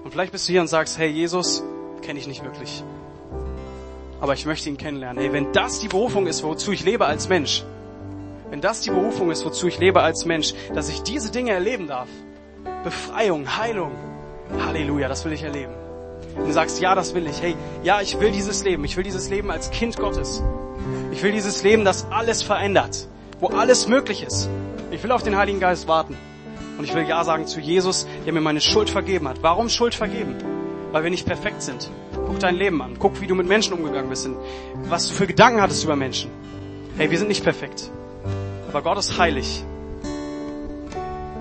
Und 0.03 0.11
vielleicht 0.11 0.33
bist 0.33 0.49
du 0.49 0.51
hier 0.51 0.61
und 0.61 0.67
sagst, 0.67 0.99
hey, 0.99 1.09
Jesus 1.09 1.63
kenne 2.03 2.19
ich 2.19 2.27
nicht 2.27 2.43
wirklich. 2.43 2.83
Aber 4.21 4.33
ich 4.33 4.45
möchte 4.45 4.69
ihn 4.69 4.77
kennenlernen. 4.77 5.23
Hey, 5.23 5.33
wenn 5.33 5.53
das 5.53 5.79
die 5.79 5.87
Berufung 5.87 6.27
ist, 6.27 6.43
wozu 6.43 6.73
ich 6.73 6.85
lebe 6.85 7.07
als 7.07 7.29
Mensch, 7.29 7.63
wenn 8.51 8.61
das 8.61 8.81
die 8.81 8.91
Berufung 8.91 9.31
ist, 9.31 9.45
wozu 9.45 9.69
ich 9.69 9.79
lebe 9.79 10.03
als 10.03 10.25
Mensch, 10.25 10.53
dass 10.75 10.89
ich 10.89 11.05
diese 11.05 11.31
Dinge 11.31 11.53
erleben 11.53 11.87
darf, 11.87 12.09
Befreiung, 12.83 13.57
Heilung, 13.57 13.93
Halleluja, 14.67 15.07
das 15.07 15.25
will 15.25 15.33
ich 15.33 15.45
erleben. 15.45 15.75
Und 16.35 16.45
du 16.45 16.53
sagst, 16.53 16.81
ja, 16.81 16.97
das 16.97 17.15
will 17.15 17.29
ich. 17.29 17.41
Hey, 17.41 17.55
ja, 17.85 18.01
ich 18.01 18.19
will 18.19 18.33
dieses 18.33 18.65
Leben. 18.65 18.85
Ich 18.85 18.97
will 18.97 19.05
dieses 19.05 19.31
Leben 19.31 19.53
als 19.53 19.71
Kind 19.71 19.97
Gottes. 19.97 20.43
Ich 21.13 21.23
will 21.23 21.31
dieses 21.31 21.63
Leben, 21.63 21.85
das 21.85 22.05
alles 22.11 22.43
verändert 22.43 23.07
wo 23.41 23.49
alles 23.49 23.89
möglich 23.89 24.23
ist. 24.23 24.49
Ich 24.91 25.03
will 25.03 25.13
auf 25.13 25.23
den 25.23 25.37
Heiligen 25.37 25.61
Geist 25.61 25.87
warten. 25.89 26.17
Und 26.77 26.85
ich 26.85 26.95
will 26.95 27.07
Ja 27.07 27.25
sagen 27.25 27.47
zu 27.47 27.61
Jesus, 27.61 28.07
der 28.25 28.33
mir 28.33 28.41
meine 28.41 28.61
Schuld 28.61 28.89
vergeben 28.89 29.29
hat. 29.29 29.43
Warum 29.43 29.69
Schuld 29.69 29.95
vergeben? 29.95 30.37
Weil 30.93 31.03
wir 31.03 31.11
nicht 31.11 31.27
perfekt 31.27 31.63
sind. 31.63 31.91
Guck 32.15 32.39
dein 32.39 32.55
Leben 32.55 32.81
an. 32.81 32.97
Guck, 32.99 33.21
wie 33.21 33.27
du 33.27 33.35
mit 33.35 33.47
Menschen 33.47 33.75
umgegangen 33.75 34.09
bist. 34.09 34.29
Was 34.89 35.09
du 35.09 35.15
für 35.15 35.27
Gedanken 35.27 35.61
hattest 35.61 35.85
über 35.85 35.97
Menschen. 35.97 36.31
Hey, 36.97 37.11
wir 37.11 37.19
sind 37.19 37.29
nicht 37.29 37.45
perfekt. 37.45 37.91
Aber 38.69 38.83
Gott 38.83 38.99
ist 38.99 39.19
heilig. 39.19 39.65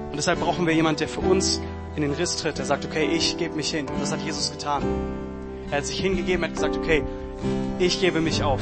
Und 0.09 0.17
deshalb 0.17 0.39
brauchen 0.39 0.65
wir 0.65 0.73
jemanden, 0.73 0.99
der 0.99 1.07
für 1.07 1.21
uns 1.21 1.61
in 1.95 2.01
den 2.01 2.11
Riss 2.13 2.37
tritt. 2.37 2.57
Der 2.57 2.65
sagt, 2.65 2.85
okay, 2.85 3.05
ich 3.05 3.37
gebe 3.37 3.55
mich 3.55 3.69
hin. 3.69 3.87
Und 3.87 4.01
das 4.01 4.11
hat 4.11 4.21
Jesus 4.21 4.51
getan. 4.51 4.83
Er 5.69 5.77
hat 5.77 5.85
sich 5.85 5.99
hingegeben, 5.99 6.43
er 6.43 6.49
hat 6.49 6.55
gesagt, 6.55 6.77
okay, 6.77 7.03
ich 7.79 8.01
gebe 8.01 8.21
mich 8.21 8.43
auf 8.43 8.61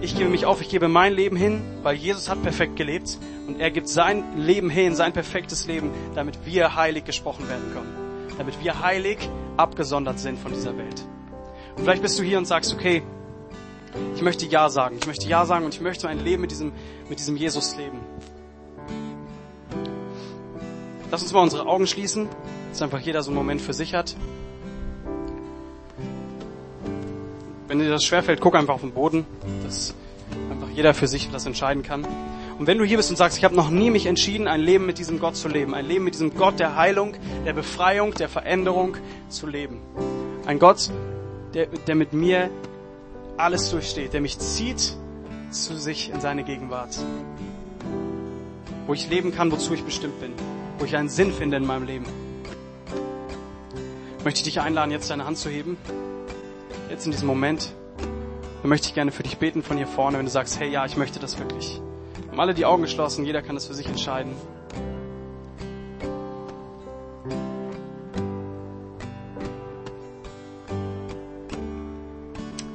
ich 0.00 0.16
gebe 0.16 0.28
mich 0.28 0.46
auf, 0.46 0.60
ich 0.60 0.68
gebe 0.68 0.88
mein 0.88 1.14
Leben 1.14 1.36
hin, 1.36 1.62
weil 1.82 1.96
Jesus 1.96 2.28
hat 2.28 2.42
perfekt 2.42 2.76
gelebt 2.76 3.18
und 3.46 3.60
er 3.60 3.70
gibt 3.70 3.88
sein 3.88 4.36
Leben 4.36 4.70
hin, 4.70 4.94
sein 4.94 5.12
perfektes 5.12 5.66
Leben, 5.66 5.90
damit 6.14 6.44
wir 6.44 6.76
heilig 6.76 7.04
gesprochen 7.04 7.48
werden 7.48 7.72
können. 7.72 8.36
Damit 8.38 8.62
wir 8.62 8.82
heilig 8.82 9.18
abgesondert 9.56 10.18
sind 10.18 10.38
von 10.38 10.52
dieser 10.52 10.76
Welt. 10.76 11.06
Und 11.76 11.84
vielleicht 11.84 12.02
bist 12.02 12.18
du 12.18 12.22
hier 12.22 12.38
und 12.38 12.44
sagst, 12.44 12.74
okay, 12.74 13.02
ich 14.14 14.22
möchte 14.22 14.46
Ja 14.46 14.68
sagen. 14.68 14.96
Ich 15.00 15.06
möchte 15.06 15.26
Ja 15.28 15.46
sagen 15.46 15.64
und 15.64 15.74
ich 15.74 15.80
möchte 15.80 16.08
ein 16.08 16.22
Leben 16.22 16.42
mit 16.42 16.50
diesem, 16.50 16.72
mit 17.08 17.18
diesem 17.18 17.36
Jesus 17.36 17.76
leben. 17.76 18.00
Lass 21.10 21.22
uns 21.22 21.32
mal 21.32 21.40
unsere 21.40 21.66
Augen 21.66 21.86
schließen, 21.86 22.28
dass 22.70 22.82
einfach 22.82 23.00
jeder 23.00 23.22
so 23.22 23.30
einen 23.30 23.38
Moment 23.38 23.62
für 23.62 23.72
sich 23.72 23.94
hat. 23.94 24.16
Wenn 27.68 27.80
dir 27.80 27.90
das 27.90 28.04
schwerfällt, 28.04 28.40
guck 28.40 28.54
einfach 28.54 28.74
auf 28.74 28.80
den 28.82 28.92
Boden, 28.92 29.26
dass 29.64 29.94
einfach 30.50 30.68
jeder 30.74 30.94
für 30.94 31.08
sich 31.08 31.30
das 31.30 31.46
entscheiden 31.46 31.82
kann. 31.82 32.06
Und 32.58 32.66
wenn 32.66 32.78
du 32.78 32.84
hier 32.84 32.96
bist 32.96 33.10
und 33.10 33.16
sagst, 33.16 33.36
ich 33.36 33.44
habe 33.44 33.56
noch 33.56 33.70
nie 33.70 33.90
mich 33.90 34.06
entschieden, 34.06 34.46
ein 34.46 34.60
Leben 34.60 34.86
mit 34.86 34.98
diesem 34.98 35.18
Gott 35.18 35.36
zu 35.36 35.48
leben, 35.48 35.74
ein 35.74 35.86
Leben 35.86 36.04
mit 36.04 36.14
diesem 36.14 36.34
Gott 36.34 36.60
der 36.60 36.76
Heilung, 36.76 37.14
der 37.44 37.52
Befreiung, 37.52 38.14
der 38.14 38.28
Veränderung 38.28 38.96
zu 39.28 39.46
leben. 39.46 39.80
Ein 40.46 40.58
Gott, 40.58 40.90
der, 41.54 41.66
der 41.66 41.96
mit 41.96 42.12
mir 42.12 42.50
alles 43.36 43.70
durchsteht, 43.70 44.12
der 44.12 44.20
mich 44.20 44.38
zieht 44.38 44.94
zu 45.50 45.76
sich 45.76 46.10
in 46.10 46.20
seine 46.20 46.44
Gegenwart. 46.44 46.96
Wo 48.86 48.94
ich 48.94 49.10
leben 49.10 49.34
kann, 49.34 49.50
wozu 49.50 49.74
ich 49.74 49.82
bestimmt 49.82 50.20
bin. 50.20 50.32
Wo 50.78 50.84
ich 50.84 50.96
einen 50.96 51.08
Sinn 51.08 51.32
finde 51.32 51.56
in 51.56 51.66
meinem 51.66 51.84
Leben. 51.84 52.06
Möchte 54.24 54.38
ich 54.38 54.44
dich 54.44 54.60
einladen, 54.60 54.92
jetzt 54.92 55.10
deine 55.10 55.26
Hand 55.26 55.36
zu 55.36 55.50
heben 55.50 55.76
jetzt 56.90 57.06
in 57.06 57.12
diesem 57.12 57.26
Moment, 57.26 57.72
dann 58.62 58.68
möchte 58.68 58.88
ich 58.88 58.94
gerne 58.94 59.12
für 59.12 59.22
dich 59.22 59.38
beten 59.38 59.62
von 59.62 59.76
hier 59.76 59.86
vorne, 59.86 60.18
wenn 60.18 60.26
du 60.26 60.30
sagst, 60.30 60.58
hey, 60.58 60.68
ja, 60.70 60.84
ich 60.84 60.96
möchte 60.96 61.18
das 61.18 61.38
wirklich. 61.38 61.80
Wir 62.20 62.30
haben 62.30 62.40
alle 62.40 62.54
die 62.54 62.64
Augen 62.64 62.82
geschlossen, 62.82 63.24
jeder 63.24 63.42
kann 63.42 63.54
das 63.54 63.66
für 63.66 63.74
sich 63.74 63.86
entscheiden. 63.86 64.32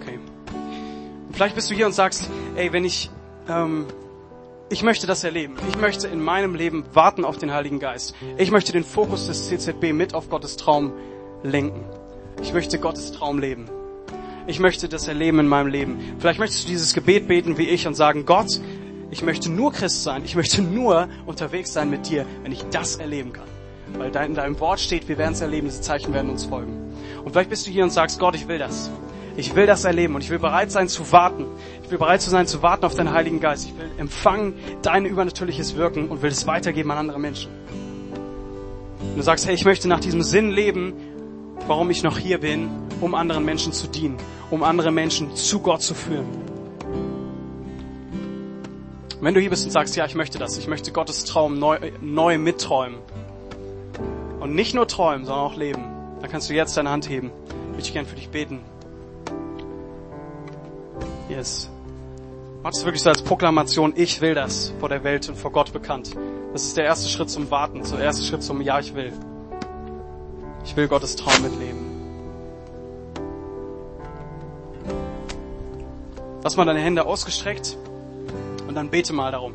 Okay. 0.02 0.20
Und 1.28 1.36
vielleicht 1.36 1.56
bist 1.56 1.70
du 1.70 1.76
hier 1.76 1.86
und 1.86 1.94
sagst, 1.94 2.30
ey, 2.56 2.72
wenn 2.74 2.86
ich, 2.86 3.10
ähm, 3.50 3.86
ich 4.70 4.84
möchte 4.84 5.08
das 5.08 5.24
erleben. 5.24 5.56
Ich 5.68 5.78
möchte 5.78 6.08
in 6.08 6.22
meinem 6.22 6.56
Leben 6.56 6.86
warten 6.94 7.26
auf 7.26 7.38
den 7.38 7.54
Heiligen 7.54 7.80
Geist. 7.80 8.16
Ich 8.38 8.52
möchte 8.52 8.72
den 8.72 8.86
Fokus 8.86 9.28
des 9.28 9.50
CZB 9.50 9.92
mit 9.92 10.14
auf 10.14 10.30
Gottes 10.30 10.56
Traum 10.56 10.94
lenken. 11.44 11.84
Ich 12.42 12.54
möchte 12.54 12.80
Gottes 12.80 13.12
Traum 13.12 13.40
leben. 13.40 13.70
Ich 14.48 14.60
möchte 14.60 14.90
das 14.90 15.08
erleben 15.08 15.40
in 15.40 15.48
meinem 15.48 15.68
Leben. 15.68 16.00
Vielleicht 16.20 16.40
möchtest 16.40 16.64
du 16.64 16.68
dieses 16.70 16.94
Gebet 16.94 17.28
beten 17.28 17.58
wie 17.58 17.68
ich 17.68 17.88
und 17.88 17.96
sagen, 17.96 18.26
Gott, 18.26 18.60
ich 19.12 19.24
möchte 19.24 19.52
nur 19.52 19.72
Christ 19.72 20.04
sein. 20.04 20.24
Ich 20.26 20.36
möchte 20.36 20.62
nur 20.62 21.10
unterwegs 21.26 21.74
sein 21.74 21.90
mit 21.90 22.10
dir, 22.10 22.26
wenn 22.44 22.52
ich 22.52 22.64
das 22.72 22.96
erleben 22.96 23.34
kann. 23.34 23.48
Weil 23.98 24.16
in 24.26 24.36
deinem 24.36 24.60
Wort 24.60 24.80
steht, 24.80 25.10
wir 25.10 25.18
werden 25.18 25.34
es 25.34 25.42
erleben, 25.42 25.68
diese 25.68 25.82
Zeichen 25.82 26.14
werden 26.14 26.32
uns 26.32 26.46
folgen. 26.46 26.94
Und 27.24 27.34
vielleicht 27.34 27.50
bist 27.50 27.68
du 27.68 27.72
hier 27.72 27.84
und 27.84 27.92
sagst, 27.92 28.20
Gott, 28.20 28.36
ich 28.36 28.48
will 28.48 28.58
das. 28.58 28.90
Ich 29.38 29.56
will 29.56 29.66
das 29.66 29.86
erleben 29.86 30.16
und 30.16 30.24
ich 30.24 30.30
will 30.30 30.40
bereit 30.40 30.72
sein 30.72 30.88
zu 30.88 31.12
warten. 31.12 31.46
Ich 31.84 31.92
will 31.92 31.98
bereit 31.98 32.22
sein 32.22 32.48
zu 32.48 32.62
warten 32.62 32.86
auf 32.86 32.96
deinen 32.96 33.12
Heiligen 33.12 33.40
Geist. 33.40 33.66
Ich 33.66 33.78
will 33.78 33.90
empfangen 33.98 34.54
dein 34.82 35.06
übernatürliches 35.06 35.76
Wirken 35.76 36.10
und 36.10 36.22
will 36.22 36.32
es 36.32 36.48
weitergeben 36.48 36.92
an 36.92 36.98
andere 36.98 37.20
Menschen. 37.20 37.52
Und 39.02 39.18
du 39.18 39.22
sagst, 39.22 39.46
hey, 39.46 39.54
ich 39.54 39.66
möchte 39.66 39.88
nach 39.88 40.00
diesem 40.00 40.22
Sinn 40.22 40.52
leben, 40.52 40.94
warum 41.68 41.90
ich 41.90 42.04
noch 42.04 42.18
hier 42.18 42.40
bin, 42.40 42.70
um 43.02 43.16
anderen 43.16 43.44
Menschen 43.44 43.74
zu 43.74 43.88
dienen, 43.88 44.18
um 44.50 44.64
andere 44.64 44.92
Menschen 44.92 45.36
zu 45.36 45.60
Gott 45.60 45.82
zu 45.82 45.94
führen. 45.94 46.28
wenn 49.22 49.36
du 49.36 49.40
hier 49.40 49.52
bist 49.52 49.66
und 49.66 49.72
sagst, 49.72 49.96
ja, 49.96 50.06
ich 50.06 50.16
möchte 50.16 50.40
das, 50.40 50.58
ich 50.58 50.68
möchte 50.68 50.92
Gottes 50.92 51.26
Traum 51.26 51.60
neu, 51.60 51.78
neu 52.02 52.40
mitträumen 52.40 52.98
und 54.40 54.56
nicht 54.56 54.74
nur 54.74 54.88
träumen, 54.88 55.26
sondern 55.26 55.46
auch 55.46 55.56
leben, 55.56 55.84
dann 56.22 56.30
kannst 56.30 56.50
du 56.50 56.54
jetzt 56.54 56.76
deine 56.76 56.90
Hand 56.90 57.08
heben. 57.08 57.32
Ich 57.70 57.76
möchte 57.76 57.94
gern 57.94 58.06
für 58.08 58.16
dich 58.16 58.30
beten. 58.30 58.62
Yes. 61.30 61.70
Mach 62.64 62.72
es 62.72 62.84
wirklich 62.84 63.02
so 63.02 63.10
als 63.10 63.22
Proklamation, 63.22 63.94
ich 63.96 64.22
will 64.22 64.34
das 64.34 64.74
vor 64.80 64.90
der 64.90 65.04
Welt 65.04 65.30
und 65.30 65.38
vor 65.38 65.52
Gott 65.52 65.72
bekannt. 65.72 66.12
Das 66.52 66.64
ist 66.64 66.76
der 66.76 66.86
erste 66.86 67.08
Schritt 67.08 67.30
zum 67.30 67.50
Warten, 67.52 67.84
der 67.84 68.00
erste 68.00 68.24
Schritt 68.24 68.44
zum 68.44 68.60
Ja, 68.62 68.80
ich 68.80 68.94
will. 68.96 69.14
Ich 70.66 70.76
will 70.76 70.88
Gottes 70.88 71.16
Traum 71.16 71.42
mitleben. 71.44 71.91
Lass 76.44 76.58
mal 76.58 76.66
deine 76.66 76.80
Hände 76.80 77.06
ausgestreckt 77.06 77.78
und 78.68 78.76
dann 78.76 78.90
bete 78.90 79.14
mal 79.14 79.32
darum. 79.32 79.54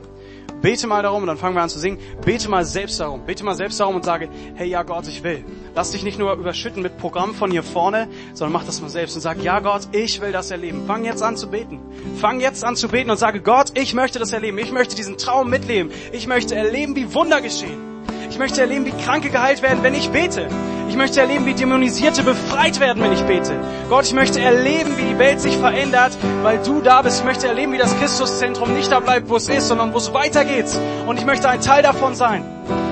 Bete 0.62 0.86
mal 0.86 1.02
darum 1.02 1.22
und 1.22 1.26
dann 1.26 1.36
fangen 1.36 1.54
wir 1.54 1.62
an 1.62 1.68
zu 1.68 1.78
singen. 1.78 1.98
Bete 2.24 2.48
mal 2.48 2.64
selbst 2.64 2.98
darum. 2.98 3.26
Bete 3.26 3.44
mal 3.44 3.54
selbst 3.54 3.78
darum 3.78 3.96
und 3.96 4.04
sage, 4.04 4.28
hey 4.54 4.68
ja 4.68 4.82
Gott, 4.82 5.06
ich 5.06 5.22
will. 5.22 5.44
Lass 5.74 5.90
dich 5.92 6.02
nicht 6.02 6.18
nur 6.18 6.32
überschütten 6.32 6.82
mit 6.82 6.96
Programm 6.98 7.34
von 7.34 7.50
hier 7.50 7.62
vorne, 7.62 8.08
sondern 8.32 8.52
mach 8.54 8.64
das 8.64 8.80
mal 8.80 8.88
selbst 8.88 9.14
und 9.14 9.20
sag, 9.20 9.42
ja 9.42 9.60
Gott, 9.60 9.88
ich 9.92 10.20
will 10.20 10.32
das 10.32 10.50
erleben. 10.50 10.86
Fang 10.86 11.04
jetzt 11.04 11.22
an 11.22 11.36
zu 11.36 11.48
beten. 11.48 11.78
Fang 12.18 12.40
jetzt 12.40 12.64
an 12.64 12.74
zu 12.74 12.88
beten 12.88 13.10
und 13.10 13.18
sage, 13.18 13.42
Gott, 13.42 13.78
ich 13.78 13.92
möchte 13.94 14.18
das 14.18 14.32
erleben. 14.32 14.58
Ich 14.58 14.72
möchte 14.72 14.96
diesen 14.96 15.18
Traum 15.18 15.50
mitleben. 15.50 15.92
Ich 16.12 16.26
möchte 16.26 16.54
erleben, 16.54 16.96
wie 16.96 17.12
Wunder 17.12 17.40
geschehen. 17.40 17.85
Ich 18.30 18.38
möchte 18.38 18.60
erleben, 18.60 18.84
wie 18.84 18.90
Kranke 18.90 19.30
geheilt 19.30 19.62
werden, 19.62 19.82
wenn 19.82 19.94
ich 19.94 20.10
bete. 20.10 20.48
Ich 20.88 20.96
möchte 20.96 21.20
erleben, 21.20 21.46
wie 21.46 21.54
Dämonisierte 21.54 22.22
befreit 22.22 22.80
werden, 22.80 23.02
wenn 23.02 23.12
ich 23.12 23.22
bete. 23.22 23.58
Gott, 23.88 24.04
ich 24.04 24.14
möchte 24.14 24.40
erleben, 24.40 24.96
wie 24.96 25.02
die 25.02 25.18
Welt 25.18 25.40
sich 25.40 25.56
verändert, 25.56 26.16
weil 26.42 26.62
du 26.62 26.80
da 26.80 27.02
bist. 27.02 27.20
Ich 27.20 27.24
möchte 27.24 27.48
erleben, 27.48 27.72
wie 27.72 27.78
das 27.78 27.96
Christuszentrum 27.98 28.74
nicht 28.74 28.90
da 28.90 29.00
bleibt, 29.00 29.28
wo 29.28 29.36
es 29.36 29.48
ist, 29.48 29.68
sondern 29.68 29.92
wo 29.92 29.98
es 29.98 30.12
weitergeht. 30.12 30.66
Und 31.06 31.18
ich 31.18 31.26
möchte 31.26 31.48
ein 31.48 31.60
Teil 31.60 31.82
davon 31.82 32.14
sein. 32.14 32.44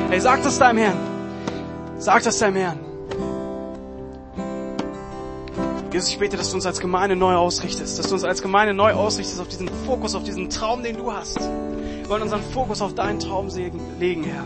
Hey, 0.09 0.21
sag 0.21 0.43
das 0.43 0.59
deinem 0.59 0.79
Herrn. 0.79 0.99
Sag 1.99 2.23
das 2.23 2.39
deinem 2.39 2.57
Herrn. 2.57 2.79
Jesus, 5.93 6.11
ich 6.11 6.19
bete, 6.19 6.37
dass 6.37 6.51
du 6.51 6.57
uns 6.57 6.67
als 6.67 6.81
Gemeinde 6.81 7.15
neu 7.15 7.35
ausrichtest, 7.35 7.99
dass 7.99 8.09
du 8.09 8.15
uns 8.15 8.25
als 8.25 8.43
Gemeinde 8.43 8.75
neu 8.75 8.93
ausrichtest 8.93 9.41
auf 9.41 9.49
diesen 9.49 9.69
Fokus, 9.87 10.15
auf 10.15 10.25
diesen 10.25 10.51
Traum, 10.51 10.83
den 10.83 10.97
du 10.97 11.13
hast. 11.13 11.39
Wir 11.39 12.09
wollen 12.09 12.23
unseren 12.23 12.43
Fokus 12.43 12.83
auf 12.83 12.95
deinen 12.95 13.21
Traum 13.21 13.49
legen, 14.01 14.25
Herr. 14.25 14.45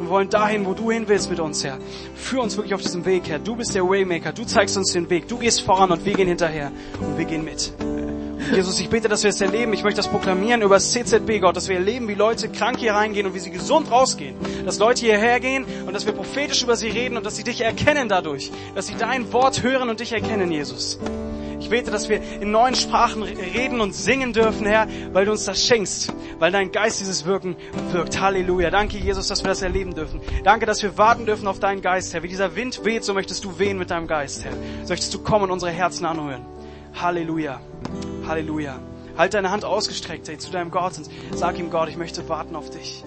Wir 0.00 0.08
wollen 0.08 0.30
dahin, 0.30 0.64
wo 0.64 0.72
du 0.72 0.90
hin 0.90 1.04
willst 1.08 1.28
mit 1.28 1.40
uns, 1.40 1.62
Herr. 1.62 1.76
Führ 2.14 2.42
uns 2.42 2.56
wirklich 2.56 2.72
auf 2.72 2.80
diesem 2.80 3.04
Weg, 3.04 3.28
Herr. 3.28 3.38
Du 3.38 3.54
bist 3.54 3.74
der 3.74 3.84
Waymaker. 3.84 4.32
Du 4.32 4.44
zeigst 4.44 4.78
uns 4.78 4.94
den 4.94 5.10
Weg. 5.10 5.28
Du 5.28 5.36
gehst 5.36 5.60
voran 5.60 5.90
und 5.90 6.06
wir 6.06 6.14
gehen 6.14 6.26
hinterher. 6.26 6.72
Und 6.98 7.18
wir 7.18 7.26
gehen 7.26 7.44
mit. 7.44 7.70
Und 7.78 8.56
Jesus, 8.56 8.80
ich 8.80 8.88
bete, 8.88 9.08
dass 9.08 9.22
wir 9.24 9.28
es 9.28 9.42
erleben. 9.42 9.74
Ich 9.74 9.84
möchte 9.84 9.98
das 9.98 10.08
proklamieren 10.08 10.62
über 10.62 10.76
das 10.76 10.90
CZB, 10.92 11.42
Gott, 11.42 11.54
dass 11.54 11.68
wir 11.68 11.76
erleben, 11.76 12.08
wie 12.08 12.14
Leute 12.14 12.48
krank 12.48 12.78
hier 12.78 12.94
reingehen 12.94 13.26
und 13.26 13.34
wie 13.34 13.40
sie 13.40 13.50
gesund 13.50 13.90
rausgehen. 13.90 14.36
Dass 14.64 14.78
Leute 14.78 15.04
hierher 15.04 15.38
gehen 15.38 15.66
und 15.86 15.92
dass 15.92 16.06
wir 16.06 16.14
prophetisch 16.14 16.62
über 16.62 16.76
sie 16.76 16.88
reden 16.88 17.18
und 17.18 17.26
dass 17.26 17.36
sie 17.36 17.44
dich 17.44 17.60
erkennen 17.60 18.08
dadurch. 18.08 18.50
Dass 18.74 18.86
sie 18.86 18.94
dein 18.98 19.30
Wort 19.34 19.62
hören 19.62 19.90
und 19.90 20.00
dich 20.00 20.12
erkennen, 20.12 20.50
Jesus. 20.50 20.98
Ich 21.60 21.68
bete, 21.68 21.90
dass 21.90 22.08
wir 22.08 22.20
in 22.40 22.50
neuen 22.50 22.74
Sprachen 22.74 23.22
reden 23.22 23.80
und 23.80 23.94
singen 23.94 24.32
dürfen, 24.32 24.66
Herr, 24.66 24.88
weil 25.12 25.26
du 25.26 25.32
uns 25.32 25.44
das 25.44 25.64
schenkst, 25.64 26.12
weil 26.38 26.50
dein 26.50 26.72
Geist 26.72 27.00
dieses 27.00 27.26
Wirken 27.26 27.54
wirkt. 27.92 28.20
Halleluja. 28.20 28.70
Danke, 28.70 28.96
Jesus, 28.96 29.28
dass 29.28 29.44
wir 29.44 29.48
das 29.48 29.62
erleben 29.62 29.94
dürfen. 29.94 30.20
Danke, 30.42 30.66
dass 30.66 30.82
wir 30.82 30.96
warten 30.96 31.26
dürfen 31.26 31.46
auf 31.46 31.60
deinen 31.60 31.82
Geist, 31.82 32.14
Herr. 32.14 32.22
Wie 32.22 32.28
dieser 32.28 32.56
Wind 32.56 32.84
weht, 32.84 33.04
so 33.04 33.12
möchtest 33.12 33.44
du 33.44 33.58
wehen 33.58 33.78
mit 33.78 33.90
deinem 33.90 34.06
Geist, 34.06 34.44
Herr. 34.44 34.52
So 34.84 34.92
möchtest 34.92 35.12
du 35.12 35.22
kommen 35.22 35.44
und 35.44 35.50
unsere 35.50 35.70
Herzen 35.70 36.06
anhören. 36.06 36.46
Halleluja. 36.94 37.60
Halleluja. 38.26 38.80
Halt 39.16 39.34
deine 39.34 39.50
Hand 39.50 39.64
ausgestreckt, 39.64 40.28
hey, 40.28 40.38
zu 40.38 40.50
deinem 40.50 40.70
Gott 40.70 40.96
und 40.96 41.10
sag 41.36 41.58
ihm, 41.58 41.70
Gott, 41.70 41.90
ich 41.90 41.96
möchte 41.98 42.26
warten 42.28 42.56
auf 42.56 42.70
dich. 42.70 43.04